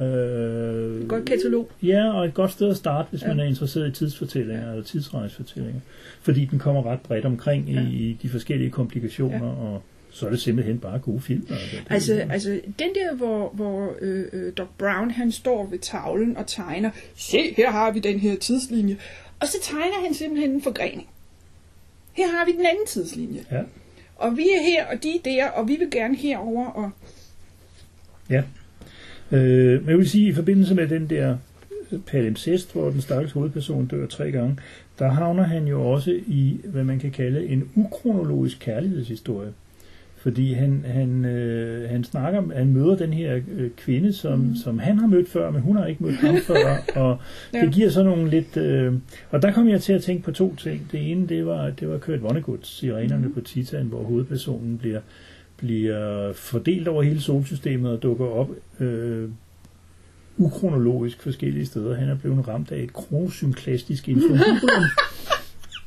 Øh, 0.00 1.08
Godt 1.08 1.24
katalog. 1.24 1.70
Ja, 1.82 2.12
og 2.12 2.24
et 2.24 2.34
godt 2.34 2.50
sted 2.50 2.70
at 2.70 2.76
starte, 2.76 3.08
hvis 3.10 3.22
Ja. 3.22 3.28
ja. 3.28 3.34
man 3.34 3.44
er 3.44 3.48
interesseret 3.48 3.88
i 3.88 3.90
tidsfortællinger 3.90 4.70
eller 4.70 4.84
tidsrejsefortællinger. 4.84 5.80
Fordi 6.22 6.44
den 6.44 6.58
kommer 6.58 6.86
ret 6.92 7.00
bredt 7.00 7.24
omkring 7.24 7.68
Ja. 7.68 7.80
ja. 7.80 7.86
i, 7.88 7.92
i 7.92 8.18
de 8.22 8.28
forskellige 8.28 8.70
komplikationer, 8.70 9.46
ja. 9.46 9.52
og 9.52 9.82
så 10.10 10.26
er 10.26 10.30
det 10.30 10.40
simpelthen 10.40 10.78
bare 10.78 10.98
gode 10.98 11.20
film. 11.20 11.46
Altså, 11.50 11.76
Altså, 11.90 12.26
altså 12.30 12.60
den 12.78 12.88
der, 12.94 13.14
hvor, 13.14 13.50
hvor 13.54 13.94
øh, 14.00 14.24
øh, 14.32 14.52
Doc 14.56 14.68
Brown 14.78 15.10
han 15.10 15.32
står 15.32 15.66
ved 15.66 15.78
tavlen 15.78 16.36
og 16.36 16.46
tegner, 16.46 16.90
se, 17.14 17.54
her 17.56 17.70
har 17.70 17.90
vi 17.90 18.00
den 18.00 18.18
her 18.18 18.36
tidslinje. 18.36 18.96
Og 19.40 19.46
så 19.46 19.56
tegner 19.62 20.04
han 20.04 20.14
simpelthen 20.14 20.50
en 20.50 20.62
forgrening. 20.62 21.08
Her 22.12 22.26
har 22.28 22.44
vi 22.46 22.52
den 22.52 22.66
anden 22.66 22.86
tidslinje. 22.86 23.40
Ja. 23.52 23.62
Og 24.16 24.36
vi 24.36 24.42
er 24.42 24.62
her, 24.62 24.86
og 24.86 25.02
de 25.02 25.08
er 25.08 25.20
der, 25.24 25.48
og 25.48 25.68
vi 25.68 25.76
vil 25.76 25.90
gerne 25.90 26.16
herover 26.16 26.66
og 26.66 26.90
Ja. 28.30 28.42
Øh, 29.32 29.80
men 29.80 29.90
jeg 29.90 29.98
vil 29.98 30.10
sige, 30.10 30.28
i 30.28 30.32
forbindelse 30.34 30.74
med 30.74 30.88
den 30.88 31.10
der 31.10 31.36
palimpsest, 32.06 32.72
hvor 32.72 32.90
den 32.90 33.00
stakkels 33.00 33.32
hovedperson 33.32 33.86
dør 33.86 34.06
tre 34.06 34.30
gange, 34.30 34.58
der 34.98 35.08
havner 35.08 35.42
han 35.42 35.66
jo 35.66 35.90
også 35.90 36.20
i, 36.26 36.60
hvad 36.64 36.84
man 36.84 36.98
kan 36.98 37.10
kalde 37.10 37.46
en 37.46 37.70
ukronologisk 37.74 38.58
kærlighedshistorie. 38.60 39.52
Fordi 40.22 40.52
han, 40.52 40.84
han, 40.86 41.24
øh, 41.24 41.90
han 41.90 42.04
snakker, 42.04 42.42
han 42.56 42.72
møder 42.72 42.96
den 42.96 43.12
her 43.12 43.40
øh, 43.56 43.70
kvinde, 43.76 44.12
som, 44.12 44.38
mm. 44.38 44.56
som 44.56 44.78
han 44.78 44.98
har 44.98 45.06
mødt 45.06 45.28
før, 45.28 45.50
men 45.50 45.62
hun 45.62 45.76
har 45.76 45.86
ikke 45.86 46.02
mødt 46.02 46.16
ham 46.16 46.36
før, 46.54 46.76
og 46.96 47.18
Ja. 47.54 47.60
det 47.60 47.74
giver 47.74 47.90
så 47.90 48.02
nogle 48.02 48.30
lidt... 48.30 48.56
Øh, 48.56 48.94
og 49.30 49.42
der 49.42 49.52
kom 49.52 49.68
jeg 49.68 49.80
til 49.80 49.92
at 49.92 50.02
tænke 50.02 50.22
på 50.24 50.32
to 50.32 50.54
ting. 50.54 50.88
Det 50.92 51.10
ene, 51.10 51.26
det 51.26 51.46
var, 51.46 51.70
det 51.70 51.88
var 51.88 51.98
Kurt 51.98 52.22
Vonnegut, 52.22 52.66
Sirenerne 52.66 53.26
mm. 53.26 53.34
på 53.34 53.40
Titan, 53.40 53.86
hvor 53.86 54.02
hovedpersonen 54.02 54.78
bliver, 54.78 55.00
bliver 55.56 56.32
fordelt 56.32 56.88
over 56.88 57.02
hele 57.02 57.20
solsystemet 57.20 57.90
og 57.92 58.02
dukker 58.02 58.26
op 58.26 58.50
øh, 58.80 59.28
ukronologisk 60.38 61.22
forskellige 61.22 61.66
steder. 61.66 61.94
Han 61.94 62.08
er 62.08 62.16
blevet 62.16 62.48
ramt 62.48 62.72
af 62.72 62.82
et 62.82 62.92
kronosynklastisk 62.92 64.08
influenza. 64.14 64.66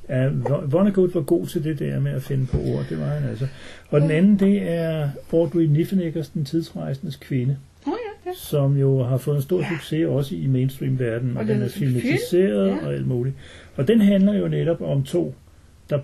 Ja, 0.10 0.30
Vo- 0.30 0.66
Vonnegut 0.66 1.16
var 1.16 1.22
god 1.22 1.46
til 1.46 1.64
det 1.64 1.80
der 1.80 2.00
med 2.00 2.12
at 2.12 2.22
finde 2.24 2.46
på 2.46 2.58
ord, 2.58 2.86
det 2.90 3.00
var 3.00 3.06
han 3.06 3.30
altså. 3.30 3.48
Og 3.90 4.02
den 4.02 4.12
anden, 4.12 4.40
det 4.40 4.70
er 4.72 5.10
Audrey 5.34 5.64
Niffenegers, 5.64 6.30
den 6.30 6.46
tidsrejsendes 6.46 7.16
kvinde, 7.16 7.58
oh, 7.88 7.94
ja, 8.26 8.30
ja. 8.30 8.36
som 8.36 8.78
jo 8.78 9.04
har 9.04 9.18
fået 9.18 9.36
en 9.36 9.42
stor 9.42 9.60
Ja. 9.60 9.68
succes 9.70 10.06
også 10.08 10.36
i 10.36 10.48
mainstream-verdenen, 10.48 11.38
og, 11.38 11.42
Og 11.42 11.48
den 11.48 11.62
er 11.62 11.66
er 11.66 11.70
film, 11.70 11.92
filmatiseret 11.94 12.68
ja. 12.70 12.86
og 12.86 12.94
alt 12.94 13.08
muligt. 13.08 13.36
Og 13.76 13.88
den 13.88 14.02
handler 14.02 14.34
jo 14.34 14.48
netop 14.48 14.82
om 14.82 15.04
to, 15.04 15.36
der 15.90 16.00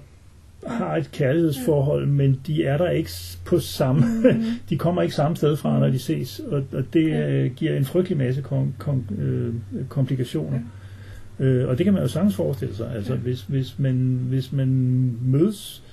har 0.68 0.96
et 0.98 1.10
kærlighedsforhold, 1.12 2.06
men 2.08 2.40
de 2.48 2.64
er 2.66 2.78
der 2.78 2.90
ikke 2.90 3.10
på 3.46 3.60
samme, 3.60 4.02
Mm. 4.24 4.44
de 4.70 4.78
kommer 4.78 5.02
ikke 5.02 5.16
samme 5.16 5.38
sted 5.38 5.56
fra, 5.56 5.80
når 5.80 5.90
de 5.90 6.00
ses, 6.00 6.40
og, 6.52 6.64
og 6.74 6.84
det 6.94 7.24
øh, 7.26 7.52
giver 7.56 7.78
en 7.78 7.86
frygtelig 7.86 8.18
masse 8.18 8.42
kom, 8.42 8.74
kom, 8.78 9.04
øh, 9.20 9.54
komplikationer. 9.90 10.60
Øh, 11.39 11.67
og 11.67 11.78
det 11.78 11.84
kan 11.84 11.93
man 11.93 12.02
jo 12.02 12.08
sagtens 12.08 12.36
forestille 12.36 12.75
sig, 12.75 12.91
altså 12.95 13.13
Ja. 13.13 13.19
hvis, 13.19 13.41
hvis, 13.41 13.80
man, 13.80 14.19
hvis 14.30 14.52
man 14.52 14.67
mødes, 15.25 15.84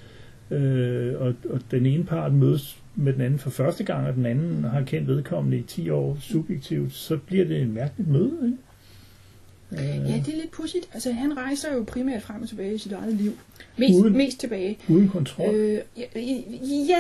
øh, 0.51 1.15
og, 1.21 1.35
og 1.51 1.61
den 1.71 1.87
ene 1.87 2.05
part 2.05 2.33
mødes 2.33 2.77
med 2.95 3.13
den 3.13 3.21
anden 3.21 3.39
for 3.39 3.51
første 3.51 3.85
gang, 3.85 4.07
og 4.07 4.15
den 4.15 4.27
anden 4.27 4.65
har 4.65 4.83
kendt 4.83 5.09
vedkommende 5.09 5.59
i 5.59 5.63
10 5.63 5.91
år 5.91 6.19
subjektivt, 6.21 6.93
så 6.95 7.17
bliver 7.17 7.45
det 7.45 7.63
en 7.63 7.75
mærkeligt 7.75 8.11
møde, 8.11 8.33
ikke? 8.45 8.57
Øh, 9.73 10.11
Ja, 10.11 10.17
det 10.27 10.35
er 10.35 10.37
lidt 10.37 10.51
pudsigt. 10.51 10.89
Altså, 10.95 11.13
han 11.13 11.37
rejser 11.37 11.75
jo 11.75 11.85
primært 11.89 12.23
frem 12.23 12.43
og 12.43 12.49
tilbage 12.49 12.75
i 12.75 12.79
sit 12.79 12.93
eget 12.93 13.15
liv. 13.15 13.33
Mest, 13.79 13.95
Uden- 13.95 14.17
mest 14.17 14.41
tilbage. 14.41 14.79
Uden 14.89 15.09
kontrol. 15.09 15.55
Øh, 15.55 15.79
ja, 15.97 16.21
ja 16.89 16.99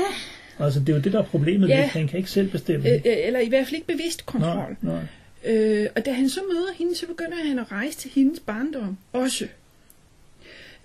altså, 0.64 0.80
det 0.80 0.88
er 0.88 0.92
jo 0.96 1.00
det, 1.02 1.12
der 1.12 1.18
er 1.18 1.24
problemet. 1.24 1.68
ja. 1.68 1.86
Han 1.86 2.08
kan 2.08 2.18
ikke 2.18 2.30
selv 2.30 2.50
bestemme. 2.50 2.88
øh, 2.88 3.00
eller 3.04 3.40
i 3.40 3.48
hvert 3.48 3.66
fald 3.66 3.74
ikke 3.74 3.86
bevidst 3.86 4.26
kontrol. 4.26 4.54
nej, 4.56 4.74
nej. 4.82 5.00
Øh, 5.46 5.86
og 5.96 6.04
da 6.06 6.12
han 6.12 6.28
så 6.28 6.40
møder 6.52 6.72
hende, 6.72 6.96
så 6.96 7.06
begynder 7.06 7.36
han 7.36 7.58
at 7.58 7.72
rejse 7.72 7.98
til 7.98 8.10
hendes 8.10 8.40
barndom 8.40 8.98
også. 9.12 9.48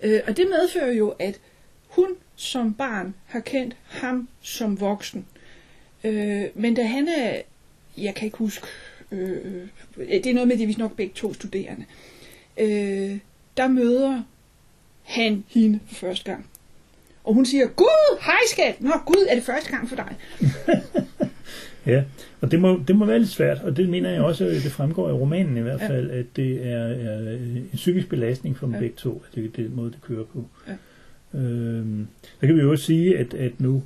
Øh, 0.02 0.20
og 0.26 0.36
det 0.36 0.46
medfører 0.48 0.92
jo, 0.92 1.08
at 1.08 1.40
hun 1.88 2.08
som 2.36 2.74
barn 2.74 3.14
har 3.26 3.40
kendt 3.40 3.76
ham 3.86 4.28
som 4.40 4.80
voksen. 4.80 5.26
Øh, 6.04 6.44
men 6.54 6.74
da 6.74 6.82
han 6.82 7.08
er, 7.08 7.40
jeg 7.98 8.14
kan 8.14 8.26
ikke 8.26 8.38
huske, 8.38 8.66
øh, 9.10 9.66
det 9.96 10.26
er 10.26 10.34
noget 10.34 10.48
med, 10.48 10.56
at 10.56 10.62
er 10.62 10.66
vist 10.66 10.78
nok 10.78 10.96
begge 10.96 11.12
to 11.14 11.34
studerende, 11.34 11.84
øh, 12.56 13.18
der 13.56 13.68
møder 13.68 14.22
han 15.02 15.44
hende 15.48 15.80
for 15.86 15.94
første 15.94 16.24
gang. 16.24 16.46
Og 17.24 17.34
hun 17.34 17.46
siger, 17.46 17.66
Gud, 17.66 18.20
hej 18.20 18.40
skat! 18.50 18.80
Nå, 18.80 18.92
Gud, 19.06 19.26
er 19.28 19.34
det 19.34 19.44
første 19.44 19.70
gang 19.70 19.88
for 19.88 19.96
dig? 19.96 20.16
Ja, 21.86 22.04
og 22.40 22.50
det 22.50 22.60
må, 22.60 22.80
det 22.88 22.96
må 22.96 23.04
være 23.04 23.18
lidt 23.18 23.30
svært, 23.30 23.58
og 23.64 23.76
det 23.76 23.88
mener 23.88 24.10
jeg 24.10 24.20
også, 24.22 24.44
at 24.46 24.52
det 24.62 24.72
fremgår 24.72 25.08
i 25.08 25.12
romanen 25.12 25.56
i 25.56 25.60
hvert 25.60 25.80
Ja. 25.80 25.88
fald, 25.88 26.10
at 26.10 26.26
det 26.36 26.66
er, 26.66 26.78
er 26.84 27.30
en 27.32 27.68
psykisk 27.74 28.08
belastning 28.08 28.56
for 28.56 28.66
dem 28.66 28.74
Ja. 28.74 28.80
begge 28.80 28.94
to, 28.96 29.22
at 29.30 29.34
det 29.36 29.44
er 29.44 29.48
den 29.62 29.76
måde, 29.76 29.90
det 29.90 30.02
kører 30.02 30.24
på. 30.24 30.46
Ja. 30.68 30.72
Øhm, 31.38 32.06
så 32.40 32.46
kan 32.46 32.56
vi 32.56 32.60
jo 32.60 32.70
også 32.70 32.84
sige, 32.84 33.18
at, 33.18 33.34
at 33.34 33.52
nu 33.60 33.82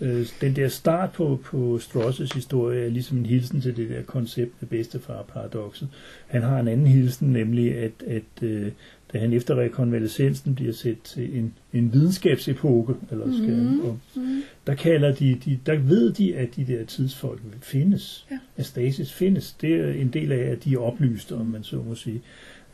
øh, 0.00 0.26
den 0.40 0.56
der 0.56 0.68
start 0.68 1.12
på, 1.12 1.40
på 1.44 1.80
Strauss' 1.82 2.34
historie 2.34 2.84
er 2.84 2.88
ligesom 2.90 3.18
en 3.18 3.26
hilsen 3.26 3.60
til 3.60 3.76
det 3.76 3.90
der 3.90 4.02
koncept 4.02 4.52
med 4.60 4.68
bedstefar-paradokset. 4.68 5.88
Han 6.26 6.42
har 6.42 6.60
en 6.60 6.68
anden 6.68 6.86
hilsen, 6.86 7.32
nemlig 7.32 7.74
at, 7.78 7.92
at 8.06 8.42
øh, 8.42 8.66
da 9.12 9.18
han 9.18 9.32
efter 9.32 9.54
rekonvalescensen 9.54 10.54
bliver 10.54 10.72
set 10.72 11.02
til 11.02 11.38
en, 11.38 11.54
en 11.72 11.92
videnskabsepoke, 11.92 12.94
eller 13.10 13.26
skal 13.32 13.48
Mhm. 13.56 13.60
mm-hmm. 13.66 13.80
og 13.80 13.98
Mm. 14.16 14.42
der 14.66 14.74
kalder 14.74 15.14
de, 15.14 15.38
de, 15.44 15.58
der 15.66 15.78
ved 15.78 16.12
de, 16.12 16.36
at 16.36 16.56
de 16.56 16.64
der 16.64 16.84
tidsfolk 16.84 17.40
findes. 17.60 18.26
Ja. 18.30 18.38
At 18.56 18.66
stasis 18.66 19.12
findes. 19.12 19.52
Det 19.52 19.74
er 19.74 19.92
en 19.92 20.08
del 20.08 20.32
af, 20.32 20.38
at 20.50 20.64
de 20.64 20.74
er 20.74 20.78
oplyste, 20.78 21.32
om 21.34 21.46
man 21.46 21.62
så 21.62 21.76
må 21.76 21.94
sige. 21.94 22.20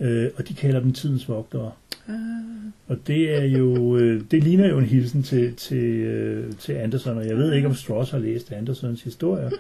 Øh, 0.01 0.31
og 0.37 0.49
de 0.49 0.55
kalder 0.55 0.81
dem 0.81 0.93
tidens 0.93 1.29
vogtere. 1.29 1.73
Ah, 2.09 2.15
Og 2.89 2.97
det 3.07 3.37
er 3.37 3.45
jo, 3.45 3.97
øh, 3.97 4.23
det 4.31 4.45
ligner 4.45 4.69
jo 4.69 4.79
en 4.79 4.85
hilsen 4.85 5.23
til, 5.23 5.55
til, 5.55 5.85
øh, 5.85 6.53
til 6.53 6.73
Anderson, 6.73 7.19
og 7.19 7.27
jeg 7.27 7.37
ved 7.37 7.53
ikke, 7.53 7.69
om 7.69 7.75
Strauss 7.75 8.11
har 8.11 8.19
læst 8.19 8.53
Andersons 8.53 9.03
historier. 9.03 9.51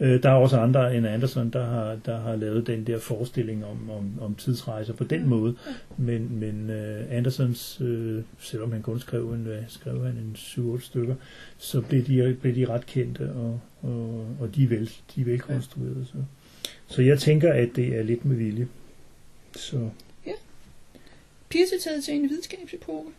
Øh, 0.00 0.22
der 0.22 0.30
er 0.30 0.34
også 0.34 0.56
andre 0.58 0.96
end 0.96 1.06
Anderson, 1.06 1.50
der 1.50 1.64
har, 1.64 1.96
der 2.06 2.20
har 2.20 2.36
lavet 2.36 2.66
den 2.66 2.86
der 2.86 2.98
forestilling 2.98 3.64
om, 3.64 3.90
om, 3.90 4.12
om 4.20 4.34
tidsrejser 4.34 4.92
på 4.92 5.04
den 5.04 5.28
måde. 5.28 5.54
Men, 5.96 6.40
men 6.40 6.70
øh, 6.70 7.04
Andersons, 7.10 7.80
øh, 7.80 8.22
selvom 8.38 8.72
han 8.72 8.82
kun 8.82 9.00
skrev 9.00 9.32
en, 9.32 9.40
hvad 9.40 9.58
skrev 9.68 10.04
han 10.04 10.14
en 10.14 10.36
7-8 10.36 10.80
stykker, 10.80 11.14
så 11.58 11.80
blev 11.80 12.04
de, 12.06 12.36
blev 12.40 12.54
de 12.54 12.66
ret 12.66 12.86
kendte, 12.86 13.32
og, 13.32 13.60
og, 13.82 14.26
og 14.40 14.54
de, 14.54 14.64
er 14.64 14.68
vel, 14.68 14.90
de 15.14 15.20
er 15.20 15.24
velkonstruerede. 15.24 16.06
Så. 16.06 16.18
så 16.86 17.02
jeg 17.02 17.18
tænker, 17.18 17.52
at 17.52 17.68
det 17.76 17.98
er 17.98 18.02
lidt 18.02 18.24
med 18.24 18.36
vilje. 18.36 18.68
Så 19.56 19.88
Pierce 21.48 21.74
er 21.74 21.78
taget 21.80 22.04
til 22.04 22.14
en 22.14 22.22
videnskabsepoke. 22.22 23.10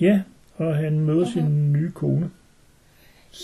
ja, 0.00 0.20
og 0.56 0.76
han 0.76 1.00
møder 1.00 1.22
Aha. 1.22 1.32
sin 1.32 1.72
nye 1.72 1.90
kone. 1.90 2.30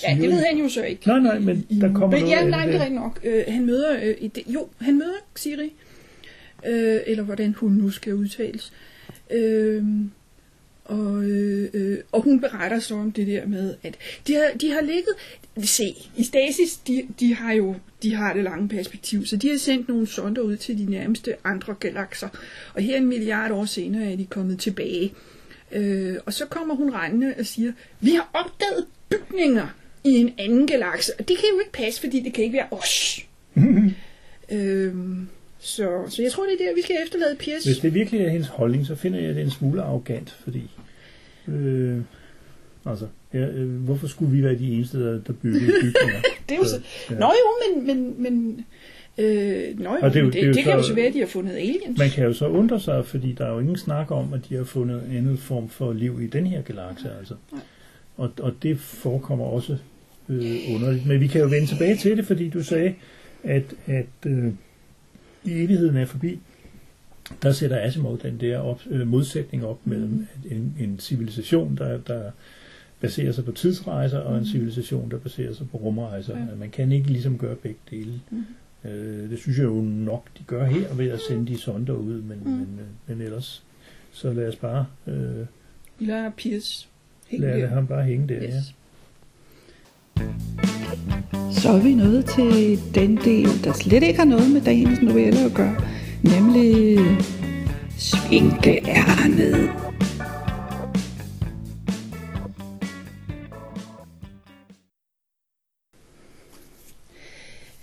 Ja, 0.03 0.15
det 0.15 0.29
ved 0.29 0.45
han 0.45 0.59
jo 0.59 0.69
så 0.69 0.83
ikke. 0.83 1.07
Nej, 1.09 1.19
nej, 1.19 1.39
men 1.39 1.67
der 1.81 1.93
kommer 1.93 2.11
men, 2.11 2.21
noget 2.21 2.37
ja, 2.37 2.45
nej, 2.49 2.67
det 2.67 2.75
er 2.75 2.81
rigtigt 2.81 3.01
nok. 3.01 3.21
Øh, 3.25 3.45
han 3.49 3.67
møder, 3.67 3.99
øh, 4.03 4.15
i 4.21 4.29
det, 4.29 4.43
jo, 4.47 4.69
han 4.81 4.99
møder 4.99 5.15
Siri, 5.37 5.73
øh, 6.67 7.01
eller 7.07 7.23
hvordan 7.23 7.55
hun 7.55 7.73
nu 7.73 7.91
skal 7.91 8.15
udtales. 8.15 8.73
Øh, 9.31 9.85
og, 10.85 11.25
øh, 11.25 11.71
øh, 11.75 11.99
og 12.13 12.23
hun 12.23 12.41
beretter 12.41 12.79
så 12.79 12.95
om 12.95 13.13
det 13.13 13.27
der 13.27 13.47
med, 13.47 13.75
at 13.83 13.97
de 14.27 14.35
har, 14.35 14.51
de 14.61 14.71
har 14.71 14.81
ligget... 14.81 15.15
Se, 15.63 15.95
i 16.17 16.25
Stasis, 16.25 16.77
de, 16.77 17.09
de 17.21 17.35
har 17.35 17.53
jo 17.53 17.75
de 18.05 18.15
har 18.15 18.33
det 18.33 18.45
lange 18.45 18.69
perspektiv, 18.69 19.27
så 19.27 19.37
de 19.37 19.49
har 19.49 19.59
sendt 19.59 19.89
nogle 19.89 20.07
sonder 20.07 20.43
ud 20.43 20.57
til 20.57 20.79
de 20.79 20.91
nærmeste 20.91 21.35
andre 21.45 21.75
galakser. 21.75 22.29
Og 22.75 22.83
her 22.83 22.97
en 22.97 23.07
milliard 23.07 23.51
år 23.51 23.65
senere 23.65 24.13
er 24.13 24.17
de 24.17 24.27
kommet 24.27 24.59
tilbage. 24.59 25.15
Øh, 25.73 26.17
og 26.27 26.33
så 26.33 26.47
kommer 26.47 26.75
hun 26.75 26.95
rendende 26.95 27.35
og 27.39 27.47
siger, 27.47 27.73
vi 28.01 28.11
har 28.11 28.31
opdaget 28.33 28.87
bygninger 29.09 29.67
i 30.05 30.11
en 30.11 30.35
anden 30.39 30.67
galakse. 30.67 31.13
Og 31.19 31.29
det 31.29 31.37
kan 31.37 31.47
jo 31.53 31.59
ikke 31.59 31.73
passe, 31.73 32.01
fordi 32.01 32.21
det 32.21 32.33
kan 32.33 32.45
ikke 32.45 32.57
være 32.57 32.69
os. 32.71 33.21
øhm, 34.57 35.29
så, 35.65 35.89
så 36.09 36.23
jeg 36.23 36.33
tror, 36.33 36.45
det 36.45 36.53
er 36.61 36.69
der, 36.69 36.75
vi 36.75 36.83
skal 36.83 36.97
efterlade 37.05 37.37
Pierce. 37.39 37.69
Hvis 37.69 37.79
det 37.79 37.95
virkelig 37.95 38.21
er 38.21 38.29
hendes 38.29 38.49
holdning, 38.49 38.87
så 38.87 38.95
finder 38.95 39.21
jeg 39.21 39.35
det 39.35 39.43
en 39.43 39.51
smule 39.51 39.83
arrogant, 39.83 40.31
fordi... 40.45 40.71
Øh, 41.49 41.99
altså, 42.87 43.07
ja, 43.35 43.39
øh, 43.39 43.71
hvorfor 43.71 44.07
skulle 44.07 44.37
vi 44.37 44.43
være 44.45 44.59
de 44.59 44.73
eneste, 44.73 45.01
der, 45.01 45.13
der 45.27 45.33
byggede 45.33 45.67
bygninger? 45.83 46.21
Det 46.49 46.55
er 46.55 46.59
jo 46.59 46.65
så... 46.65 46.81
ja. 47.11 47.15
Nå 47.19 47.27
jo, 47.27 47.75
men... 47.75 47.87
men, 47.87 48.23
men 48.23 48.65
øh, 49.19 49.81
nå 49.81 49.91
jo, 49.91 49.99
Og 50.03 50.15
det 50.15 50.21
jo- 50.21 50.25
det, 50.27 50.33
det 50.35 50.47
jo 50.49 50.53
det, 50.53 50.65
kan 50.65 50.73
jo 50.73 50.83
så- 50.83 50.89
så 50.89 50.95
være, 50.95 51.07
at 51.07 51.15
de 51.15 51.19
har 51.19 51.27
fundet 51.27 51.53
aliens. 51.53 51.99
Man 51.99 52.11
kan 52.11 52.25
jo 52.25 52.33
så 52.33 52.47
undre 52.49 52.81
sig, 52.81 53.07
fordi 53.07 53.33
der 53.33 53.47
er 53.47 53.53
jo 53.53 53.59
ingen 53.59 53.77
snak 53.79 54.11
om, 54.11 54.33
at 54.33 54.41
de 54.49 54.55
har 54.55 54.65
fundet 54.65 55.03
en 55.11 55.17
anden 55.17 55.39
form 55.39 55.69
for 55.69 55.93
liv 55.93 56.21
i 56.23 56.27
den 56.27 56.47
her 56.47 56.63
galakse. 56.63 57.09
Altså. 57.19 57.35
Nej. 57.53 57.61
Og, 58.17 58.31
og 58.41 58.53
det 58.63 58.79
forekommer 58.81 59.45
også 59.45 59.77
øh, 60.29 60.57
underligt. 60.75 61.07
Men 61.07 61.21
vi 61.21 61.27
kan 61.27 61.41
jo 61.41 61.47
vende 61.47 61.67
tilbage 61.67 61.97
til 61.97 62.17
det, 62.17 62.27
fordi 62.27 62.49
du 62.49 62.63
sagde, 62.63 62.95
at, 63.43 63.63
at 63.87 64.07
øh, 64.27 64.45
i 65.45 65.53
evigheden 65.65 65.97
er 65.97 66.05
forbi, 66.07 66.39
der 67.43 67.53
sætter 67.53 67.81
Asimov 67.81 68.19
den 68.23 68.41
der 68.41 68.59
op, 68.59 68.81
øh, 68.91 69.07
modsætning 69.07 69.65
op 69.67 69.87
mellem 69.87 70.27
en, 70.51 70.77
en 70.81 70.99
civilisation, 70.99 71.77
der, 71.77 71.99
der 71.99 72.31
baserer 73.01 73.33
sig 73.33 73.45
på 73.45 73.53
tidsrejser, 73.53 74.19
og 74.19 74.39
en 74.39 74.47
civilisation, 74.47 75.11
der 75.11 75.19
baserer 75.19 75.53
sig 75.55 75.71
på 75.71 75.77
rumrejser. 75.77 76.39
Ja. 76.39 76.45
Man 76.59 76.71
kan 76.71 76.93
ikke 76.93 77.09
ligesom 77.11 77.39
gøre 77.39 77.55
begge 77.57 77.79
dele. 77.91 78.21
Mhm. 78.31 78.45
Øh, 78.91 79.31
det 79.31 79.39
synes 79.39 79.59
jeg 79.59 79.65
jo 79.65 79.81
nok, 79.83 80.27
de 80.39 80.43
gør 80.47 80.65
her 80.67 80.95
ved 80.95 81.09
at 81.11 81.21
sende 81.29 81.53
de 81.53 81.59
sonder 81.59 81.93
ud, 81.95 82.23
men, 82.23 82.39
Mm. 82.45 82.51
men, 82.51 82.79
øh, 82.81 83.17
men 83.17 83.21
ellers, 83.27 83.63
så 84.13 84.33
lad 84.33 84.49
os 84.49 84.57
bare 84.57 84.87
øh, 85.07 85.15
hænge 87.29 87.47
lade 87.47 87.61
der. 87.61 87.67
ham 87.67 87.87
bare 87.87 88.05
hænge 88.05 88.29
der. 88.29 88.43
Ja. 88.43 88.63
Så 91.51 91.69
er 91.69 91.83
vi 91.83 91.95
nået 91.95 92.27
til 92.27 92.81
den 92.95 93.17
del, 93.17 93.65
der 93.65 93.73
slet 93.73 94.03
ikke 94.03 94.19
har 94.19 94.25
noget 94.25 94.51
med 94.51 94.61
dagens 94.61 95.03
novelle 95.03 95.41
at 95.41 95.55
gøre, 95.55 95.77
nemlig 96.23 96.99
svinkeærnet. 97.99 99.71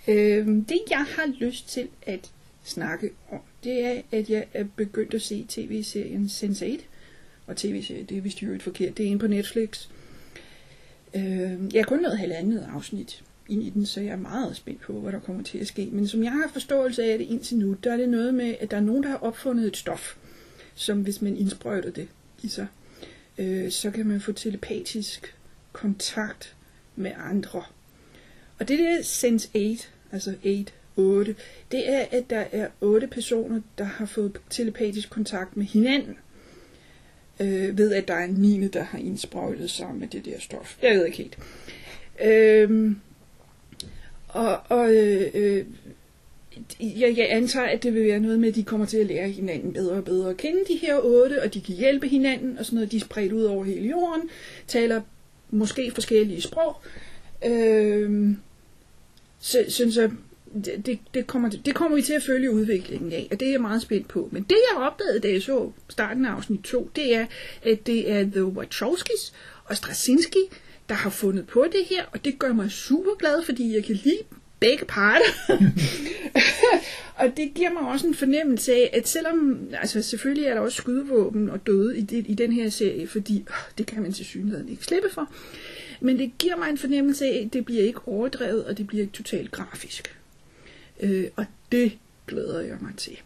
Øhm, 0.07 0.65
det 0.65 0.79
jeg 0.89 1.05
har 1.09 1.45
lyst 1.45 1.69
til 1.69 1.87
at 2.01 2.31
snakke 2.63 3.09
om, 3.31 3.39
det 3.63 3.85
er, 3.85 4.01
at 4.11 4.29
jeg 4.29 4.45
er 4.53 4.63
begyndt 4.75 5.13
at 5.13 5.21
se 5.21 5.45
tv-serien 5.49 6.25
Sense8. 6.25 6.81
Og 7.47 7.57
tv-serie, 7.57 8.03
det 8.03 8.17
er 8.17 8.21
vist 8.21 8.41
jo 8.41 8.59
forkert, 8.59 8.97
det 8.97 9.05
er 9.05 9.07
inde 9.07 9.19
på 9.19 9.27
Netflix. 9.27 9.87
Øh, 11.15 11.73
jeg 11.73 11.81
har 11.81 11.83
kun 11.83 11.99
nået 11.99 12.17
halvandet 12.17 12.67
afsnit 12.73 13.23
ind 13.49 13.63
i 13.63 13.69
den, 13.69 13.85
så 13.85 14.01
jeg 14.01 14.11
er 14.11 14.17
meget 14.17 14.55
spændt 14.55 14.81
på, 14.81 14.93
hvad 14.93 15.11
der 15.11 15.19
kommer 15.19 15.43
til 15.43 15.57
at 15.57 15.67
ske. 15.67 15.89
Men 15.91 16.07
som 16.07 16.23
jeg 16.23 16.31
har 16.31 16.49
forståelse 16.53 17.03
af 17.03 17.17
det 17.17 17.25
indtil 17.25 17.57
nu, 17.57 17.73
der 17.73 17.93
er 17.93 17.97
det 17.97 18.09
noget 18.09 18.33
med, 18.33 18.55
at 18.59 18.71
der 18.71 18.77
er 18.77 18.81
nogen, 18.81 19.03
der 19.03 19.09
har 19.09 19.17
opfundet 19.17 19.67
et 19.67 19.77
stof, 19.77 20.15
som 20.75 21.01
hvis 21.01 21.21
man 21.21 21.37
indsprøjter 21.37 21.91
det 21.91 22.07
i 22.41 22.47
sig, 22.47 22.67
øh, 23.37 23.71
så 23.71 23.91
kan 23.91 24.05
man 24.05 24.21
få 24.21 24.31
telepatisk 24.31 25.35
kontakt 25.71 26.55
med 26.95 27.11
andre. 27.17 27.63
Og 28.59 28.67
det 28.67 28.79
der 28.79 29.01
Sense 29.01 29.49
8, 29.55 29.87
altså 30.11 30.35
8, 30.45 30.73
8, 30.95 31.35
det 31.71 31.89
er, 31.89 32.05
at 32.11 32.29
der 32.29 32.45
er 32.51 32.67
otte 32.81 33.07
personer, 33.07 33.61
der 33.77 33.83
har 33.83 34.05
fået 34.05 34.39
telepatisk 34.49 35.09
kontakt 35.09 35.57
med 35.57 35.65
hinanden. 35.65 36.17
Øh, 37.39 37.77
ved 37.77 37.93
at 37.93 38.07
der 38.07 38.13
er 38.13 38.25
en 38.25 38.41
mine, 38.41 38.67
der 38.67 38.83
har 38.83 38.97
indsprøjtet 38.97 39.69
sig 39.69 39.95
med 39.95 40.07
det 40.07 40.25
der 40.25 40.39
stof. 40.39 40.77
Jeg 40.81 40.95
ved 40.95 41.05
ikke 41.05 41.17
helt. 41.17 41.37
Øhm, 42.23 42.99
og 44.27 44.59
og 44.69 44.95
øh, 44.95 45.31
øh, 45.33 45.65
jeg, 46.79 47.17
jeg 47.17 47.27
antager, 47.29 47.67
at 47.67 47.83
det 47.83 47.93
vil 47.93 48.07
være 48.07 48.19
noget 48.19 48.39
med, 48.39 48.49
at 48.49 48.55
de 48.55 48.63
kommer 48.63 48.85
til 48.85 48.97
at 48.97 49.05
lære 49.05 49.29
hinanden 49.29 49.73
bedre 49.73 49.95
og 49.95 50.05
bedre 50.05 50.29
at 50.29 50.37
kende, 50.37 50.59
de 50.67 50.77
her 50.77 50.99
otte, 50.99 51.43
og 51.43 51.53
de 51.53 51.61
kan 51.61 51.75
hjælpe 51.75 52.07
hinanden, 52.07 52.57
og 52.57 52.65
sådan 52.65 52.75
noget. 52.75 52.91
De 52.91 52.97
er 52.97 53.01
spredt 53.01 53.31
ud 53.31 53.43
over 53.43 53.63
hele 53.63 53.89
jorden, 53.89 54.29
taler 54.67 55.01
måske 55.49 55.91
forskellige 55.91 56.41
sprog. 56.41 56.75
Øhm, 57.45 58.37
så 59.39 59.65
synes 59.67 59.97
jeg, 59.97 60.11
det, 60.65 60.85
det, 60.85 60.99
det, 61.13 61.27
kommer, 61.27 61.49
det 61.49 61.75
kommer 61.75 61.95
vi 61.95 62.01
til 62.01 62.13
at 62.13 62.23
følge 62.23 62.51
udviklingen 62.51 63.11
af, 63.11 63.27
og 63.31 63.39
det 63.39 63.47
er 63.47 63.51
jeg 63.51 63.61
meget 63.61 63.81
spændt 63.81 64.07
på. 64.07 64.29
Men 64.31 64.43
det 64.43 64.57
jeg 64.71 64.81
opdagede, 64.81 65.19
da 65.19 65.31
jeg 65.31 65.41
så 65.41 65.71
starten 65.89 66.25
af 66.25 66.31
afsnit 66.31 66.59
2, 66.59 66.91
det 66.95 67.15
er, 67.15 67.25
at 67.63 67.87
det 67.87 68.11
er 68.11 68.23
The 68.23 68.45
Wachowskis 68.45 69.33
og 69.65 69.77
Straczynski, 69.77 70.39
der 70.89 70.95
har 70.95 71.09
fundet 71.09 71.47
på 71.47 71.65
det 71.71 71.85
her, 71.89 72.03
og 72.11 72.25
det 72.25 72.39
gør 72.39 72.53
mig 72.53 72.71
super 72.71 73.15
glad, 73.19 73.43
fordi 73.43 73.75
jeg 73.75 73.83
kan 73.83 73.95
lide 73.95 74.19
begge 74.59 74.85
parter. 74.85 75.57
og 77.21 77.37
det 77.37 77.53
giver 77.55 77.73
mig 77.73 77.81
også 77.81 78.07
en 78.07 78.15
fornemmelse 78.15 78.73
af, 78.73 78.89
at 78.93 79.07
selvom, 79.07 79.59
altså 79.73 80.01
selvfølgelig 80.01 80.45
er 80.45 80.53
der 80.53 80.61
også 80.61 80.77
skydevåben 80.77 81.49
og 81.49 81.67
døde 81.67 81.97
i, 81.97 82.01
det, 82.01 82.25
i 82.27 82.33
den 82.33 82.51
her 82.51 82.69
serie, 82.69 83.07
fordi 83.07 83.39
øh, 83.39 83.55
det 83.77 83.85
kan 83.85 84.01
man 84.01 84.13
til 84.13 84.25
synligheden 84.25 84.69
ikke 84.69 84.83
slippe 84.83 85.09
for, 85.11 85.31
men 86.01 86.19
det 86.19 86.31
giver 86.39 86.55
mig 86.55 86.69
en 86.69 86.77
fornemmelse 86.77 87.25
af, 87.25 87.43
at 87.45 87.53
det 87.53 87.65
bliver 87.65 87.83
ikke 87.83 87.99
overdrevet, 88.07 88.65
og 88.65 88.77
det 88.77 88.87
bliver 88.87 89.01
ikke 89.01 89.13
totalt 89.13 89.51
grafisk. 89.51 90.20
Øh, 91.01 91.25
og 91.35 91.45
det 91.71 91.97
glæder 92.27 92.61
jeg 92.61 92.77
mig 92.81 92.93
til. 92.97 93.17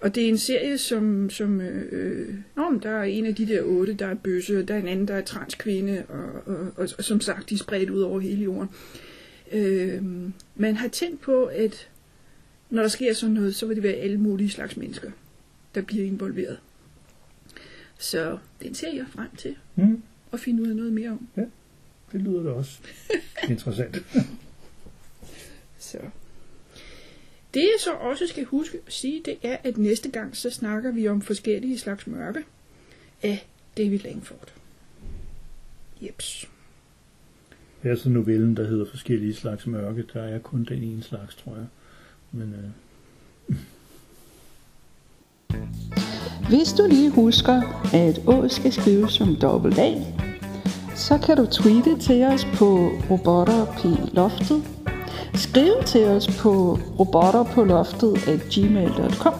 Og 0.00 0.14
det 0.14 0.24
er 0.24 0.28
en 0.28 0.38
serie, 0.38 0.78
som, 0.78 1.30
som 1.30 1.60
øh, 1.60 2.34
nå, 2.56 2.70
men 2.70 2.82
der 2.82 2.90
er 2.90 3.02
en 3.04 3.26
af 3.26 3.34
de 3.34 3.46
der 3.46 3.62
otte, 3.62 3.94
der 3.94 4.06
er 4.06 4.14
bøsse, 4.14 4.58
og 4.58 4.68
der 4.68 4.74
er 4.74 4.78
en 4.78 4.88
anden, 4.88 5.08
der 5.08 5.14
er 5.14 5.20
transkvinde, 5.24 6.04
og, 6.08 6.24
og, 6.46 6.56
og, 6.76 6.88
og 6.98 7.04
som 7.04 7.20
sagt, 7.20 7.50
de 7.50 7.54
er 7.54 7.58
spredt 7.58 7.90
ud 7.90 8.00
over 8.00 8.20
hele 8.20 8.42
jorden. 8.42 8.68
Øh, 9.52 10.02
man 10.56 10.76
har 10.76 10.88
tænkt 10.88 11.20
på, 11.20 11.44
at 11.44 11.88
når 12.70 12.82
der 12.82 12.88
sker 12.88 13.14
sådan 13.14 13.34
noget, 13.34 13.54
så 13.54 13.66
vil 13.66 13.76
det 13.76 13.82
være 13.82 13.92
alle 13.94 14.18
mulige 14.18 14.50
slags 14.50 14.76
mennesker, 14.76 15.10
der 15.74 15.80
bliver 15.82 16.04
involveret. 16.04 16.58
Så 17.98 18.38
den 18.62 18.74
ser 18.74 18.92
jeg 18.94 19.06
frem 19.10 19.28
til 19.36 19.56
Mm, 19.76 20.02
at 20.32 20.40
finde 20.40 20.62
ud 20.62 20.68
af 20.68 20.76
noget 20.76 20.92
mere 20.92 21.10
om. 21.10 21.28
det 22.12 22.20
lyder 22.20 22.42
da 22.42 22.50
også 22.50 22.78
interessant. 23.50 23.96
Så. 25.78 25.98
Det 27.54 27.60
jeg 27.60 27.76
så 27.80 27.92
også 27.92 28.26
skal 28.26 28.44
huske 28.44 28.78
at 28.86 28.92
sige, 28.92 29.22
det 29.24 29.38
er, 29.42 29.56
at 29.64 29.78
næste 29.78 30.10
gang 30.10 30.36
så 30.36 30.50
snakker 30.50 30.92
vi 30.92 31.08
om 31.08 31.22
forskellige 31.22 31.78
slags 31.78 32.06
mørke 32.06 32.44
af 33.22 33.46
David 33.76 33.98
Langford. 33.98 34.52
Jeps. 36.00 36.48
Er 37.82 37.94
så 37.94 38.08
novellen, 38.08 38.56
der 38.56 38.66
hedder 38.66 38.86
forskellige 38.90 39.34
slags 39.34 39.66
mørke. 39.66 40.04
Der 40.12 40.22
er 40.22 40.38
kun 40.38 40.66
den 40.68 40.82
ene 40.82 41.02
slags, 41.02 41.34
tror 41.34 41.54
jeg. 41.54 41.66
Men 42.32 42.54
øh, 42.54 42.70
Hvis 46.48 46.72
du 46.72 46.86
lige 46.88 47.10
husker, 47.10 47.62
at 47.94 48.20
Å 48.26 48.48
skal 48.48 48.72
skrives 48.72 49.12
som 49.12 49.36
dobbelt 49.36 49.78
A, 49.78 49.94
så 50.96 51.18
kan 51.18 51.36
du 51.36 51.46
tweete 51.46 51.98
til 51.98 52.24
os 52.24 52.46
på 52.54 52.90
robotter 53.10 53.66
p 53.66 54.14
loftet. 54.14 54.62
Skriv 55.34 55.72
til 55.86 56.04
os 56.04 56.26
på 56.26 56.78
robotterpåloftet@gmail.com 56.98 59.34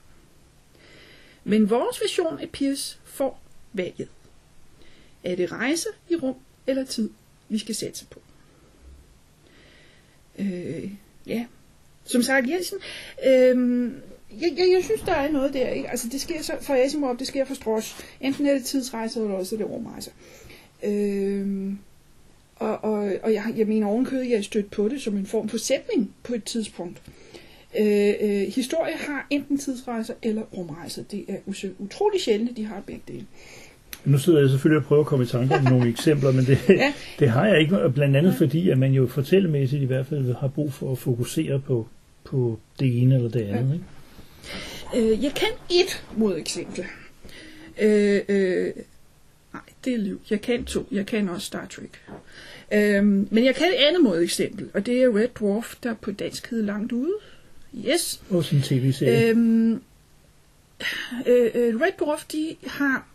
Men 1.43 1.69
vores 1.69 2.01
version 2.01 2.39
af 2.39 2.49
Piers 2.49 2.99
får 3.03 3.41
valget. 3.73 4.07
Er 5.23 5.36
det 5.36 5.51
rejse 5.51 5.89
i 6.09 6.15
rum 6.15 6.36
eller 6.67 6.86
tid, 6.86 7.09
vi 7.49 7.57
skal 7.57 7.75
satse 7.75 8.05
på? 8.05 8.21
Øh, 10.39 10.91
ja, 11.27 11.45
som 12.05 12.21
sagt, 12.21 12.49
Jensen, 12.49 12.77
øhm, 13.27 13.95
jeg, 14.41 14.53
jeg, 14.57 14.71
jeg 14.75 14.83
synes, 14.83 15.01
der 15.01 15.13
er 15.13 15.31
noget 15.31 15.53
der. 15.53 15.69
Ikke? 15.69 15.89
Altså, 15.89 16.07
det 16.11 16.21
sker 16.21 16.41
så 16.41 16.53
for 16.61 16.73
Asimov, 16.73 17.17
det 17.17 17.27
sker 17.27 17.45
for 17.45 17.53
Strauss. 17.53 17.95
Enten 18.21 18.45
er 18.45 18.53
det 18.53 18.65
tidsrejser, 18.65 19.21
eller 19.21 19.35
også 19.35 19.55
er 19.55 19.57
det 19.57 19.69
rumrejser. 19.69 20.11
Øhm, 20.83 21.77
og, 22.55 22.83
og, 22.83 23.13
og 23.23 23.33
jeg, 23.33 23.53
jeg 23.55 23.67
mener 23.67 23.87
ovenkødet, 23.87 24.29
jeg 24.29 24.37
er 24.37 24.41
stødt 24.41 24.71
på 24.71 24.87
det 24.87 25.01
som 25.01 25.17
en 25.17 25.25
form 25.25 25.49
for 25.49 25.57
sætning 25.57 26.15
på 26.23 26.33
et 26.33 26.43
tidspunkt. 26.43 27.01
Øh, 27.79 28.13
øh, 28.21 28.41
historie 28.41 28.93
har 28.95 29.27
enten 29.29 29.57
tidsrejser 29.57 30.13
eller 30.21 30.41
rumrejser. 30.41 31.03
Det 31.03 31.25
er 31.27 31.37
utrolig 31.79 32.21
sjældent, 32.21 32.49
at 32.49 32.57
de 32.57 32.65
har 32.65 32.81
begge 32.81 33.01
dele. 33.07 33.25
Nu 34.05 34.17
sidder 34.17 34.39
jeg 34.39 34.49
selvfølgelig 34.49 34.77
og 34.81 34.85
prøver 34.85 34.99
at 35.01 35.07
komme 35.07 35.25
i 35.25 35.27
tanke 35.27 35.55
om 35.55 35.63
nogle 35.63 35.89
eksempler, 35.89 36.31
men 36.31 36.45
det, 36.45 36.59
Ja. 36.69 36.93
det 37.19 37.29
har 37.29 37.47
jeg 37.47 37.59
ikke. 37.61 37.91
Blandt 37.95 38.15
andet 38.17 38.35
fordi, 38.37 38.69
at 38.69 38.77
man 38.77 38.91
jo 38.91 39.07
fortællemæssigt 39.07 39.81
i 39.81 39.85
hvert 39.85 40.05
fald 40.05 40.35
har 40.35 40.47
brug 40.47 40.73
for 40.73 40.91
at 40.91 40.97
fokusere 40.97 41.59
på, 41.59 41.87
på 42.23 42.59
det 42.79 43.01
ene 43.01 43.15
eller 43.15 43.29
det 43.29 43.41
andet. 43.41 43.73
Ikke? 44.93 45.13
Øh, 45.13 45.23
jeg 45.23 45.31
kan 45.33 45.47
et 45.71 46.03
modeksempel. 46.17 46.83
Øh, 47.81 48.21
øh, 48.29 48.71
nej, 49.53 49.61
det 49.85 49.93
er 49.93 49.97
liv. 49.97 50.21
Jeg 50.29 50.41
kan 50.41 50.65
to. 50.65 50.87
Jeg 50.91 51.05
kan 51.05 51.29
også 51.29 51.45
Star 51.45 51.65
Trek. 51.65 52.01
Øh, 52.73 53.03
men 53.05 53.45
jeg 53.45 53.55
kan 53.55 53.67
et 53.67 53.87
andet 53.87 54.03
modeksempel, 54.03 54.69
og 54.73 54.85
det 54.85 55.01
er 55.03 55.15
Red 55.15 55.27
Dwarf, 55.39 55.75
der 55.83 55.93
på 55.93 56.11
dansk 56.11 56.49
hedder 56.49 56.65
Langt 56.65 56.91
Ude. 56.91 57.13
Yes. 57.89 58.21
Og 58.29 58.45
en 58.51 58.61
tv-serie. 58.61 59.29
Øhm, 59.29 59.71
øh, 61.27 61.51
øh, 61.55 61.81
Red 61.81 61.91
Dwarf, 61.99 62.23
de 62.31 62.55
har 62.67 63.07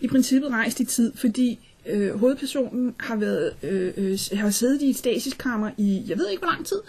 i 0.00 0.08
princippet 0.08 0.50
rejst 0.50 0.80
i 0.80 0.84
tid, 0.84 1.12
fordi 1.16 1.58
øh, 1.86 2.18
hovedpersonen 2.18 2.94
har 3.00 3.16
været 3.16 3.52
øh, 3.62 3.92
øh, 3.96 4.18
har 4.32 4.50
siddet 4.50 4.82
i 4.82 4.90
et 4.90 4.96
stasiskammer 4.96 5.70
i, 5.76 6.02
jeg 6.08 6.18
ved 6.18 6.28
ikke 6.28 6.40
hvor 6.40 6.52
lang 6.52 6.66
tid, 6.66 6.80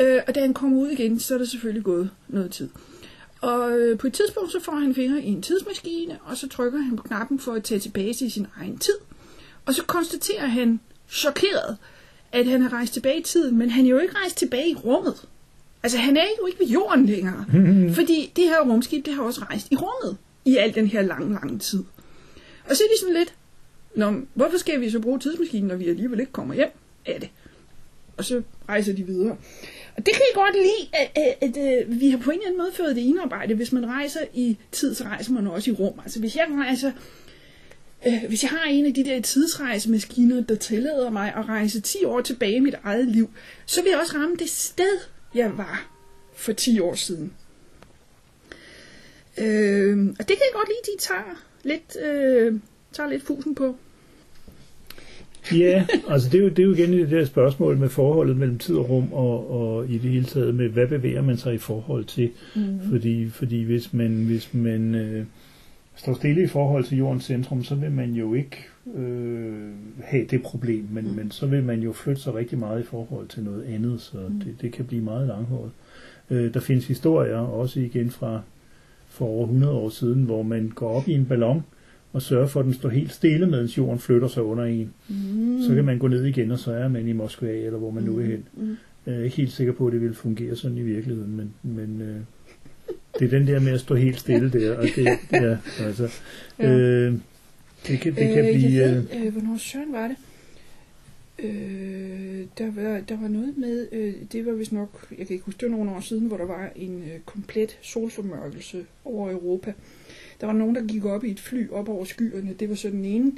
øh, 0.00 0.22
og 0.28 0.34
da 0.34 0.40
han 0.40 0.54
kommer 0.54 0.78
ud 0.78 0.88
igen, 0.88 1.20
så 1.20 1.34
er 1.34 1.38
der 1.38 1.44
selvfølgelig 1.44 1.84
gået 1.84 2.10
noget 2.28 2.50
tid. 2.50 2.68
Og 3.40 3.78
øh, 3.78 3.98
på 3.98 4.06
et 4.06 4.12
tidspunkt, 4.12 4.52
så 4.52 4.60
får 4.60 4.72
han 4.72 4.94
fingre 4.94 5.22
i 5.22 5.28
en 5.28 5.42
tidsmaskine, 5.42 6.18
og 6.24 6.36
så 6.36 6.48
trykker 6.48 6.78
han 6.78 6.96
på 6.96 7.02
knappen 7.02 7.38
for 7.38 7.52
at 7.52 7.64
tage 7.64 7.80
tilbage 7.80 8.14
til 8.14 8.32
sin 8.32 8.46
egen 8.56 8.78
tid. 8.78 8.94
Og 9.66 9.74
så 9.74 9.84
konstaterer 9.84 10.46
han, 10.46 10.80
chokeret, 11.08 11.76
at 12.32 12.46
han 12.46 12.62
har 12.62 12.72
rejst 12.72 12.92
tilbage 12.92 13.20
i 13.20 13.22
tiden, 13.22 13.58
men 13.58 13.70
han 13.70 13.84
er 13.86 13.90
jo 13.90 13.98
ikke 13.98 14.14
rejst 14.14 14.36
tilbage 14.36 14.70
i 14.70 14.74
rummet. 14.74 15.14
Altså, 15.82 15.98
han 15.98 16.16
er 16.16 16.24
jo 16.40 16.46
ikke 16.46 16.60
ved 16.60 16.66
jorden 16.66 17.06
længere. 17.06 17.44
fordi 17.98 18.32
det 18.36 18.44
her 18.44 18.60
rumskib, 18.60 19.06
det 19.06 19.14
har 19.14 19.22
også 19.22 19.40
rejst 19.40 19.68
i 19.70 19.76
rummet 19.76 20.16
i 20.44 20.56
al 20.56 20.74
den 20.74 20.86
her 20.86 21.02
lange, 21.02 21.32
lange 21.32 21.58
tid. 21.58 21.84
Og 22.70 22.76
så 22.76 22.84
er 22.84 22.88
de 22.88 22.98
sådan 22.98 23.12
ligesom 23.12 23.12
lidt, 23.12 23.34
Nå, 23.94 24.26
hvorfor 24.34 24.58
skal 24.58 24.80
vi 24.80 24.90
så 24.90 25.00
bruge 25.00 25.18
tidsmaskinen, 25.18 25.68
når 25.68 25.76
vi 25.76 25.88
alligevel 25.88 26.20
ikke 26.20 26.32
kommer 26.32 26.54
hjem 26.54 26.70
af 27.06 27.20
det? 27.20 27.30
Og 28.16 28.24
så 28.24 28.42
rejser 28.68 28.92
de 28.92 29.06
videre. 29.06 29.36
Og 29.96 30.06
det 30.06 30.14
kan 30.14 30.22
jeg 30.28 30.34
godt 30.34 30.54
lide, 30.54 30.88
at, 30.92 31.10
at, 31.14 31.48
at, 31.48 31.56
at 31.56 32.00
vi 32.00 32.10
har 32.10 32.18
på 32.18 32.30
en 32.30 32.36
eller 32.36 32.46
anden 32.46 32.58
måde 32.58 32.72
fået 32.72 32.96
det 32.96 33.02
indarbejde. 33.02 33.54
Hvis 33.54 33.72
man 33.72 33.86
rejser 33.86 34.20
i 34.34 34.58
tid, 34.72 34.94
så 34.94 35.04
rejser 35.04 35.32
man 35.32 35.46
også 35.46 35.70
i 35.70 35.74
rum. 35.74 36.00
Altså 36.02 36.20
hvis 36.20 36.36
jeg 36.36 36.46
rejser, 36.50 36.92
øh, 38.06 38.24
hvis 38.28 38.42
jeg 38.42 38.50
har 38.50 38.64
en 38.64 38.86
af 38.86 38.94
de 38.94 39.04
der 39.04 39.20
tidsrejsemaskiner, 39.20 40.40
der 40.40 40.54
tillader 40.54 41.10
mig 41.10 41.34
at 41.36 41.48
rejse 41.48 41.80
10 41.80 42.04
år 42.04 42.20
tilbage 42.20 42.56
i 42.56 42.60
mit 42.60 42.76
eget 42.84 43.08
liv, 43.08 43.30
så 43.66 43.82
vil 43.82 43.90
jeg 43.90 44.00
også 44.00 44.16
ramme 44.16 44.36
det 44.36 44.50
sted, 44.50 44.98
jeg 45.34 45.58
var 45.58 45.90
for 46.34 46.52
10 46.52 46.80
år 46.80 46.94
siden. 46.94 47.32
Øh, 49.38 49.98
og 50.18 50.28
det 50.28 50.36
kan 50.36 50.46
jeg 50.46 50.52
godt 50.54 50.68
lide, 50.68 50.96
de 50.96 51.02
tager 51.02 51.49
lidt, 51.64 51.96
øh, 52.04 52.60
tager 52.92 53.10
lidt 53.10 53.22
fusen 53.22 53.54
på. 53.54 53.76
Ja, 55.52 55.86
altså 56.08 56.28
det 56.28 56.38
er, 56.38 56.42
jo, 56.44 56.48
det 56.48 56.58
er 56.58 56.64
jo 56.64 56.72
igen 56.74 56.92
det 56.92 57.10
der 57.10 57.24
spørgsmål 57.24 57.78
med 57.78 57.88
forholdet 57.88 58.36
mellem 58.36 58.58
tid 58.58 58.74
og 58.74 58.90
rum, 58.90 59.12
og, 59.12 59.50
og 59.50 59.88
i 59.88 59.98
det 59.98 60.10
hele 60.10 60.24
taget 60.24 60.54
med, 60.54 60.68
hvad 60.68 60.86
bevæger 60.86 61.22
man 61.22 61.36
sig 61.36 61.54
i 61.54 61.58
forhold 61.58 62.04
til. 62.04 62.30
Mm. 62.56 62.80
Fordi, 62.90 63.28
fordi 63.28 63.62
hvis 63.62 63.92
man, 63.92 64.24
hvis 64.24 64.54
man 64.54 64.94
øh, 64.94 65.24
står 65.96 66.14
stille 66.14 66.42
i 66.42 66.46
forhold 66.46 66.84
til 66.84 66.98
jordens 66.98 67.24
centrum, 67.24 67.64
så 67.64 67.74
vil 67.74 67.92
man 67.92 68.12
jo 68.12 68.34
ikke 68.34 68.56
øh, 68.94 69.70
have 70.02 70.26
det 70.30 70.42
problem, 70.42 70.86
men, 70.90 71.04
mm. 71.08 71.14
men 71.14 71.30
så 71.30 71.46
vil 71.46 71.62
man 71.62 71.80
jo 71.80 71.92
flytte 71.92 72.22
sig 72.22 72.34
rigtig 72.34 72.58
meget 72.58 72.80
i 72.80 72.86
forhold 72.86 73.28
til 73.28 73.42
noget 73.42 73.62
andet, 73.62 74.00
så 74.00 74.18
mm. 74.28 74.40
det, 74.40 74.54
det 74.60 74.72
kan 74.72 74.84
blive 74.84 75.02
meget 75.02 75.26
langhåret. 75.26 75.70
Øh, 76.30 76.54
der 76.54 76.60
findes 76.60 76.86
historier, 76.86 77.36
også 77.36 77.80
igen 77.80 78.10
fra 78.10 78.40
for 79.10 79.24
over 79.26 79.44
100 79.46 79.72
år 79.72 79.88
siden, 79.88 80.22
hvor 80.22 80.42
man 80.42 80.72
går 80.74 80.88
op 80.90 81.08
i 81.08 81.12
en 81.12 81.24
ballon, 81.24 81.62
og 82.12 82.22
sørger 82.22 82.46
for, 82.46 82.60
at 82.60 82.66
den 82.66 82.74
står 82.74 82.88
helt 82.88 83.12
stille, 83.12 83.46
mens 83.46 83.78
jorden 83.78 83.98
flytter 83.98 84.28
sig 84.28 84.42
under 84.42 84.64
en. 84.64 84.90
Mm. 85.08 85.62
Så 85.68 85.74
kan 85.74 85.84
man 85.84 85.98
gå 85.98 86.08
ned 86.08 86.24
igen, 86.24 86.50
og 86.50 86.58
så 86.58 86.72
er 86.72 86.88
man 86.88 87.08
i 87.08 87.12
Moskva, 87.12 87.52
eller 87.64 87.78
hvor 87.78 87.90
man 87.90 88.02
nu 88.04 88.18
er 88.18 88.24
hen. 88.24 88.44
Mm. 88.56 88.76
Jeg 89.06 89.14
er 89.14 89.22
ikke 89.22 89.36
helt 89.36 89.52
sikker 89.52 89.72
på, 89.72 89.86
at 89.86 89.92
det 89.92 90.00
vil 90.00 90.14
fungere 90.14 90.56
sådan 90.56 90.78
i 90.78 90.82
virkeligheden, 90.82 91.36
men, 91.36 91.52
men 91.62 92.02
øh, 92.02 92.16
det 93.18 93.24
er 93.34 93.38
den 93.38 93.46
der 93.46 93.60
med 93.60 93.72
at 93.72 93.80
stå 93.80 93.94
helt 93.94 94.18
stille 94.20 94.50
der, 94.60 94.76
og 94.76 94.82
det, 94.96 95.06
ja, 95.32 95.56
altså, 95.86 96.08
Ja. 96.58 96.70
øh, 96.78 97.14
det 97.86 98.00
kan, 98.00 98.14
det 98.14 98.34
kan 98.34 98.44
øh, 98.48 98.54
blive... 98.54 98.80
Jeg 98.80 98.90
Øh, 98.90 98.96
ved, 99.20 99.26
øh, 99.26 99.32
hvornår 99.32 99.56
søren 99.58 99.92
var 99.92 100.08
det? 100.08 100.16
Øh, 101.42 102.44
der, 102.58 102.70
var, 102.70 103.00
der 103.00 103.20
var 103.20 103.28
noget 103.28 103.58
med, 103.58 103.86
øh, 103.92 104.14
det 104.32 104.46
var 104.46 104.52
vist 104.52 104.72
nok, 104.72 105.06
jeg 105.10 105.26
kan 105.26 105.34
ikke 105.34 105.44
huske, 105.44 105.60
det 105.60 105.70
var 105.70 105.76
nogle 105.76 105.90
år 105.90 106.00
siden, 106.00 106.26
hvor 106.26 106.36
der 106.36 106.46
var 106.46 106.70
en 106.76 107.02
øh, 107.02 107.20
komplet 107.26 107.78
solformørkelse 107.82 108.84
over 109.04 109.30
Europa. 109.30 109.72
Der 110.40 110.46
var 110.46 110.54
nogen, 110.54 110.74
der 110.74 110.86
gik 110.86 111.04
op 111.04 111.24
i 111.24 111.30
et 111.30 111.40
fly 111.40 111.70
op 111.70 111.88
over 111.88 112.04
skyerne. 112.04 112.54
Det 112.60 112.68
var 112.68 112.74
så 112.74 112.88
den 112.90 113.04
ene 113.04 113.32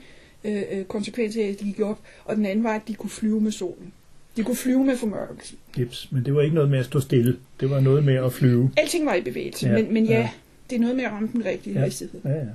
øh, 0.45 0.63
øh, 0.73 0.85
konsekvens 0.85 1.37
af, 1.37 1.43
at 1.43 1.61
de 1.61 1.65
gik 1.65 1.81
op, 1.81 2.01
og 2.25 2.37
den 2.37 2.47
anden 2.47 2.65
var, 2.65 2.75
at 2.75 2.83
de 2.89 2.95
kunne 2.95 3.11
flyve 3.11 3.41
med 3.41 3.51
solen. 3.53 3.93
De 4.37 4.43
kunne 4.43 4.57
flyve 4.57 4.85
med 4.85 4.97
formørkelse. 4.97 5.55
Jeps, 5.79 6.09
men 6.13 6.25
det 6.25 6.35
var 6.35 6.43
ikke 6.43 6.55
noget 6.55 6.71
med 6.71 6.79
at 6.79 6.85
stå 6.85 7.01
stille. 7.01 7.37
Det 7.61 7.71
var 7.71 7.81
noget 7.81 8.05
med 8.05 8.15
at 8.15 8.33
flyve. 8.33 8.71
Alting 8.77 9.07
var 9.07 9.15
i 9.15 9.21
bevægelse, 9.23 9.69
Ja, 9.69 9.73
men, 9.73 9.95
men 9.95 10.05
ja, 10.05 10.19
ja. 10.19 10.31
det 10.71 10.77
er 10.77 10.81
noget 10.81 10.97
med 10.97 11.05
at 11.05 11.13
ramme 11.13 11.29
den 11.33 11.45
rigtige 11.45 11.75
ja. 11.75 11.81
hastighed. 11.81 12.21
Ja, 12.25 12.31
ja. 12.31 12.47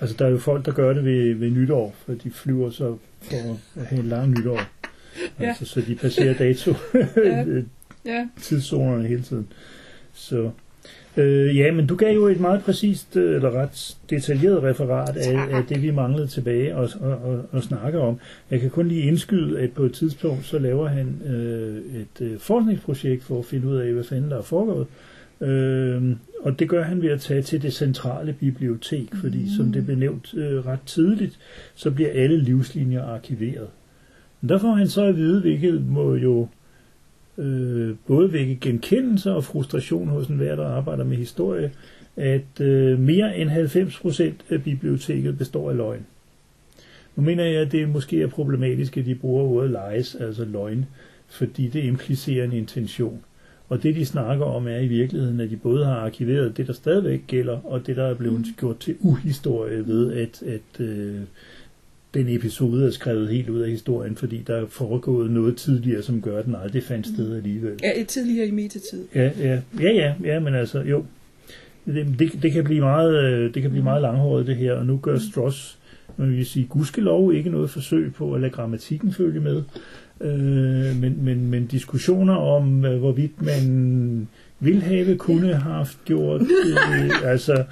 Altså, 0.00 0.16
der 0.18 0.26
er 0.26 0.30
jo 0.30 0.38
folk, 0.38 0.66
der 0.66 0.72
gør 0.72 0.92
det 0.92 1.04
ved, 1.04 1.34
ved 1.34 1.50
nytår, 1.50 1.94
for 1.98 2.12
de 2.12 2.30
flyver 2.30 2.70
så 2.70 2.96
for 3.20 3.58
at 3.80 3.86
have 3.86 4.00
en 4.00 4.08
lang 4.08 4.30
nytår. 4.30 4.60
Ja. 5.40 5.48
Altså, 5.48 5.64
så 5.64 5.80
de 5.80 5.94
passerer 5.94 6.34
dato 6.44 6.74
Ja. 7.16 7.44
Ja, 8.06 8.28
tidszonerne 8.42 9.08
hele 9.08 9.22
tiden. 9.22 9.48
Så, 10.14 10.50
øh, 11.16 11.56
ja, 11.56 11.72
men 11.72 11.86
du 11.86 11.96
gav 11.96 12.14
jo 12.14 12.26
et 12.26 12.40
meget 12.40 12.62
præcist, 12.62 13.16
øh, 13.16 13.36
eller 13.36 13.50
ret 13.50 13.96
detaljeret 14.10 14.62
referat 14.62 15.16
af, 15.16 15.56
af 15.56 15.64
det, 15.68 15.82
vi 15.82 15.90
manglede 15.90 16.26
tilbage 16.26 16.76
og, 16.76 16.90
og, 17.00 17.10
og, 17.10 17.44
og 17.52 17.62
snakke 17.62 17.98
om. 17.98 18.18
Jeg 18.50 18.60
kan 18.60 18.70
kun 18.70 18.88
lige 18.88 19.02
indskyde, 19.02 19.60
at 19.60 19.72
på 19.72 19.82
et 19.82 19.92
tidspunkt, 19.92 20.44
så 20.46 20.58
laver 20.58 20.88
han 20.88 21.22
øh, 21.26 22.00
et 22.00 22.20
øh, 22.20 22.38
forskningsprojekt 22.38 23.24
for 23.24 23.38
at 23.38 23.44
finde 23.44 23.68
ud 23.68 23.76
af, 23.76 23.92
hvad 23.92 24.04
fanden 24.04 24.30
der 24.30 24.38
er 24.38 24.42
foregået. 24.42 24.86
Øh, 24.86 25.15
og 26.40 26.58
det 26.58 26.68
gør 26.68 26.82
han 26.82 27.02
ved 27.02 27.10
at 27.10 27.20
tage 27.20 27.42
til 27.42 27.62
det 27.62 27.72
centrale 27.72 28.32
bibliotek, 28.32 29.14
fordi 29.14 29.42
mm. 29.42 29.48
som 29.56 29.72
det 29.72 29.84
blev 29.84 29.96
nævnt 29.96 30.34
øh, 30.34 30.66
ret 30.66 30.82
tidligt, 30.86 31.38
så 31.74 31.90
bliver 31.90 32.10
alle 32.12 32.42
livslinjer 32.42 33.02
arkiveret. 33.02 33.68
Men 34.40 34.48
der 34.48 34.58
får 34.58 34.72
han 34.72 34.88
så 34.88 35.04
at 35.04 35.16
vide, 35.16 35.40
hvilket 35.40 35.86
må 35.86 36.14
jo 36.14 36.48
øh, 37.38 37.94
både 38.06 38.32
vække 38.32 38.58
genkendelse 38.60 39.32
og 39.32 39.44
frustration 39.44 40.08
hos 40.08 40.26
enhver, 40.26 40.56
der 40.56 40.66
arbejder 40.66 41.04
med 41.04 41.16
historie, 41.16 41.72
at 42.16 42.60
øh, 42.60 42.98
mere 42.98 43.36
end 43.38 43.50
90% 43.50 44.54
af 44.54 44.62
biblioteket 44.62 45.38
består 45.38 45.70
af 45.70 45.76
løgn. 45.76 46.06
Nu 47.16 47.22
mener 47.22 47.44
jeg, 47.44 47.60
at 47.60 47.72
det 47.72 47.88
måske 47.88 48.22
er 48.22 48.26
problematisk, 48.26 48.96
at 48.96 49.06
de 49.06 49.14
bruger 49.14 49.44
ordet 49.44 49.70
lies, 49.70 50.14
altså 50.14 50.44
løgn, 50.44 50.86
fordi 51.28 51.68
det 51.68 51.84
implicerer 51.84 52.44
en 52.44 52.52
intention. 52.52 53.22
Og 53.68 53.82
det, 53.82 53.94
de 53.94 54.06
snakker 54.06 54.44
om, 54.44 54.68
er 54.68 54.78
i 54.78 54.86
virkeligheden, 54.86 55.40
at 55.40 55.50
de 55.50 55.56
både 55.56 55.84
har 55.84 55.94
arkiveret 55.94 56.56
det, 56.56 56.66
der 56.66 56.72
stadigvæk 56.72 57.20
gælder, 57.26 57.58
og 57.64 57.86
det, 57.86 57.96
der 57.96 58.04
er 58.04 58.14
blevet 58.14 58.46
gjort 58.58 58.78
til 58.78 58.96
uhistorie 59.00 59.86
ved, 59.86 60.12
at, 60.12 60.42
at 60.42 60.80
øh, 60.80 61.20
den 62.14 62.28
episode 62.28 62.86
er 62.86 62.90
skrevet 62.90 63.28
helt 63.28 63.48
ud 63.48 63.60
af 63.60 63.70
historien, 63.70 64.16
fordi 64.16 64.42
der 64.46 64.56
er 64.56 64.66
foregået 64.66 65.30
noget 65.30 65.56
tidligere, 65.56 66.02
som 66.02 66.22
gør, 66.22 66.38
at 66.38 66.44
den 66.44 66.54
aldrig 66.62 66.82
fandt 66.82 67.06
sted 67.06 67.36
alligevel. 67.36 67.72
ja 67.82 68.04
tidligere 68.04 68.46
i 68.46 68.50
metatid. 68.50 69.04
Ja, 69.14 69.30
ja, 69.38 69.60
ja, 69.80 69.92
ja, 69.92 70.14
ja 70.24 70.40
men 70.40 70.54
altså, 70.54 70.80
jo. 70.80 71.04
Det, 71.86 72.06
det, 72.18 72.42
det 72.42 72.52
kan 72.52 72.64
blive 72.64 72.80
meget, 72.80 73.24
øh, 73.24 73.54
det 73.54 73.62
kan 73.62 73.70
blive 73.70 73.84
meget 73.84 74.02
langhåret 74.02 74.46
det 74.46 74.56
her, 74.56 74.72
og 74.72 74.86
nu 74.86 74.98
gør 75.02 75.18
Stross, 75.18 75.78
man 76.16 76.36
vil 76.36 76.46
sige, 76.46 76.66
gudskelov 76.66 77.34
ikke 77.34 77.50
noget 77.50 77.70
forsøg 77.70 78.14
på 78.14 78.34
at 78.34 78.40
lade 78.40 78.52
grammatikken 78.52 79.12
følge 79.12 79.40
med, 79.40 79.62
øh, 80.20 80.96
men, 81.00 81.24
men, 81.24 81.50
men 81.50 81.66
diskussioner 81.66 82.34
om, 82.34 82.84
øh, 82.84 82.98
hvorvidt 82.98 83.42
man 83.42 84.28
vil 84.60 84.82
have, 84.82 85.16
kunne 85.18 85.46
have 85.46 85.56
haft 85.58 85.98
gjort, 86.04 86.40
øh, 86.40 87.10
altså, 87.32 87.64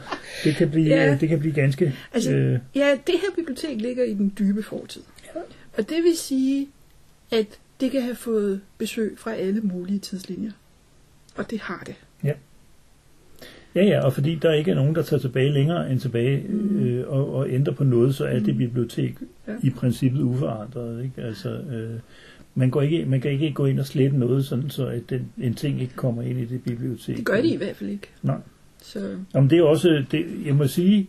det 0.44 0.54
kan 0.56 0.70
blive, 0.70 0.86
Ja. 0.86 1.16
det 1.20 1.28
kan 1.28 1.38
blive 1.38 1.54
ganske, 1.54 1.94
Altså, 2.12 2.32
øh, 2.32 2.58
Ja, 2.74 2.90
det 3.06 3.14
her 3.14 3.28
bibliotek 3.36 3.80
ligger 3.80 4.04
i 4.04 4.14
den 4.14 4.32
dybe 4.38 4.62
fortid. 4.62 5.02
Og 5.78 5.88
det 5.88 5.96
vil 6.04 6.16
sige, 6.16 6.68
at 7.32 7.46
det 7.80 7.90
kan 7.90 8.02
have 8.02 8.14
fået 8.16 8.60
besøg 8.78 9.14
fra 9.18 9.34
alle 9.34 9.60
mulige 9.60 9.98
tidslinjer. 9.98 10.50
Og 11.36 11.50
det 11.50 11.60
har 11.60 11.82
det. 11.86 11.94
Ja, 13.74 13.84
ja, 13.84 14.00
og 14.04 14.12
fordi 14.12 14.34
der 14.34 14.52
ikke 14.52 14.70
er 14.70 14.74
nogen, 14.74 14.94
der 14.94 15.02
tager 15.02 15.20
tilbage 15.20 15.52
længere 15.52 15.92
end 15.92 16.00
tilbage 16.00 16.42
øh, 16.48 17.08
og, 17.08 17.34
og 17.34 17.50
ændrer 17.50 17.74
på 17.74 17.84
noget, 17.84 18.14
så 18.14 18.24
er 18.24 18.38
det 18.38 18.56
bibliotek 18.56 19.14
Ja. 19.48 19.52
i 19.62 19.70
princippet 19.70 20.20
uforandret. 20.22 21.04
Ikke? 21.04 21.22
Altså, 21.22 21.48
øh, 21.50 21.90
man, 22.54 22.70
går 22.70 22.82
ikke, 22.82 23.04
man 23.04 23.20
kan 23.20 23.30
ikke 23.30 23.52
gå 23.52 23.66
ind 23.66 23.80
og 23.80 23.86
slette 23.86 24.18
noget, 24.18 24.44
sådan 24.44 24.70
så 24.70 24.86
at 24.86 25.10
den, 25.10 25.32
en 25.38 25.54
ting 25.54 25.80
ikke 25.80 25.94
kommer 25.94 26.22
ind 26.22 26.38
i 26.38 26.44
det 26.44 26.62
bibliotek. 26.62 27.16
Det 27.16 27.24
gør 27.24 27.40
de 27.40 27.48
i 27.48 27.56
hvert 27.56 27.76
fald 27.76 27.90
ikke. 27.90 28.08
Nej. 28.22 28.38
Så 28.82 29.16
Jamen, 29.34 29.50
det 29.50 29.58
er 29.58 29.62
også, 29.62 30.04
det, 30.10 30.26
jeg 30.46 30.54
må 30.54 30.66
sige, 30.66 31.08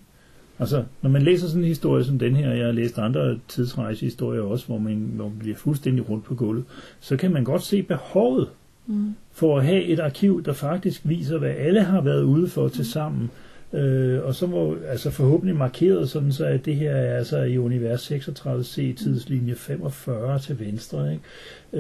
altså, 0.59 0.83
når 1.01 1.09
man 1.09 1.21
læser 1.21 1.47
sådan 1.47 1.61
en 1.61 1.67
historie 1.67 2.03
som 2.03 2.19
den 2.19 2.35
her, 2.35 2.53
jeg 2.53 2.65
har 2.65 2.71
læst 2.71 2.97
andre 2.97 3.39
tidsrejsehistorier 3.47 4.41
også, 4.41 4.65
hvor 4.65 4.77
man, 4.77 4.95
hvor 4.95 5.29
man 5.29 5.39
bliver 5.39 5.55
fuldstændig 5.55 6.09
rundt 6.09 6.25
på 6.25 6.35
gulvet, 6.35 6.63
så 6.99 7.17
kan 7.17 7.31
man 7.31 7.43
godt 7.43 7.63
se 7.63 7.83
behovet 7.83 8.49
mm. 8.87 9.15
for 9.31 9.57
at 9.57 9.65
have 9.65 9.83
et 9.83 9.99
arkiv, 9.99 10.43
der 10.43 10.53
faktisk 10.53 11.01
viser, 11.03 11.37
hvad 11.37 11.49
alle 11.49 11.83
har 11.83 12.01
været 12.01 12.23
ude 12.23 12.47
for 12.47 12.67
til 12.67 12.85
sammen. 12.85 13.31
Øh, 13.76 14.23
og 14.23 14.36
så 14.36 14.47
må 14.47 14.78
altså 14.88 15.09
forhåbentlig 15.09 15.55
markeret 15.55 16.09
sådan, 16.09 16.32
så 16.32 16.45
at 16.45 16.65
det 16.65 16.76
her 16.76 16.91
er 16.91 17.17
altså 17.17 17.41
i 17.43 17.57
univers 17.57 18.11
36C 18.11 18.76
tidslinje 18.76 19.55
45 19.55 20.39
til 20.39 20.59
venstre, 20.59 21.11
ikke? 21.13 21.23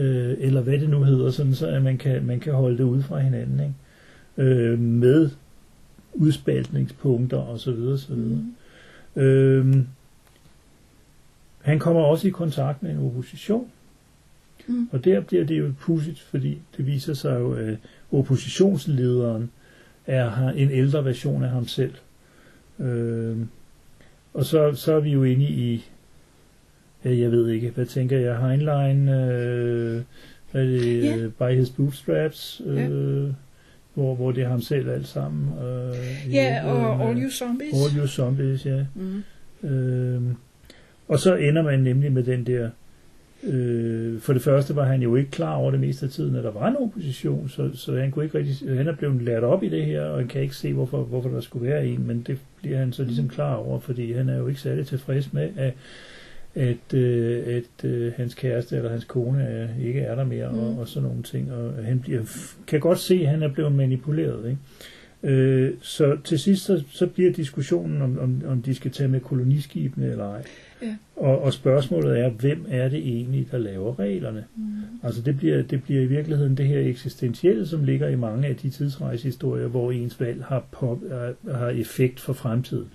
Øh, 0.07 0.37
eller 0.39 0.61
hvad 0.61 0.79
det 0.79 0.89
nu 0.89 1.03
hedder, 1.03 1.31
sådan 1.31 1.55
så 1.55 1.67
at 1.67 1.81
man 1.81 1.97
kan, 1.97 2.25
man 2.25 2.39
kan 2.39 2.53
holde 2.53 2.77
det 2.77 2.83
ud 2.83 3.01
fra 3.01 3.19
hinanden, 3.19 3.59
ikke? 3.59 4.49
Øh, 4.51 4.79
med 4.79 5.29
udspaltningspunkter 6.13 7.37
og 7.37 7.59
så 7.59 7.71
videre, 7.71 7.97
så 7.97 8.13
videre. 8.13 8.43
Mm. 9.15 9.21
Øh, 9.21 9.75
han 11.61 11.79
kommer 11.79 12.01
også 12.01 12.27
i 12.27 12.31
kontakt 12.31 12.83
med 12.83 12.91
en 12.91 13.05
opposition, 13.05 13.67
Mm. 14.67 14.89
og 14.91 15.05
der 15.05 15.19
bliver 15.21 15.45
det 15.45 15.59
jo 15.59 15.73
pudsigt, 15.79 16.19
fordi 16.19 16.57
det 16.77 16.85
viser 16.85 17.13
sig 17.13 17.39
jo, 17.39 17.53
at 17.53 17.77
oppositionslederen 18.11 19.51
er 20.07 20.49
en 20.49 20.71
ældre 20.71 21.05
version 21.05 21.43
af 21.43 21.49
ham 21.49 21.67
selv. 21.67 21.93
Øh, 22.79 23.37
og 24.33 24.45
så, 24.45 24.73
så 24.75 24.93
er 24.95 24.99
vi 24.99 25.11
jo 25.11 25.23
inde 25.23 25.45
i, 25.45 25.85
ja, 27.05 27.17
jeg 27.17 27.31
ved 27.31 27.49
ikke, 27.49 27.69
hvad 27.69 27.85
tænker 27.85 28.17
jeg, 28.19 28.37
Heinlein, 28.39 29.09
øh, 29.09 30.01
hvad 30.51 30.61
er 30.63 30.67
det, 30.67 31.03
yeah. 31.03 31.31
By 31.31 31.57
His 31.59 31.69
Bootstraps, 31.69 32.61
øh, 32.65 32.77
Ja. 32.77 32.87
hvor, 33.93 34.15
hvor 34.15 34.31
det 34.31 34.43
er 34.43 34.47
ham 34.49 34.61
selv 34.61 34.89
alt 34.89 35.07
sammen. 35.07 35.49
Øh, 35.59 36.33
Ja, 36.33 36.61
og 36.65 36.75
virkeligheden, 36.75 37.01
All 37.01 37.17
øh, 37.17 37.23
You 37.23 37.29
Zombies. 37.31 37.73
All 37.73 37.99
You 37.99 38.07
Zombies, 38.07 38.65
ja. 38.65 38.85
Mm. 38.95 39.23
Øh, 39.69 40.21
og 41.07 41.19
så 41.19 41.35
ender 41.35 41.61
man 41.61 41.79
nemlig 41.79 42.11
med 42.11 42.23
den 42.23 42.45
der 42.45 42.69
Øh, 43.43 44.19
for 44.19 44.33
det 44.33 44.41
første 44.41 44.75
var 44.75 44.83
han 44.83 45.01
jo 45.01 45.15
ikke 45.15 45.31
klar 45.31 45.55
over 45.55 45.71
det 45.71 45.79
meste 45.79 46.05
af 46.05 46.11
tiden, 46.11 46.35
at 46.35 46.43
der 46.43 46.51
var 46.51 46.67
en 46.67 46.75
opposition, 46.75 47.49
så, 47.49 47.69
så 47.73 47.95
han 47.95 48.11
kunne 48.11 48.25
ikke 48.25 48.37
rigtig, 48.37 48.77
han 48.77 48.87
er 48.87 48.95
blevet 48.95 49.21
lært 49.21 49.43
op 49.43 49.63
i 49.63 49.69
det 49.69 49.85
her, 49.85 50.01
og 50.01 50.17
han 50.17 50.27
kan 50.27 50.41
ikke 50.41 50.55
se, 50.55 50.73
hvorfor, 50.73 51.03
hvorfor 51.03 51.29
der 51.29 51.41
skulle 51.41 51.67
være 51.67 51.87
en, 51.87 52.07
men 52.07 52.23
det 52.27 52.39
bliver 52.61 52.77
han 52.77 52.93
så 52.93 53.03
ligesom 53.03 53.29
klar 53.29 53.55
over, 53.55 53.79
fordi 53.79 54.13
han 54.13 54.29
er 54.29 54.37
jo 54.37 54.47
ikke 54.47 54.61
særlig 54.61 54.87
tilfreds 54.87 55.33
med, 55.33 55.49
at, 55.57 55.73
at, 56.55 56.93
øh, 56.93 57.43
at 57.47 57.89
øh, 57.89 58.13
hans 58.17 58.33
kæreste 58.33 58.75
eller 58.75 58.89
hans 58.89 59.05
kone 59.05 59.43
er, 59.43 59.67
ikke 59.81 59.99
er 59.99 60.15
der 60.15 60.23
mere, 60.23 60.51
mm. 60.51 60.59
og, 60.59 60.79
og 60.79 60.87
sådan 60.87 61.09
nogle 61.09 61.23
ting, 61.23 61.51
og 61.51 61.73
han 61.83 61.99
bliver, 61.99 62.21
kan 62.67 62.79
godt 62.79 62.99
se, 62.99 63.21
at 63.21 63.27
han 63.27 63.43
er 63.43 63.53
blevet 63.53 63.71
manipuleret, 63.71 64.49
ikke? 64.49 64.59
Øh, 65.23 65.73
så 65.81 66.17
til 66.23 66.39
sidst 66.39 66.65
så, 66.65 66.83
så 66.89 67.07
bliver 67.07 67.31
diskussionen, 67.33 68.01
om, 68.01 68.19
om, 68.19 68.41
om 68.47 68.61
de 68.61 68.75
skal 68.75 68.91
tage 68.91 69.07
med 69.07 69.19
koloniskibene 69.19 70.07
eller 70.11 70.25
ej. 70.25 70.43
Ja. 70.81 70.95
Og, 71.15 71.41
og 71.41 71.53
spørgsmålet 71.53 72.19
er, 72.19 72.29
hvem 72.29 72.65
er 72.69 72.89
det 72.89 72.99
egentlig, 72.99 73.47
der 73.51 73.57
laver 73.57 73.99
reglerne? 73.99 74.43
Mm. 74.55 74.63
Altså 75.03 75.21
det 75.21 75.37
bliver, 75.37 75.63
det 75.63 75.83
bliver 75.83 76.01
i 76.01 76.05
virkeligheden 76.05 76.57
det 76.57 76.67
her 76.67 76.79
eksistentielle, 76.79 77.67
som 77.67 77.83
ligger 77.83 78.07
i 78.07 78.15
mange 78.15 78.47
af 78.47 78.55
de 78.55 78.69
tidsrejsehistorier, 78.69 79.67
hvor 79.67 79.91
ens 79.91 80.19
valg 80.19 80.43
har, 80.43 80.63
pop, 80.71 80.99
har 81.51 81.69
effekt 81.69 82.19
for 82.19 82.33
fremtiden. 82.33 82.87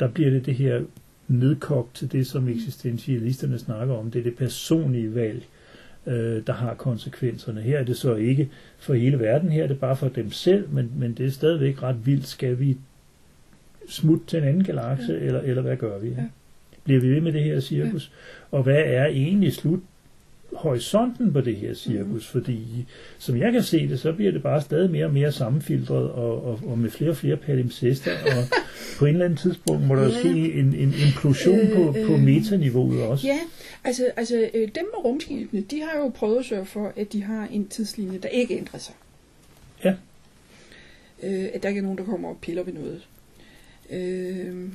Der 0.00 0.08
bliver 0.08 0.30
det 0.30 0.46
det 0.46 0.54
her 0.54 0.82
nedkogt 1.28 1.94
til 1.94 2.12
det, 2.12 2.26
som 2.26 2.48
eksistentialisterne 2.48 3.58
snakker 3.58 3.94
om. 3.94 4.10
Det 4.10 4.18
er 4.18 4.22
det 4.22 4.36
personlige 4.36 5.14
valg, 5.14 5.42
øh, 6.06 6.42
der 6.46 6.52
har 6.52 6.74
konsekvenserne. 6.74 7.60
Her 7.60 7.78
er 7.78 7.84
det 7.84 7.96
så 7.96 8.14
ikke 8.14 8.50
for 8.78 8.94
hele 8.94 9.18
verden, 9.18 9.52
her 9.52 9.62
er 9.62 9.68
det 9.68 9.80
bare 9.80 9.96
for 9.96 10.08
dem 10.08 10.30
selv, 10.30 10.68
men, 10.70 10.92
men 10.96 11.14
det 11.14 11.26
er 11.26 11.30
stadigvæk 11.30 11.82
ret 11.82 12.06
vildt. 12.06 12.26
Skal 12.26 12.58
vi 12.58 12.76
smutte 13.88 14.26
til 14.26 14.38
en 14.38 14.44
anden 14.44 14.64
galakse, 14.64 15.12
ja. 15.12 15.18
eller, 15.18 15.40
eller 15.40 15.62
hvad 15.62 15.76
gør 15.76 15.98
vi? 15.98 16.08
Ja. 16.08 16.24
Bliver 16.86 17.00
vi 17.00 17.08
ved 17.08 17.20
med 17.20 17.32
det 17.32 17.42
her 17.44 17.60
cirkus? 17.60 18.10
Ja. 18.52 18.56
Og 18.56 18.62
hvad 18.62 18.82
er 18.86 19.06
egentlig 19.06 19.52
slut 19.52 19.80
horisonten 20.52 21.32
på 21.32 21.40
det 21.40 21.56
her 21.56 21.74
cirkus, 21.74 22.34
mm. 22.34 22.40
fordi 22.40 22.86
som 23.18 23.36
jeg 23.38 23.52
kan 23.52 23.62
se 23.62 23.88
det, 23.88 24.00
så 24.00 24.12
bliver 24.12 24.32
det 24.32 24.42
bare 24.42 24.60
stadig 24.62 24.90
mere 24.90 25.04
og 25.04 25.12
mere 25.12 25.32
sammenfiltret, 25.32 26.10
og, 26.10 26.44
og, 26.44 26.60
og 26.66 26.78
med 26.78 26.90
flere 26.90 27.10
og 27.10 27.16
flere 27.16 27.36
palimpsester, 27.36 28.10
og 28.26 28.44
på 28.98 29.06
en 29.06 29.12
eller 29.12 29.24
anden 29.24 29.36
tidspunkt 29.36 29.86
må 29.86 29.96
der 29.96 30.02
Ja. 30.02 30.18
ske 30.20 30.52
en, 30.52 30.74
en 30.74 30.94
implosion 31.06 31.58
Øh, 31.58 31.74
på, 31.74 31.92
på 32.06 32.12
øh. 32.14 32.20
metaniveauet 32.20 33.02
også. 33.02 33.26
Ja, 33.26 33.38
altså, 33.84 34.04
altså 34.16 34.36
øh, 34.54 34.60
dem 34.62 34.84
med 34.94 35.04
rumskibene, 35.04 35.62
de 35.70 35.80
har 35.80 35.98
jo 35.98 36.08
prøvet 36.08 36.38
at 36.38 36.44
sørge 36.44 36.66
for, 36.66 36.92
at 36.96 37.12
de 37.12 37.22
har 37.22 37.48
en 37.52 37.68
tidslinje, 37.68 38.18
der 38.18 38.28
ikke 38.28 38.56
ændrer 38.58 38.78
sig. 38.78 38.94
Ja. 39.84 39.94
Øh, 41.22 41.44
at 41.54 41.62
der 41.62 41.68
ikke 41.68 41.78
er 41.78 41.82
nogen, 41.82 41.98
der 41.98 42.04
kommer 42.04 42.28
og 42.28 42.38
piller 42.42 42.62
ved 42.62 42.72
noget. 42.72 43.00
Øh, 43.90 44.68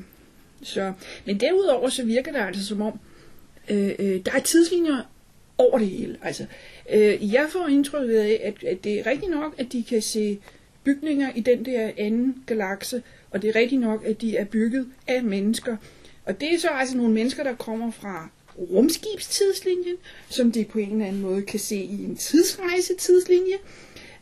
så, 0.63 0.93
men 1.25 1.39
derudover 1.39 1.89
så 1.89 2.05
virker 2.05 2.31
det 2.31 2.39
altså 2.39 2.65
som 2.65 2.81
om, 2.81 2.99
øh, 3.69 3.91
øh, 3.99 4.25
der 4.25 4.31
er 4.35 4.39
tidslinjer 4.39 5.01
over 5.57 5.77
det 5.77 5.87
hele. 5.87 6.17
Altså, 6.21 6.45
øh, 6.93 7.33
jeg 7.33 7.47
får 7.49 7.67
indtrykket 7.67 8.17
af, 8.17 8.41
at, 8.43 8.63
at 8.63 8.83
det 8.83 8.99
er 8.99 9.05
rigtigt 9.07 9.31
nok, 9.31 9.55
at 9.57 9.71
de 9.71 9.83
kan 9.83 10.01
se 10.01 10.39
bygninger 10.83 11.31
i 11.35 11.41
den 11.41 11.65
der 11.65 11.91
anden 11.97 12.43
galakse, 12.45 13.03
og 13.31 13.41
det 13.41 13.49
er 13.49 13.55
rigtigt 13.55 13.81
nok, 13.81 14.05
at 14.05 14.21
de 14.21 14.37
er 14.37 14.45
bygget 14.45 14.87
af 15.07 15.23
mennesker. 15.23 15.77
Og 16.25 16.41
det 16.41 16.53
er 16.53 16.59
så 16.59 16.67
altså 16.67 16.97
nogle 16.97 17.13
mennesker, 17.13 17.43
der 17.43 17.55
kommer 17.55 17.91
fra 17.91 18.29
rumskibstidslinjen, 18.57 19.95
som 20.29 20.51
de 20.51 20.65
på 20.65 20.79
en 20.79 20.91
eller 20.91 21.05
anden 21.05 21.21
måde 21.21 21.41
kan 21.41 21.59
se 21.59 21.75
i 21.75 22.03
en 22.03 22.15
tidsrejsetidslinje. 22.15 23.55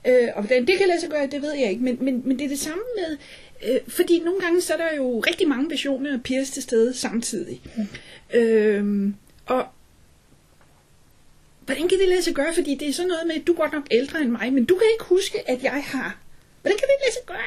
Øh, 0.08 0.28
og 0.36 0.42
hvordan 0.42 0.68
det 0.68 0.78
kan 0.78 0.88
lade 0.88 1.00
sig 1.00 1.10
gøre, 1.10 1.28
det 1.28 1.42
ved 1.42 1.54
jeg 1.54 1.70
ikke, 1.70 1.84
men, 1.84 1.98
men, 2.02 2.22
men 2.26 2.40
det 2.40 2.46
er 2.46 2.50
det 2.50 2.60
samme 2.60 2.84
med, 2.96 3.18
øh, 3.68 3.80
fordi 3.88 4.20
nogle 4.20 4.39
gange 4.41 4.62
så 4.62 4.74
er 4.74 4.78
der 4.78 4.95
jo 4.97 5.20
rigtig 5.20 5.47
mange 5.47 5.70
versioner 5.70 6.14
af 6.14 6.24
Pierce 6.24 6.51
til 6.51 6.64
stede 6.64 6.93
samtidig. 6.93 7.62
Mm. 7.76 8.39
Øh, 8.39 9.14
og 9.45 9.66
hvordan 11.66 11.88
kan 11.88 11.99
det 11.99 12.07
lade 12.07 12.22
sig 12.22 12.34
gøre? 12.34 12.53
Fordi 12.53 12.76
det 12.76 12.89
er 12.89 12.93
sådan 12.93 13.07
noget 13.07 13.28
med, 13.28 13.36
at 13.36 13.47
du 13.47 13.53
er 13.53 13.57
godt 13.57 13.74
nok 13.74 13.88
ældre 13.91 14.22
end 14.22 14.30
mig, 14.30 14.53
men 14.53 14.66
du 14.66 14.76
kan 14.76 14.88
ikke 14.93 15.03
huske, 15.03 15.49
at 15.49 15.64
jeg 15.64 15.84
har. 15.86 16.18
Hvordan 16.62 16.78
kan 16.78 16.88
det 16.88 16.95
lade 17.05 17.14
sig 17.14 17.26
gøre? 17.26 17.38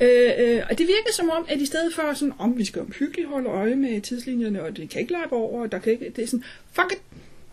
Øh, 0.00 0.56
øh, 0.56 0.62
og 0.70 0.78
det 0.78 0.86
virker 0.86 1.12
som 1.12 1.30
om, 1.30 1.46
at 1.48 1.60
i 1.60 1.66
stedet 1.66 1.94
for 1.94 2.14
sådan, 2.14 2.34
om 2.38 2.58
vi 2.58 2.64
skal 2.64 2.82
omhyggeligt 2.82 3.28
holde 3.28 3.48
øje 3.48 3.76
med 3.76 4.00
tidslinjerne, 4.00 4.62
og 4.62 4.76
det 4.76 4.90
kan 4.90 5.00
ikke 5.00 5.12
lappe 5.12 5.36
over, 5.36 5.62
og 5.62 5.72
der 5.72 5.78
kan 5.78 5.92
ikke, 5.92 6.12
det 6.16 6.24
er 6.24 6.26
sådan, 6.26 6.44
fuck 6.72 6.92
it, 6.92 6.98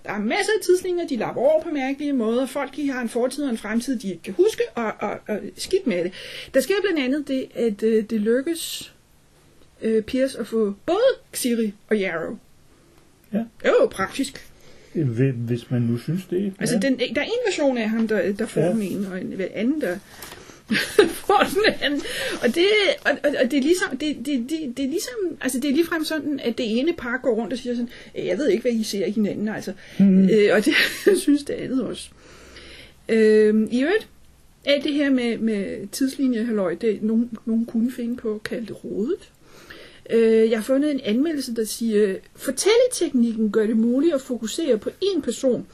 der 0.05 0.11
er 0.11 0.19
masser 0.19 0.51
af 0.59 0.65
tidslinjer, 0.65 1.07
de 1.07 1.15
lapper 1.15 1.41
over 1.41 1.63
på 1.63 1.69
mærkelige 1.69 2.13
måder. 2.13 2.45
Folk 2.45 2.75
de 2.75 2.91
har 2.91 3.01
en 3.01 3.09
fortid 3.09 3.43
og 3.43 3.49
en 3.49 3.57
fremtid, 3.57 3.99
de 3.99 4.09
ikke 4.09 4.23
kan 4.23 4.33
huske, 4.33 4.61
og, 4.75 4.93
og, 4.99 5.19
og 5.27 5.39
skidt 5.57 5.87
med 5.87 6.03
det. 6.03 6.11
Der 6.53 6.61
sker 6.61 6.73
blandt 6.83 6.99
andet 6.99 7.27
det, 7.27 7.47
at 7.55 7.83
øh, 7.83 8.03
det 8.03 8.21
lykkes 8.21 8.93
øh, 9.81 10.03
Pierce 10.03 10.39
at 10.39 10.47
få 10.47 10.73
både 10.85 10.97
Xiri 11.35 11.73
og 11.89 11.95
Yarrow. 11.97 12.37
Ja. 13.33 13.43
Jo 13.65 13.87
praktisk. 13.91 14.47
Hvis 15.35 15.71
man 15.71 15.81
nu 15.81 15.97
synes 15.97 16.25
det. 16.25 16.53
Altså, 16.59 16.75
ja. 16.75 16.89
den, 16.89 16.99
der 16.99 17.21
er 17.21 17.25
en 17.25 17.31
version 17.47 17.77
af 17.77 17.89
ham, 17.89 18.07
der, 18.07 18.31
der 18.31 18.45
får 18.45 18.61
Ja. 18.61 18.71
ene, 18.71 19.11
og 19.11 19.21
en 19.21 19.41
anden, 19.53 19.81
der 19.81 19.97
får 21.27 21.49
den 21.53 21.73
anden. 21.81 22.01
Og 22.43 22.55
det, 22.55 22.65
og, 23.05 23.11
og, 23.23 23.35
og 23.43 23.51
det 23.51 23.57
er 23.57 23.61
ligesom, 23.61 23.97
det, 23.97 24.15
det, 24.25 24.45
det, 24.49 24.77
det 24.77 24.85
er 24.85 24.89
ligesom, 24.89 25.13
altså 25.41 25.59
det 25.59 25.69
er 25.69 25.73
ligefrem 25.75 26.05
sådan, 26.05 26.39
at 26.43 26.57
det 26.57 26.79
ene 26.79 26.93
par 26.93 27.19
går 27.23 27.35
rundt 27.35 27.53
og 27.53 27.59
siger 27.59 27.73
sådan, 27.75 27.89
"Øh, 28.17 28.25
jeg 28.25 28.37
ved 28.37 28.49
ikke, 28.49 28.61
hvad 28.61 28.71
I 28.71 28.83
ser 28.83 29.05
i 29.05 29.11
hinanden, 29.11 29.47
altså. 29.47 29.73
Mm. 29.99 30.29
Øh, 30.29 30.53
og 30.55 30.65
det 30.65 30.73
jeg 31.05 31.17
synes 31.17 31.43
det 31.43 31.53
andet 31.53 31.83
også. 31.83 32.09
Øh, 33.09 33.67
I 33.71 33.81
øvrigt, 33.81 34.07
alt 34.65 34.83
det 34.83 34.93
her 34.93 35.09
med, 35.09 35.37
med 35.37 35.87
tidslinje, 35.91 36.43
halløj, 36.43 36.75
det 36.75 37.03
nogen, 37.03 37.29
nogen 37.45 37.65
kunne 37.65 37.91
finde 37.91 38.15
på 38.15 38.35
at 38.35 38.43
kalde 38.43 38.65
det 38.65 38.83
rodet. 38.83 39.29
Øh, 40.09 40.49
jeg 40.49 40.57
har 40.57 40.63
fundet 40.63 40.91
en 40.91 41.01
anmeldelse, 41.03 41.55
der 41.55 41.65
siger, 41.65 42.15
fortælleteknikken 42.35 43.51
gør 43.51 43.65
det 43.67 43.77
muligt 43.77 44.13
at 44.13 44.21
fokusere 44.21 44.77
på 44.77 44.89
én 45.03 45.21
person, 45.21 45.67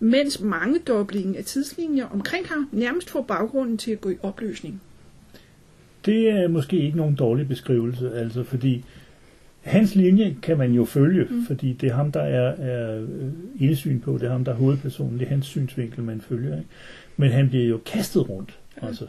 mens 0.00 0.40
mange 0.40 0.78
doblingen 0.78 1.36
af 1.36 1.44
tidslinjer 1.44 2.06
omkring 2.06 2.46
ham 2.46 2.68
nærmest 2.72 3.10
får 3.10 3.22
baggrunden 3.22 3.78
til 3.78 3.92
at 3.92 4.00
gå 4.00 4.10
i 4.10 4.16
opløsning. 4.22 4.82
Det 6.06 6.30
er 6.30 6.48
måske 6.48 6.76
ikke 6.76 6.96
nogen 6.96 7.14
dårlig 7.14 7.48
beskrivelse, 7.48 8.14
altså 8.14 8.42
fordi 8.42 8.84
hans 9.60 9.94
linje 9.94 10.36
kan 10.42 10.58
man 10.58 10.72
jo 10.72 10.84
følge, 10.84 11.26
mm. 11.30 11.46
fordi 11.46 11.72
det 11.72 11.88
er 11.90 11.94
ham, 11.94 12.12
der 12.12 12.20
er, 12.20 12.54
er 12.58 13.00
øh, 13.00 13.08
indsyn 13.68 14.00
på, 14.00 14.12
det 14.12 14.22
er 14.22 14.30
ham, 14.32 14.44
der 14.44 14.52
er 14.52 14.56
hovedpersonen, 14.56 15.18
det 15.18 15.24
er 15.24 15.28
hans 15.28 15.46
synsvinkel, 15.46 16.02
man 16.02 16.20
følger. 16.20 16.56
Ikke? 16.56 16.68
Men 17.16 17.30
han 17.30 17.48
bliver 17.48 17.64
jo 17.64 17.80
kastet 17.86 18.28
rundt. 18.28 18.58
Altså. 18.82 19.04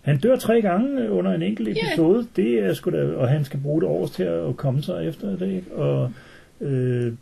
Han 0.00 0.18
dør 0.18 0.36
tre 0.36 0.62
gange 0.62 1.10
under 1.10 1.32
en 1.32 1.42
enkelt 1.42 1.68
Ja. 1.68 1.86
episode, 1.86 2.26
det 2.36 2.58
er 2.58 2.74
sgu 2.74 2.90
da, 2.90 3.04
og 3.06 3.28
han 3.28 3.44
skal 3.44 3.60
bruge 3.60 3.80
det 3.80 3.88
års 3.88 4.10
til 4.10 4.22
at 4.22 4.56
komme 4.56 4.82
sig 4.82 5.08
efter 5.08 5.36
det. 5.36 5.52
Ikke? 5.52 5.72
Og 5.74 6.12
øh, 6.60 7.12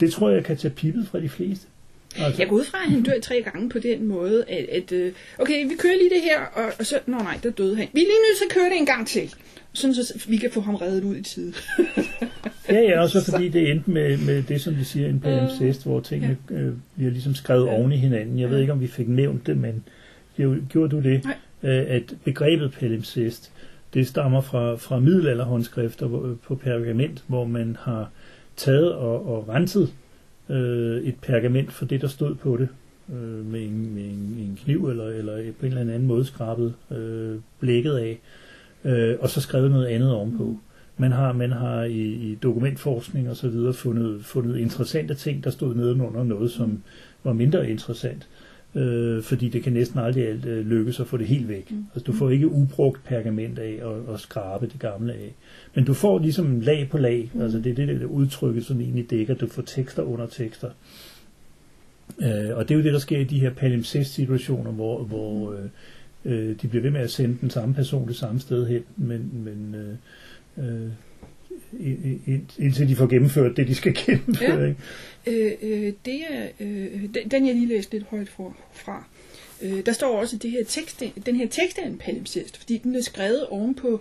det 0.00 0.12
tror 0.12 0.30
jeg 0.30 0.44
kan 0.44 0.56
tage 0.56 0.74
pippet 0.74 1.08
fra 1.08 1.20
de 1.20 1.28
fleste. 1.28 1.66
Altså, 2.18 2.42
Jeg 2.42 2.48
går 2.48 2.56
ud 2.56 2.64
fra, 2.64 2.78
at 2.84 2.90
han 2.90 3.02
dør 3.02 3.20
tre 3.22 3.42
gange 3.42 3.68
på 3.68 3.78
den 3.78 4.06
måde, 4.06 4.44
at, 4.48 4.66
at 4.68 4.92
øh, 4.92 5.12
okay, 5.38 5.64
vi 5.68 5.74
kører 5.78 5.96
lige 5.96 6.10
det 6.10 6.22
her, 6.22 6.40
og, 6.40 6.72
og 6.78 6.86
så, 6.86 6.98
nå 7.06 7.18
nej, 7.18 7.38
der 7.42 7.50
døde 7.50 7.76
han. 7.76 7.86
Vi 7.92 8.00
er 8.00 8.04
lige 8.04 8.22
nødt 8.28 8.38
til 8.38 8.44
at 8.50 8.54
køre 8.54 8.64
det 8.70 8.76
en 8.78 8.86
gang 8.86 9.06
til, 9.06 9.34
sådan 9.72 9.94
så 9.94 10.14
vi 10.28 10.36
kan 10.36 10.50
få 10.52 10.60
ham 10.60 10.74
reddet 10.74 11.04
ud 11.04 11.16
i 11.16 11.22
tide. 11.22 11.52
Ja, 12.68 12.80
ja, 12.80 13.00
og 13.02 13.10
så 13.10 13.30
fordi 13.30 13.48
det 13.48 13.70
endte 13.70 13.90
med, 13.90 14.18
med 14.18 14.42
det, 14.42 14.60
som 14.60 14.74
de 14.74 14.84
siger 14.84 15.08
en 15.08 15.20
palimpsest, 15.20 15.82
hvor 15.84 16.00
tingene 16.00 16.36
øh, 16.50 16.72
bliver 16.96 17.10
ligesom 17.10 17.34
skrevet 17.34 17.66
Ja. 17.66 17.72
oven 17.72 17.92
i 17.92 17.96
hinanden. 17.96 18.38
Jeg 18.38 18.48
ved 18.50 18.56
Ja. 18.56 18.60
ikke, 18.60 18.72
om 18.72 18.80
vi 18.80 18.86
fik 18.86 19.08
nævnt 19.08 19.46
det, 19.46 19.56
men 19.56 19.84
jo, 20.38 20.56
gjorde 20.72 20.96
du 20.96 21.02
det? 21.02 21.22
Øh, 21.62 21.84
at 21.88 22.02
begrebet 22.24 22.72
palimpsest, 22.80 23.52
det 23.94 24.06
stammer 24.08 24.40
fra, 24.40 24.74
fra 24.76 24.98
middelalderhåndskrifter 25.00 26.06
hvor- 26.06 26.36
på 26.46 26.54
pergament, 26.54 27.24
hvor 27.26 27.44
man 27.44 27.76
har 27.80 28.10
taget 28.56 28.92
og, 28.92 29.28
og 29.28 29.48
renset 29.48 29.92
øh, 30.48 31.02
et 31.02 31.14
pergament 31.22 31.72
for 31.72 31.84
det, 31.84 32.00
der 32.00 32.08
stod 32.08 32.34
på 32.34 32.56
det, 32.56 32.68
øh, 33.12 33.46
med, 33.46 33.62
en, 33.62 33.94
med 33.94 34.04
en, 34.04 34.36
en 34.38 34.58
kniv 34.64 34.88
eller, 34.88 35.06
eller 35.06 35.52
på 35.60 35.66
en 35.66 35.72
eller 35.72 35.80
anden 35.80 36.06
måde 36.06 36.24
skrabet 36.24 36.74
øh, 36.90 37.36
blækket 37.60 37.96
af, 37.96 38.20
øh, 38.84 39.16
og 39.20 39.28
så 39.30 39.40
skrevet 39.40 39.70
noget 39.70 39.86
andet 39.86 40.12
ovenpå. 40.12 40.58
Man 40.96 41.12
har, 41.12 41.32
man 41.32 41.52
har 41.52 41.82
i, 41.82 42.02
i 42.02 42.38
dokumentforskning 42.42 43.30
og 43.30 43.36
så 43.36 43.48
videre 43.48 43.72
fundet, 43.72 44.24
fundet 44.24 44.58
interessante 44.58 45.14
ting, 45.14 45.44
der 45.44 45.50
stod 45.50 45.74
nedenunder 45.74 46.24
noget, 46.24 46.50
som 46.50 46.82
var 47.24 47.32
mindre 47.32 47.70
interessant. 47.70 48.28
Øh, 48.76 49.22
fordi 49.22 49.48
det 49.48 49.62
kan 49.62 49.72
næsten 49.72 49.98
aldrig 49.98 50.28
alt, 50.28 50.46
øh, 50.46 50.66
lykkes 50.66 51.00
at 51.00 51.06
få 51.06 51.16
det 51.16 51.26
helt 51.26 51.48
væk. 51.48 51.72
Altså, 51.94 52.04
du 52.06 52.12
får 52.12 52.30
ikke 52.30 52.48
ubrugt 52.48 53.04
pergament 53.04 53.58
af 53.58 53.78
og, 53.82 54.06
og 54.06 54.20
skrabe 54.20 54.66
det 54.66 54.80
gamle 54.80 55.12
af. 55.12 55.34
Men 55.74 55.84
du 55.84 55.94
får 55.94 56.18
ligesom 56.18 56.60
lag 56.60 56.88
på 56.90 56.98
lag. 56.98 57.30
Altså 57.40 57.58
det 57.58 57.70
er 57.70 57.86
det, 57.86 58.00
der 58.00 58.06
udtrykket, 58.06 58.64
som 58.64 58.80
egentlig 58.80 59.10
dækker. 59.10 59.34
Du 59.34 59.46
får 59.46 59.62
tekster 59.62 60.02
under 60.02 60.26
tekster. 60.26 60.70
Øh, 62.22 62.56
og 62.56 62.68
det 62.68 62.74
er 62.74 62.78
jo 62.78 62.84
det, 62.84 62.92
der 62.92 62.98
sker 62.98 63.18
i 63.18 63.24
de 63.24 63.40
her 63.40 63.50
palimpsest-situationer, 63.50 64.70
hvor, 64.70 65.04
hvor 65.04 65.52
øh, 65.52 65.68
øh, 66.24 66.56
de 66.62 66.68
bliver 66.68 66.82
ved 66.82 66.90
med 66.90 67.00
at 67.00 67.10
sende 67.10 67.38
den 67.40 67.50
samme 67.50 67.74
person 67.74 68.08
det 68.08 68.16
samme 68.16 68.40
sted 68.40 68.66
hen, 68.66 68.82
men, 68.96 69.30
men 69.32 69.74
øh, 69.74 69.94
øh, 70.58 70.90
indtil 72.58 72.88
de 72.88 72.96
får 72.96 73.06
gennemført 73.06 73.56
det, 73.56 73.68
de 73.68 73.74
skal 73.74 73.94
gennemføre. 74.06 74.60
Ja. 74.60 74.66
Ikke? 74.66 75.50
Øh, 75.62 75.86
øh, 75.86 75.92
det 76.04 76.20
er, 76.30 76.46
øh, 76.60 77.02
den, 77.14 77.28
den 77.30 77.46
jeg 77.46 77.54
lige 77.54 77.66
læste 77.68 77.92
lidt 77.92 78.04
højt 78.10 78.28
for, 78.28 78.56
fra. 78.74 79.04
Øh, 79.62 79.86
der 79.86 79.92
står 79.92 80.20
også, 80.20 80.36
at 80.36 80.42
det 80.42 80.50
her 80.50 80.64
tekst, 80.68 81.02
den 81.26 81.36
her 81.36 81.46
tekst 81.48 81.78
er 81.82 81.86
en 81.86 81.98
palimpsest, 81.98 82.56
fordi 82.56 82.78
den 82.78 82.94
er 82.96 83.02
skrevet 83.02 83.46
ovenpå 83.46 84.00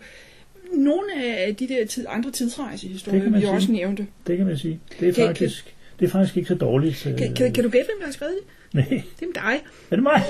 nogle 0.73 1.23
af 1.23 1.55
de 1.55 1.67
der 1.67 1.85
tid, 1.85 2.05
andre 2.09 2.31
tidsrejsehistorier, 2.31 3.23
kan 3.23 3.33
vi 3.33 3.39
sige. 3.39 3.49
også 3.49 3.71
nævnte. 3.71 4.07
Det 4.27 4.37
kan 4.37 4.45
man 4.45 4.57
sige. 4.57 4.79
Det 4.99 5.07
er 5.09 5.13
Kan- 5.13 5.25
faktisk, 5.27 5.75
det 5.99 6.05
er 6.05 6.09
faktisk 6.09 6.37
ikke 6.37 6.47
så 6.47 6.55
dårligt. 6.55 7.05
øh, 7.07 7.17
Kan, 7.17 7.33
kan, 7.33 7.53
kan 7.53 7.63
du 7.63 7.69
gætte, 7.69 7.85
hvem 7.87 7.97
der 7.99 8.05
har 8.05 8.11
skrevet 8.13 8.33
det? 8.33 8.43
Nej, 8.75 9.01
Det 9.19 9.27
er 9.35 9.41
dig. 9.41 9.61
er 9.91 9.95
det 9.95 10.03
mig? 10.03 10.23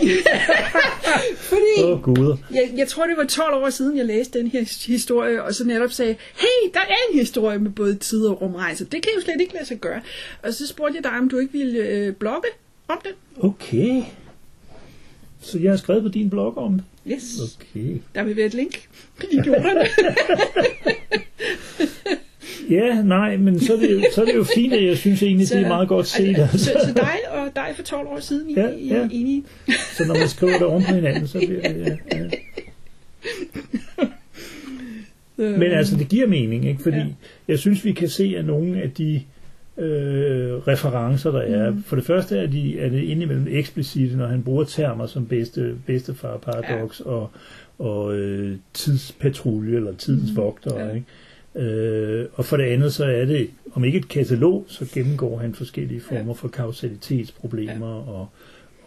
Fordi 1.37 1.83
oh, 1.83 2.01
guder. 2.01 2.37
jeg, 2.51 2.73
jeg 2.77 2.87
tror, 2.87 3.07
det 3.07 3.17
var 3.17 3.23
12 3.23 3.53
år 3.55 3.69
siden, 3.69 3.97
jeg 3.97 4.05
læste 4.05 4.39
den 4.39 4.47
her 4.47 4.87
historie, 4.87 5.43
og 5.43 5.55
så 5.55 5.63
netop 5.63 5.91
sagde, 5.91 6.15
hey, 6.35 6.71
der 6.73 6.79
er 6.79 6.95
en 7.11 7.19
historie 7.19 7.59
med 7.59 7.71
både 7.71 7.95
tid 7.95 8.25
og 8.25 8.41
rumrejser. 8.41 8.85
Det 8.85 9.01
kan 9.03 9.11
jo 9.15 9.21
slet 9.21 9.41
ikke 9.41 9.53
lade 9.53 9.65
sig 9.65 9.77
gøre. 9.79 10.01
Og 10.43 10.53
så 10.53 10.67
spurgte 10.67 10.95
jeg 10.95 11.03
dig, 11.03 11.11
om 11.11 11.29
du 11.29 11.37
ikke 11.37 11.53
ville 11.53 11.79
øh, 11.79 12.13
blogge 12.13 12.47
om 12.87 12.97
det. 13.03 13.11
Okay. 13.43 14.03
Så 15.41 15.59
jeg 15.59 15.71
har 15.71 15.77
skrevet 15.77 16.03
på 16.03 16.09
din 16.09 16.29
blog 16.29 16.57
om 16.57 16.73
det? 16.73 16.83
Yes, 17.11 17.23
Okay. 17.59 17.97
der 18.15 18.23
vil 18.23 18.35
være 18.35 18.45
et 18.45 18.53
link 18.53 18.87
i 19.31 19.37
jorderne. 19.47 19.87
Ja, 22.69 23.01
nej, 23.01 23.37
men 23.37 23.59
så 23.59 23.73
er 23.73 23.77
det 23.77 23.91
jo, 23.93 24.01
så 24.15 24.21
er 24.21 24.25
det 24.25 24.35
jo 24.35 24.43
fint, 24.55 24.73
at 24.73 24.85
jeg 24.85 24.97
synes 24.97 25.23
egentlig, 25.23 25.49
det 25.49 25.57
er 25.57 25.67
meget 25.67 25.87
godt 25.87 26.07
set. 26.07 26.37
Altså, 26.37 26.57
så, 26.57 26.71
så 26.85 26.93
dig 26.95 27.17
og 27.31 27.47
dig 27.55 27.67
for 27.75 27.83
12 27.83 28.07
år 28.07 28.19
siden, 28.19 28.49
I, 28.49 28.53
Ja, 28.53 28.69
ja. 28.69 29.07
I, 29.11 29.21
enige? 29.21 29.43
Så 29.97 30.05
når 30.07 30.13
man 30.19 30.27
skriver 30.27 30.53
det 30.53 30.61
oven 30.67 30.83
på 30.83 30.93
hinanden, 30.95 31.27
så 31.27 31.37
bliver 31.47 31.61
det... 31.61 31.97
Ja, 32.11 32.17
ja. 32.17 32.29
Øh, 35.37 35.59
Men 35.59 35.71
altså, 35.71 35.95
det 35.97 36.07
giver 36.09 36.27
mening, 36.27 36.67
ikke? 36.67 36.83
Fordi 36.83 36.97
Ja. 36.97 37.05
jeg 37.47 37.59
synes, 37.59 37.85
vi 37.85 37.91
kan 37.91 38.09
se, 38.09 38.35
at 38.37 38.45
nogle 38.45 38.81
af 38.81 38.91
de 38.91 39.21
øh, 39.77 40.53
referencer, 40.67 41.31
der 41.31 41.39
er. 41.41 41.71
Mm. 41.71 41.83
For 41.83 41.95
det 41.95 42.05
første 42.05 42.37
er, 42.37 42.47
de, 42.47 42.79
er 42.79 42.89
det 42.89 43.03
indimellem 43.03 43.47
eksplicite, 43.49 44.17
når 44.17 44.27
han 44.27 44.43
bruger 44.43 44.63
termer 44.63 45.05
som 45.07 45.25
bedste, 45.25 45.75
bedstefar 45.85 46.37
paradox 46.37 46.99
ja. 46.99 47.05
og, 47.05 47.31
og 47.79 48.15
øh, 48.15 48.55
tidspatrulje 48.73 49.75
eller 49.75 49.93
tidsvogter. 49.97 50.85
Ja. 50.85 50.93
Ikke? 50.93 51.05
Øh, 51.55 52.25
og 52.33 52.45
for 52.45 52.57
det 52.57 52.63
andet, 52.63 52.93
så 52.93 53.05
er 53.05 53.25
det, 53.25 53.49
om 53.73 53.83
ikke 53.83 53.97
et 53.97 54.07
katalog, 54.07 54.65
så 54.67 54.85
gennemgår 54.93 55.37
han 55.37 55.53
forskellige 55.53 56.01
former 56.01 56.33
for 56.33 56.47
kausalitetsproblemer 56.47 57.95
ja. 57.95 58.11
og, 58.11 58.27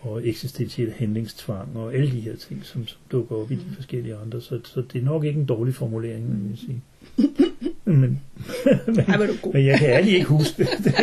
og 0.01 0.29
eksistentiel 0.29 0.93
handlingstvang 0.93 1.77
og 1.77 1.95
alle 1.95 2.13
de 2.13 2.21
her 2.21 2.37
ting, 2.37 2.65
som, 2.65 2.87
som 2.87 2.99
dukker 3.13 3.37
op 3.37 3.51
i 3.51 3.55
de 3.55 3.75
forskellige 3.75 4.17
andre. 4.17 4.41
Så, 4.41 4.61
så 4.65 4.83
det 4.93 5.01
er 5.01 5.05
nok 5.05 5.25
ikke 5.25 5.41
en 5.41 5.47
dårlig 5.47 5.75
formulering, 5.75 6.43
vil 6.43 6.51
jeg 6.51 6.59
sige. 6.59 6.83
men, 7.85 8.01
men, 8.87 9.01
Ej, 9.09 9.27
god. 9.43 9.53
men 9.53 9.67
jeg 9.67 9.79
kan 9.79 9.91
ærligt 9.91 10.15
ikke 10.15 10.27
huske 10.27 10.65
det. 10.65 10.69
det 10.85 10.95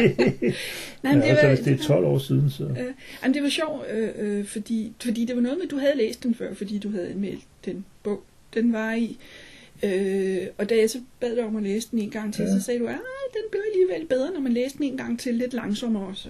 Nej, 1.03 1.13
men 1.13 1.21
det 1.21 1.27
altså, 1.27 1.47
var, 1.47 1.55
hvis 1.55 1.65
det 1.65 1.73
er 1.73 1.83
12 1.83 2.05
år 2.05 2.17
siden, 2.17 2.49
så... 2.49 2.63
Øh, 2.63 2.77
jamen, 3.23 3.33
det 3.33 3.43
var 3.43 3.49
sjovt, 3.49 3.85
øh, 3.93 4.09
øh, 4.17 4.45
fordi, 4.45 4.93
fordi 5.03 5.25
det 5.25 5.35
var 5.35 5.41
noget 5.41 5.57
med, 5.57 5.67
du 5.67 5.77
havde 5.77 5.97
læst 5.97 6.23
den 6.23 6.35
før, 6.35 6.53
fordi 6.53 6.77
du 6.77 6.89
havde 6.89 7.07
anmeldt 7.07 7.43
den 7.65 7.85
bog, 8.03 8.23
den 8.53 8.73
var 8.73 8.93
i. 8.93 9.03
Øh, 9.03 9.15
og 10.57 10.69
da 10.69 10.75
jeg 10.81 10.89
så 10.89 10.97
bad 11.19 11.35
dig 11.35 11.45
om 11.45 11.55
at 11.55 11.63
læse 11.63 11.87
den 11.91 11.99
en 11.99 12.09
gang 12.09 12.33
til, 12.33 12.43
Ja. 12.43 12.59
så 12.59 12.61
sagde 12.65 12.79
du, 12.79 12.85
at 12.85 12.93
den 13.33 13.41
blev 13.51 13.61
alligevel 13.73 14.07
bedre, 14.07 14.33
når 14.33 14.41
man 14.41 14.53
læste 14.53 14.77
den 14.77 14.85
en 14.85 14.97
gang 14.97 15.19
til, 15.19 15.33
lidt 15.35 15.53
langsommere 15.53 16.07
også. 16.07 16.29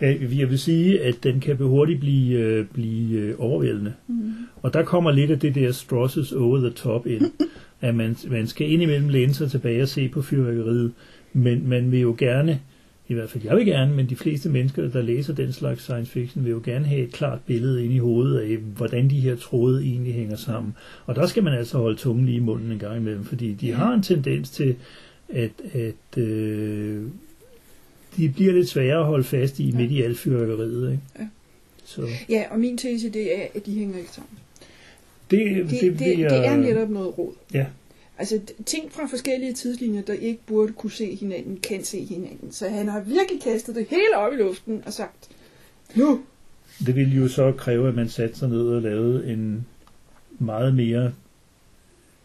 Ja. 0.00 0.06
Ja, 0.06 0.16
Jeg 0.38 0.50
vil 0.50 0.58
sige, 0.58 1.00
at 1.00 1.14
den 1.22 1.40
kan 1.40 1.56
hurtigt 1.56 2.00
blive, 2.00 2.38
øh, 2.38 2.66
blive 2.66 3.18
øh, 3.20 3.34
overvældende. 3.38 3.92
Mm. 4.06 4.32
Og 4.62 4.74
der 4.74 4.82
kommer 4.84 5.10
lidt 5.10 5.30
af 5.30 5.40
det 5.40 5.54
der 5.54 5.72
Strosses 5.72 6.32
over 6.32 6.58
the 6.58 6.70
top 6.70 7.06
ind. 7.06 7.22
at 7.80 7.94
man, 7.94 8.16
man 8.30 8.46
skal 8.46 8.70
indimellem 8.72 9.08
læne 9.08 9.34
sig 9.34 9.50
tilbage 9.50 9.82
og 9.82 9.88
se 9.88 10.08
på 10.08 10.22
fyrværkeriet, 10.22 10.92
men 11.32 11.68
man 11.68 11.92
vil 11.92 12.00
jo 12.00 12.14
gerne 12.18 12.60
i 13.08 13.14
hvert 13.14 13.30
fald 13.30 13.44
jeg 13.44 13.56
vil 13.56 13.66
gerne, 13.66 13.94
men 13.94 14.06
de 14.10 14.16
fleste 14.16 14.48
mennesker, 14.48 14.88
der 14.88 15.02
læser 15.02 15.34
den 15.34 15.52
slags 15.52 15.82
science 15.82 16.10
fiction, 16.12 16.44
vil 16.44 16.50
jo 16.50 16.60
gerne 16.64 16.84
have 16.86 17.00
et 17.02 17.12
klart 17.12 17.38
billede 17.46 17.84
ind 17.84 17.92
i 17.92 17.98
hovedet 17.98 18.38
af, 18.40 18.56
hvordan 18.56 19.10
de 19.10 19.20
her 19.20 19.36
tråde 19.36 19.84
egentlig 19.84 20.14
hænger 20.14 20.36
sammen. 20.36 20.74
Og 21.06 21.14
der 21.14 21.26
skal 21.26 21.42
man 21.42 21.52
altså 21.52 21.78
holde 21.78 21.96
tungen 21.96 22.26
lige 22.26 22.36
i 22.36 22.40
munden 22.40 22.72
en 22.72 22.78
gang 22.78 22.96
imellem, 22.96 23.24
fordi 23.24 23.52
de 23.52 23.72
har 23.72 23.94
en 23.94 24.02
tendens 24.02 24.50
til, 24.50 24.76
at, 25.28 25.50
at 25.72 26.18
øh, 26.22 27.02
de 28.16 28.28
bliver 28.28 28.52
lidt 28.52 28.68
svære 28.68 28.98
at 28.98 29.04
holde 29.06 29.24
fast 29.24 29.58
i 29.60 29.72
midt 29.72 29.90
i 29.90 30.02
alt 30.02 30.18
fyrværkeriet. 30.18 30.90
Ikke? 30.90 31.02
Ja. 31.18 31.26
Så 31.84 32.06
Ja, 32.28 32.42
og 32.50 32.58
min 32.60 32.78
tese 32.78 33.10
det 33.10 33.38
er, 33.38 33.42
at 33.54 33.66
de 33.66 33.78
hænger 33.78 33.98
ikke 33.98 34.10
sammen. 34.10 34.38
det, 35.30 35.56
Det, 35.56 35.70
det, 35.70 35.80
det, 35.80 35.96
bliver- 35.96 36.28
det 36.28 36.46
er 36.46 36.56
netop 36.56 36.90
noget 36.90 37.18
råd. 37.18 37.32
Ja, 37.54 37.66
Altså 38.18 38.40
ting 38.66 38.92
fra 38.92 39.06
forskellige 39.06 39.52
tidslinjer, 39.52 40.02
der 40.02 40.12
ikke 40.12 40.40
burde 40.46 40.72
kunne 40.72 40.90
se 40.90 41.14
hinanden, 41.14 41.56
kan 41.56 41.84
se 41.84 42.04
hinanden. 42.04 42.52
Så 42.52 42.68
han 42.68 42.88
har 42.88 43.00
virkelig 43.00 43.42
kastet 43.42 43.74
det 43.74 43.86
hele 43.90 44.16
op 44.16 44.32
i 44.32 44.36
luften 44.36 44.82
og 44.86 44.92
sagt, 44.92 45.28
nu, 45.94 46.20
Det 46.86 46.96
ville 46.96 47.14
jo 47.16 47.28
så 47.28 47.52
kræve, 47.52 47.88
at 47.88 47.94
man 47.94 48.08
satte 48.08 48.38
sig 48.38 48.48
ned 48.48 48.60
og 48.68 48.82
lavede 48.82 49.32
en 49.32 49.66
meget 50.38 50.74
mere 50.74 51.12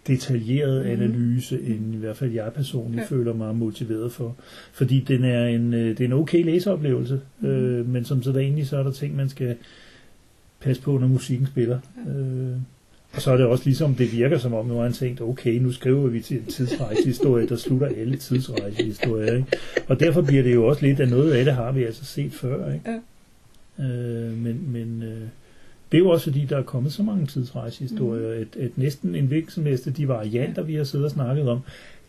detaljeret 0.08 0.86
Mhm. 0.86 0.92
analyse, 1.04 1.62
end 1.62 1.96
i 1.96 1.98
hvert 1.98 2.18
fald 2.18 2.32
jeg 2.32 2.52
personligt 2.56 3.02
Ja. 3.02 3.06
føler 3.16 3.34
mig 3.34 3.56
motiveret 3.56 4.12
for. 4.12 4.36
Fordi 4.74 5.00
den 5.00 5.24
er 5.24 5.48
en, 5.48 5.74
øh, 5.74 5.90
det 5.90 6.00
er 6.02 6.06
en 6.06 6.14
okay 6.14 6.44
læseoplevelse, 6.46 7.22
Mhm. 7.40 7.50
øh, 7.50 7.90
men 7.90 8.06
som 8.06 8.24
sædvanligt, 8.24 8.68
så 8.68 8.78
er 8.78 8.84
der 8.84 8.92
ting, 8.92 9.16
man 9.16 9.30
skal 9.30 9.56
passe 10.60 10.82
på, 10.82 10.98
når 10.98 11.08
musikken 11.08 11.48
spiller. 11.48 11.80
Øh, 12.08 12.56
og 12.56 12.62
så 13.22 13.32
er 13.32 13.38
det 13.38 13.46
også 13.46 13.66
ligesom, 13.66 13.96
det 13.96 14.12
virker 14.12 14.38
som 14.38 14.54
om, 14.54 14.66
nu 14.66 14.74
har 14.76 14.84
han 14.84 14.94
tænkt, 14.94 15.22
okay, 15.22 15.54
nu 15.60 15.72
skriver 15.72 16.08
vi 16.08 16.22
til 16.22 16.38
en 16.38 16.46
tidsrejsehistorie, 16.46 17.48
der 17.48 17.56
slutter 17.56 17.88
alle 17.88 18.18
tidsrejsehistorier. 18.18 19.34
Ikke? 19.36 19.48
Og 19.88 20.00
derfor 20.00 20.22
bliver 20.22 20.44
det 20.44 20.54
jo 20.54 20.66
også 20.68 20.86
lidt, 20.86 21.00
at 21.00 21.10
noget 21.10 21.32
af 21.32 21.46
det 21.46 21.54
har 21.54 21.72
vi 21.72 21.84
altså 21.84 22.06
set 22.06 22.34
før. 22.34 22.74
Ikke? 22.74 22.90
Ja. 23.80 23.84
Øh, 23.86 24.38
men 24.38 24.60
men 24.72 25.04
øh, 25.04 25.22
det 25.92 25.98
er 25.98 26.04
jo 26.04 26.10
også 26.10 26.24
fordi, 26.24 26.46
der 26.46 26.58
er 26.58 26.62
kommet 26.64 26.94
så 26.94 27.04
mange 27.04 27.26
tidsrejsehistorier, 27.26 28.36
mm. 28.36 28.42
at, 28.42 28.64
at 28.64 28.72
næsten 28.78 29.16
en 29.16 29.26
hvilken 29.26 29.52
som 29.52 29.66
helst 29.66 29.88
af 29.88 29.94
de 29.94 30.08
varianter, 30.08 30.64
vi 30.64 30.76
har 30.76 30.84
siddet 30.84 31.06
og 31.06 31.12
snakket 31.12 31.50
om, 31.50 31.60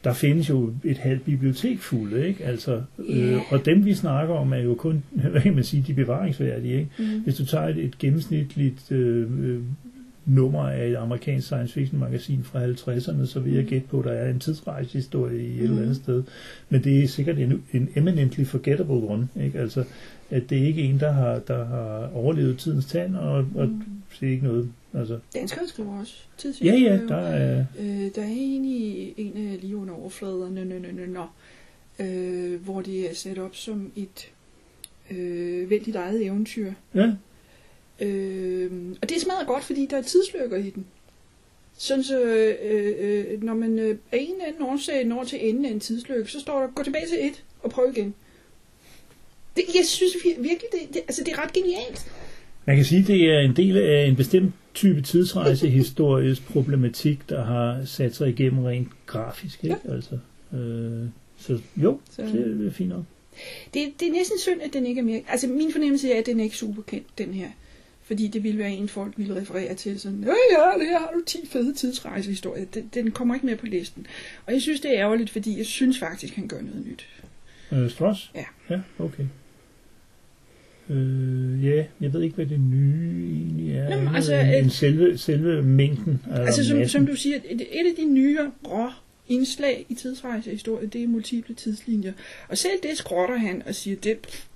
der 0.05 0.13
findes 0.13 0.51
jo 0.51 0.73
et 0.85 0.99
halvt 0.99 1.25
bibliotek 1.25 1.79
fulde, 1.79 2.29
ikke? 2.29 2.45
Altså, 2.45 2.83
øh, 3.09 3.33
Ja. 3.33 3.39
og 3.51 3.65
dem 3.65 3.85
vi 3.85 3.95
snakker 3.95 4.35
om 4.35 4.53
er 4.53 4.57
jo 4.59 4.75
kun, 4.75 5.03
hvad 5.31 5.41
kan 5.41 5.55
man 5.55 5.65
sige, 5.65 5.85
de 5.87 5.95
bevaringsværdige, 5.95 6.75
ikke? 6.79 6.91
mm, 6.99 7.21
Hvis 7.25 7.37
du 7.37 7.47
tager 7.47 7.69
et, 7.69 7.77
et 7.85 7.99
gennemsnitligt 7.99 8.93
øh, 8.93 9.27
øh, 9.45 9.61
nummer 10.27 10.69
af 10.69 10.89
et 10.89 10.97
amerikansk 10.97 11.47
science 11.47 11.73
fiction 11.75 12.01
magasin 12.01 12.45
fra 12.45 12.65
50'erne, 12.67 13.27
så 13.27 13.41
vil 13.41 13.53
jeg 13.55 13.63
Mm. 13.63 13.69
gætte 13.69 13.89
på, 13.89 13.99
at 13.99 14.05
der 14.05 14.11
er 14.13 14.31
en 14.31 14.39
tidsrejsehistorie 14.41 15.43
i 15.47 15.57
et 15.57 15.63
eller 15.63 15.77
Mm. 15.77 15.83
andet 15.83 15.97
sted. 15.97 16.23
Men 16.69 16.85
det 16.85 17.05
er 17.05 17.09
sikkert 17.09 17.39
en, 17.39 17.63
en 17.73 17.89
eminently 17.97 18.45
forgettable 18.45 18.95
one, 19.09 19.29
ikke? 19.45 19.59
Altså, 19.59 19.85
at 20.31 20.51
det 20.51 20.59
er 20.63 20.67
ikke 20.67 20.83
en, 20.83 21.01
der 21.01 21.13
har, 21.13 21.39
der 21.39 21.65
har 21.65 22.11
overlevet 22.15 22.59
tidens 22.59 22.87
tand, 22.87 23.17
og, 23.17 23.47
og 23.55 23.69
Mm. 23.69 23.83
det 24.21 24.29
er 24.29 24.33
ikke 24.33 24.45
noget, 24.47 24.69
altså... 24.95 25.19
danskere 25.35 25.67
skriver 25.69 25.99
også 26.01 26.15
Ja, 26.27 26.43
tidslinjer. 26.43 26.95
ja, 26.95 27.01
jo. 27.01 27.09
der 27.09 27.17
er... 27.17 27.65
Øh, 27.81 28.11
der 28.15 28.23
er 28.23 28.29
en 28.31 28.65
i 28.65 29.15
en 29.17 29.33
af 29.37 29.59
lige 29.61 29.77
under 29.77 29.95
overfladerne, 29.95 30.65
nø, 30.65 30.79
nø, 30.79 30.91
nø, 30.93 31.07
nø, 31.07 31.21
øh, 32.01 32.61
hvor 32.65 32.81
det 32.81 33.11
er 33.11 33.15
sat 33.15 33.39
op 33.39 33.57
som 33.57 33.93
et 33.97 34.31
øh, 35.11 35.71
vældigt 35.71 35.97
eget 35.97 36.27
eventyr. 36.27 36.73
Ja, 36.95 37.13
Øh, 38.01 38.71
og 39.03 39.09
det 39.09 39.21
smadrer 39.21 39.45
godt, 39.47 39.65
fordi 39.65 39.87
der 39.91 39.97
er 39.97 40.03
tidslykker 40.03 40.57
i 40.57 40.71
den. 40.71 40.87
Sådan 41.79 42.05
så, 42.05 42.21
øh, 42.23 42.95
øh, 42.99 43.43
når 43.43 43.55
man 43.55 43.79
øh, 43.79 43.99
af 44.13 44.19
en 44.19 44.33
eller 44.33 44.45
anden 44.47 44.63
årsag 44.63 45.05
når 45.05 45.25
til 45.25 45.49
enden 45.49 45.65
af 45.65 45.71
en 45.71 45.81
tidslykke, 45.81 46.31
så 46.31 46.41
står 46.41 46.61
der, 46.61 46.69
gå 46.75 46.83
tilbage 46.83 47.07
til 47.09 47.27
et 47.27 47.45
og 47.63 47.71
prøv 47.71 47.93
igen. 47.97 48.15
Det, 49.57 49.65
jeg 49.75 49.85
synes 49.85 50.13
vir- 50.15 50.41
virkelig, 50.41 50.69
det, 50.73 50.81
det, 50.95 50.97
altså, 50.97 51.25
det 51.25 51.33
er 51.35 51.43
ret 51.43 51.53
genialt. 51.53 52.13
man 52.67 52.77
kan 52.77 52.85
sige, 52.85 53.01
at 53.01 53.07
det 53.07 53.25
er 53.31 53.39
en 53.41 53.57
del 53.57 53.77
af 53.77 54.07
en 54.07 54.17
bestemt 54.17 54.53
type 54.75 55.03
tidsrejsehistorisk 55.03 56.47
problematik, 56.53 57.29
der 57.29 57.45
har 57.45 57.85
sat 57.85 58.15
sig 58.17 58.29
igennem 58.29 58.65
rent 58.65 58.89
grafisk, 59.07 59.65
ikke? 59.65 59.77
Altså, 59.89 60.19
øh, 60.55 61.09
så 61.39 61.59
jo, 61.77 62.01
Så, 62.11 62.23
det 62.23 62.67
er 62.67 62.71
fint 62.71 62.89
nok. 62.89 63.05
det, 63.75 63.93
det 64.01 64.09
er 64.09 64.13
næsten 64.13 64.39
synd, 64.39 64.63
at 64.63 64.73
den 64.73 64.87
ikke 64.87 64.99
er 64.99 65.05
mere... 65.05 65.21
Altså, 65.29 65.47
min 65.49 65.73
fornemmelse 65.73 66.13
er, 66.13 66.19
at 66.19 66.27
den 66.27 66.41
er 66.41 66.45
ikke 66.45 66.57
super 66.57 66.83
kendt, 66.83 67.07
den 67.19 67.35
her. 67.35 67.49
Fordi 68.07 68.29
det 68.29 68.43
ville 68.43 68.59
være 68.59 68.71
en, 68.73 68.89
folk 68.89 69.13
ville 69.17 69.37
referere 69.41 69.75
til 69.75 70.01
sådan, 70.01 70.21
ja, 70.25 70.29
ja, 70.59 70.85
her 70.85 70.99
har 70.99 71.11
du 71.15 71.23
10 71.27 71.39
fede 71.53 71.75
tidsrejsehistorier. 71.75 72.65
Den, 72.75 72.91
den 72.95 73.11
kommer 73.11 73.35
ikke 73.35 73.47
mere 73.47 73.57
på 73.57 73.67
listen. 73.67 74.07
Og 74.47 74.53
jeg 74.53 74.63
synes, 74.63 74.81
det 74.81 74.91
er 74.95 75.01
ærgerligt, 75.01 75.31
fordi 75.31 75.59
jeg 75.59 75.67
synes 75.67 75.99
faktisk, 75.99 76.35
han 76.35 76.49
gør 76.49 76.61
noget 76.61 76.87
nyt. 76.87 77.09
Øh, 77.73 77.91
Stross? 77.91 78.31
Ja. 78.35 78.45
Ja, 78.71 78.81
okay. 78.99 79.25
Øh, 80.91 81.65
ja, 81.65 81.85
jeg 82.01 82.13
ved 82.13 82.23
ikke, 82.23 82.35
hvad 82.37 82.47
det 82.47 82.61
nye 82.61 83.27
egentlig 83.33 83.77
er. 83.77 83.85
Jamen, 83.89 84.15
altså, 84.15 84.35
end, 84.35 84.49
et- 84.51 84.59
end 84.59 84.71
selve, 84.71 85.19
selve 85.19 85.63
mængden. 85.63 86.23
Altså, 86.33 86.65
som, 86.65 86.77
massen. 86.79 86.99
som 87.01 87.07
du 87.07 87.17
siger, 87.17 87.37
et, 87.37 87.61
et 87.61 87.87
af 87.87 87.95
de 87.99 88.05
nyere 88.05 88.51
rå 88.69 88.89
indslag 89.29 89.87
i 89.89 89.95
tidsrejsehistorie, 89.95 90.87
det 90.87 91.03
er 91.03 91.09
multiple 91.09 91.55
tidslinjer. 91.55 92.13
Og 92.49 92.59
selv 92.59 92.73
det 92.83 92.91
skrotter 92.99 93.37
han 93.37 93.63
og 93.67 93.75
siger, 93.75 93.97
det, 93.97 94.09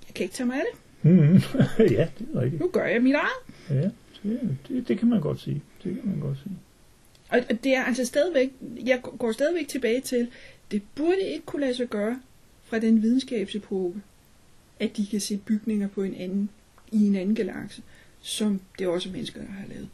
jeg 0.08 0.14
kan 0.14 0.22
ikke 0.24 0.34
tage 0.34 0.46
mig 0.46 0.56
af 0.56 0.62
det. 0.72 0.80
Mm, 1.02 1.40
ja, 1.78 2.08
det 2.18 2.26
er 2.34 2.40
rigtigt. 2.40 2.60
Nu 2.60 2.68
gør 2.68 2.84
jeg 2.84 3.02
mit 3.02 3.14
eget. 3.14 3.82
Ja, 3.82 3.90
det, 4.22 4.56
det, 4.68 4.88
det 4.88 4.98
kan 4.98 5.08
man 5.08 5.20
godt 5.20 5.40
sige. 5.40 5.62
Det 5.84 5.94
kan 5.94 6.02
man 6.10 6.20
godt 6.20 6.38
sige. 6.38 6.52
Og 7.28 7.64
det 7.64 7.74
er 7.74 7.84
altså 7.84 8.04
stadigvæk, 8.04 8.52
jeg 8.84 9.00
går 9.18 9.32
stadigvæk 9.32 9.68
tilbage 9.68 10.00
til, 10.00 10.28
det 10.70 10.82
burde 10.94 11.20
ikke 11.20 11.46
kunne 11.46 11.60
lade 11.60 11.74
sig 11.74 11.86
gøre 11.88 12.20
fra 12.64 12.78
den 12.78 13.02
videnskabsepoke, 13.02 14.00
at 14.80 14.96
de 14.96 15.06
kan 15.06 15.20
se 15.20 15.36
bygninger 15.36 15.88
på 15.88 16.02
en 16.02 16.14
anden, 16.14 16.50
i 16.92 17.06
en 17.06 17.16
anden 17.16 17.34
galakse, 17.34 17.82
som 18.20 18.60
det 18.78 18.86
også 18.86 19.08
er 19.08 19.12
mennesker, 19.12 19.40
har 19.40 19.66
lavet. 19.68 19.88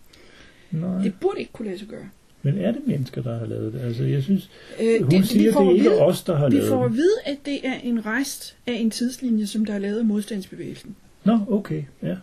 Nej, 0.70 1.02
Det 1.02 1.14
burde 1.20 1.40
ikke 1.40 1.52
kunne 1.52 1.66
lade 1.68 1.78
sig 1.78 1.88
gøre. 1.88 2.09
Men 2.45 2.59
er 2.59 2.72
det 2.72 2.80
mennesker, 2.86 3.22
der 3.22 3.38
har 3.38 3.47
lavet 3.47 3.72
det? 3.72 3.80
Altså, 3.80 4.05
jeg 4.05 4.22
synes, 4.22 4.51
Øh, 4.80 5.03
hun 5.03 5.11
det, 5.11 5.28
siger, 5.28 5.42
vi 5.51 5.53
får 5.53 5.61
det 5.61 5.66
er 5.66 5.70
at 5.70 5.76
ikke 5.76 5.90
vide, 5.90 6.01
os, 6.03 6.22
der 6.22 6.36
har 6.36 6.49
vi 6.49 6.57
lavet 6.57 6.68
får 6.68 6.84
at 6.84 6.90
det. 6.90 6.97
vide, 6.97 7.16
at 7.26 7.36
det 7.45 7.59
er 7.66 7.74
en 7.84 8.07
rest 8.07 8.57
af 8.66 8.72
en 8.72 8.90
tidslinje, 8.90 9.47
som 9.47 9.64
der 9.64 9.74
er 9.74 9.78
lavet 9.78 9.99
af 9.99 10.05
modstandsbevægelsen. 10.05 10.97
Nå, 11.24 11.38
okay, 11.51 11.82
ja. 12.03 12.16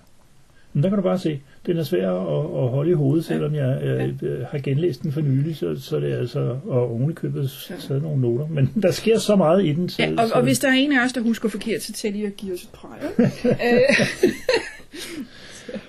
Men 0.74 0.84
der 0.84 0.90
kan 0.90 0.98
du 0.98 1.02
bare 1.04 1.20
se, 1.20 1.40
den 1.66 1.78
er 1.78 1.84
svær 1.84 2.12
at, 2.12 2.64
at 2.64 2.70
holde 2.70 2.92
i 2.92 2.94
hovedet, 2.94 3.26
selvom 3.26 3.56
jeg 3.56 3.80
øh, 3.84 4.10
øh, 4.22 4.40
har 4.52 4.60
genlæst 4.60 5.04
den 5.04 5.12
for 5.12 5.22
nylig, 5.22 5.56
så, 5.56 5.76
så 5.82 6.00
det 6.00 6.12
er 6.14 6.18
altså, 6.18 6.58
og 6.66 6.92
ovenikøbet 6.92 7.70
taget 7.88 8.04
nogle 8.04 8.22
noter. 8.22 8.48
Men 8.48 8.74
der 8.84 8.92
sker 8.92 9.20
så 9.20 9.36
meget 9.36 9.66
i 9.66 9.72
den. 9.72 9.90
Så, 9.90 10.02
Ja, 10.04 10.12
og, 10.18 10.28
så, 10.28 10.34
og 10.34 10.44
hvis 10.44 10.60
der 10.60 10.68
er 10.68 10.74
en 10.74 10.92
af 10.92 11.06
os, 11.06 11.14
der 11.14 11.22
husker 11.22 11.50
forkert, 11.50 11.82
så 11.82 11.94
tæller 11.94 12.20
jeg 12.20 12.28
og 12.28 12.34
giver 12.34 12.54
os 12.56 12.64
et 12.64 12.70
præg. 12.70 13.00
øh, 13.20 14.30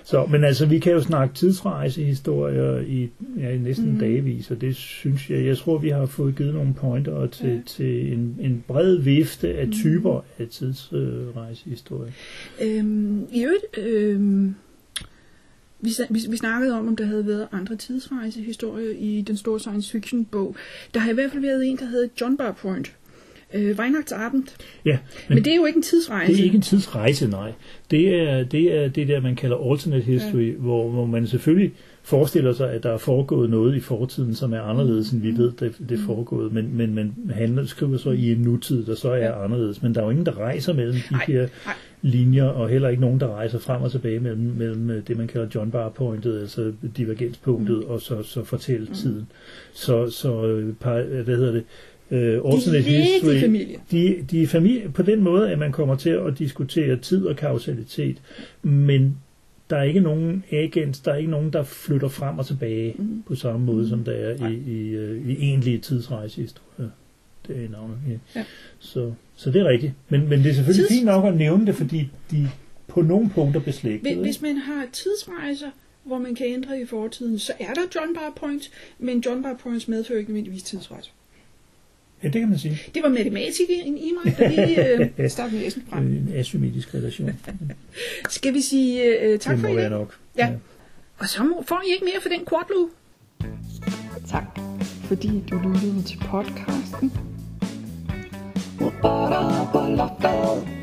Så, 0.05 0.25
men 0.25 0.43
altså, 0.43 0.65
vi 0.65 0.79
kan 0.79 0.91
jo 0.93 1.01
snakke 1.01 1.35
tidsrejsehistorier 1.35 2.79
i, 2.79 3.09
ja, 3.37 3.49
i 3.49 3.57
næsten 3.57 3.91
mm. 3.91 3.99
dagevis, 3.99 4.51
og 4.51 4.61
det 4.61 4.75
synes 4.75 5.29
jeg, 5.29 5.45
jeg 5.45 5.57
tror, 5.57 5.77
vi 5.77 5.89
har 5.89 6.05
fået 6.05 6.35
givet 6.35 6.53
nogle 6.53 6.73
pointer 6.73 7.27
til, 7.27 7.49
Ja. 7.49 7.59
til 7.65 8.13
en, 8.13 8.37
en 8.39 8.63
bred 8.67 8.95
vifte 8.97 9.55
af 9.55 9.63
Mhm. 9.67 9.71
typer 9.73 10.25
af 10.39 10.47
tidsrejsehistorier. 10.47 12.11
Øhm, 12.61 13.27
I 13.31 13.43
øvrigt, 13.43 13.77
øhm, 13.77 14.55
vi, 15.81 15.89
vi, 16.09 16.19
vi 16.29 16.37
snakkede 16.37 16.73
om, 16.79 16.87
om 16.87 16.95
der 16.95 17.05
havde 17.05 17.27
været 17.27 17.47
andre 17.51 17.75
tidsrejsehistorier 17.75 18.93
i 18.99 19.23
den 19.27 19.37
store 19.37 19.59
science 19.59 19.91
fiction 19.91 20.25
bog. 20.25 20.55
Der 20.93 20.99
har 20.99 21.11
i 21.11 21.13
hvert 21.13 21.31
fald 21.31 21.41
været 21.41 21.65
en, 21.67 21.77
der 21.77 21.85
hed 21.85 22.09
John 22.21 22.37
Bar 22.37 22.51
Point. 22.51 22.95
Øh, 23.53 23.79
Weihnachtsabend. 23.79 24.43
Ja, 24.85 24.97
Men, 25.29 25.35
men, 25.35 25.45
det 25.45 25.51
er 25.51 25.55
jo 25.55 25.65
ikke 25.65 25.77
en 25.77 25.83
tidsrejse. 25.83 26.33
det 26.33 26.39
er 26.39 26.43
ikke 26.43 26.55
en 26.55 26.61
tidsrejse, 26.61 27.27
nej. 27.27 27.51
Det 27.91 28.19
er 28.19 28.43
det, 28.43 28.77
er 28.77 28.87
det 28.87 29.07
der, 29.07 29.21
man 29.21 29.35
kalder 29.35 29.71
alternate 29.71 30.03
history, 30.03 30.51
ja. 30.53 30.57
hvor, 30.57 30.89
hvor 30.89 31.05
man 31.05 31.27
selvfølgelig 31.27 31.71
forestiller 32.03 32.53
sig, 32.53 32.71
at 32.71 32.83
der 32.83 32.91
er 32.91 32.97
foregået 32.97 33.49
noget 33.49 33.75
i 33.75 33.79
fortiden, 33.79 34.35
som 34.35 34.53
er 34.53 34.61
anderledes, 34.61 35.11
end 35.11 35.21
vi 35.21 35.37
ved, 35.37 35.51
det, 35.59 35.75
det 35.89 35.99
er 35.99 36.05
foregået. 36.05 36.53
Men, 36.53 36.77
men 36.77 36.95
man 36.95 37.13
handler, 37.33 37.65
skriver 37.65 37.97
så 37.97 38.09
i 38.11 38.31
en 38.31 38.37
nutid, 38.37 38.85
der 38.85 38.95
så 38.95 39.09
er 39.09 39.15
Ja. 39.15 39.43
anderledes. 39.43 39.81
Men 39.81 39.95
der 39.95 40.01
er 40.01 40.05
jo 40.05 40.11
ingen, 40.11 40.25
der 40.25 40.37
rejser 40.39 40.73
mellem 40.73 40.95
de 41.09 41.15
her 41.27 41.47
nej. 41.65 41.73
linjer, 42.01 42.43
og 42.45 42.69
heller 42.69 42.89
ikke 42.89 43.01
nogen, 43.01 43.19
der 43.19 43.27
rejser 43.27 43.59
frem 43.59 43.81
og 43.81 43.91
tilbage 43.91 44.19
mellem, 44.19 44.41
mellem 44.57 44.89
øh, 44.89 45.07
det, 45.07 45.17
man 45.17 45.27
kalder 45.27 45.47
John 45.55 45.71
Bar 45.71 45.89
Pointet, 45.89 46.39
altså 46.41 46.73
divergenspunktet, 46.97 47.77
mm. 47.77 47.89
og 47.91 48.01
så, 48.01 48.23
så 48.23 48.43
fortælletiden. 48.43 49.27
Så, 49.73 50.09
så 50.09 50.45
øh, 50.45 50.73
par, 50.73 51.01
hvad 51.23 51.37
hedder 51.37 51.51
det, 51.51 51.63
øh, 52.11 52.41
alternate 52.45 52.85
de 52.85 53.01
history, 53.01 53.39
familie. 53.39 53.77
de, 53.91 54.25
de 54.31 54.43
er 54.43 54.47
familie 54.47 54.89
på 54.89 55.01
den 55.01 55.21
måde, 55.21 55.51
at 55.51 55.59
man 55.59 55.71
kommer 55.71 55.95
til 55.95 56.09
at 56.09 56.39
diskutere 56.39 56.97
tid 56.97 57.25
og 57.25 57.35
kausalitet, 57.35 58.21
men 58.61 59.17
der 59.69 59.77
er 59.77 59.83
ikke 59.83 59.99
nogen 59.99 60.43
agents, 60.51 60.99
der 60.99 61.11
er 61.11 61.15
ikke 61.15 61.31
nogen, 61.31 61.53
der 61.53 61.63
flytter 61.63 62.07
frem 62.07 62.39
og 62.39 62.45
tilbage 62.45 62.95
mm. 62.97 63.23
på 63.27 63.35
samme 63.35 63.65
måde, 63.65 63.89
som 63.89 64.03
der 64.03 64.11
er 64.11 64.37
Nej. 64.37 64.49
i, 64.49 64.53
i, 64.53 64.89
øh, 64.89 65.29
i 65.29 65.37
egentlige 65.49 65.77
tidsrejsehistorier. 65.77 66.89
Det 67.47 67.65
er 67.65 67.69
navnet, 67.69 67.97
ja. 68.09 68.39
Ja. 68.39 68.45
Så, 68.79 69.13
så 69.35 69.51
det 69.51 69.61
er 69.61 69.69
rigtigt. 69.69 69.93
Men, 70.09 70.29
men 70.29 70.39
det 70.39 70.49
er 70.49 70.53
selvfølgelig 70.53 70.85
Tids- 70.85 70.93
fint 70.93 71.05
nok 71.05 71.25
at 71.25 71.37
nævne 71.37 71.65
det, 71.65 71.75
fordi 71.75 72.09
de 72.31 72.49
på 72.87 73.01
nogle 73.01 73.29
punkter 73.29 73.59
beslægtet. 73.59 74.17
Hvis, 74.17 74.41
man 74.41 74.57
har 74.57 74.85
tidsrejser, 74.91 75.71
hvor 76.03 76.17
man 76.17 76.35
kan 76.35 76.47
ændre 76.47 76.81
i 76.81 76.85
fortiden, 76.85 77.39
så 77.39 77.53
er 77.59 77.73
der 77.73 77.81
John 77.95 78.15
Bar 78.15 78.33
Point, 78.35 78.71
men 78.99 79.23
John 79.25 79.43
Bar 79.43 79.59
Points 79.63 79.87
medfører 79.87 80.19
ikke 80.19 80.31
nødvendigvis 80.31 80.63
tidsrejser. 80.63 81.11
Ja, 82.23 82.27
det 82.27 82.41
kan 82.41 82.49
man 82.49 82.59
sige. 82.59 82.79
Det 82.95 83.03
var 83.03 83.09
matematikeren 83.09 83.97
i 83.97 84.11
mig, 84.23 84.37
der 84.37 84.49
lige 84.49 85.09
øh, 85.19 85.29
stak 85.29 85.53
næsen 85.53 85.83
frem. 85.89 86.03
En 86.03 86.33
asymmetrisk 86.35 86.93
relation. 86.93 87.29
Skal 88.29 88.53
vi 88.53 88.61
sige 88.61 89.03
øh, 89.03 89.33
øh 89.33 89.39
tak 89.39 89.55
det 89.55 89.61
for 89.61 89.67
i 89.67 89.75
dag? 89.75 89.83
Det 89.83 89.91
må 89.91 89.97
være 89.97 89.99
nok. 89.99 90.17
Ja. 90.37 90.47
ja. 90.47 90.53
Og 91.17 91.29
så 91.29 91.43
må, 91.43 91.63
får 91.67 91.81
I 91.87 91.91
ikke 91.91 92.05
mere 92.05 92.21
for 92.21 92.29
den 92.29 92.45
kortlue. 92.45 92.89
Tak, 94.29 94.59
fordi 95.03 95.43
du 95.51 95.57
lyttede 95.57 96.03
til 96.03 96.17
podcasten. 96.17 97.11
Ba-da-ba-la-ba. 98.79 100.82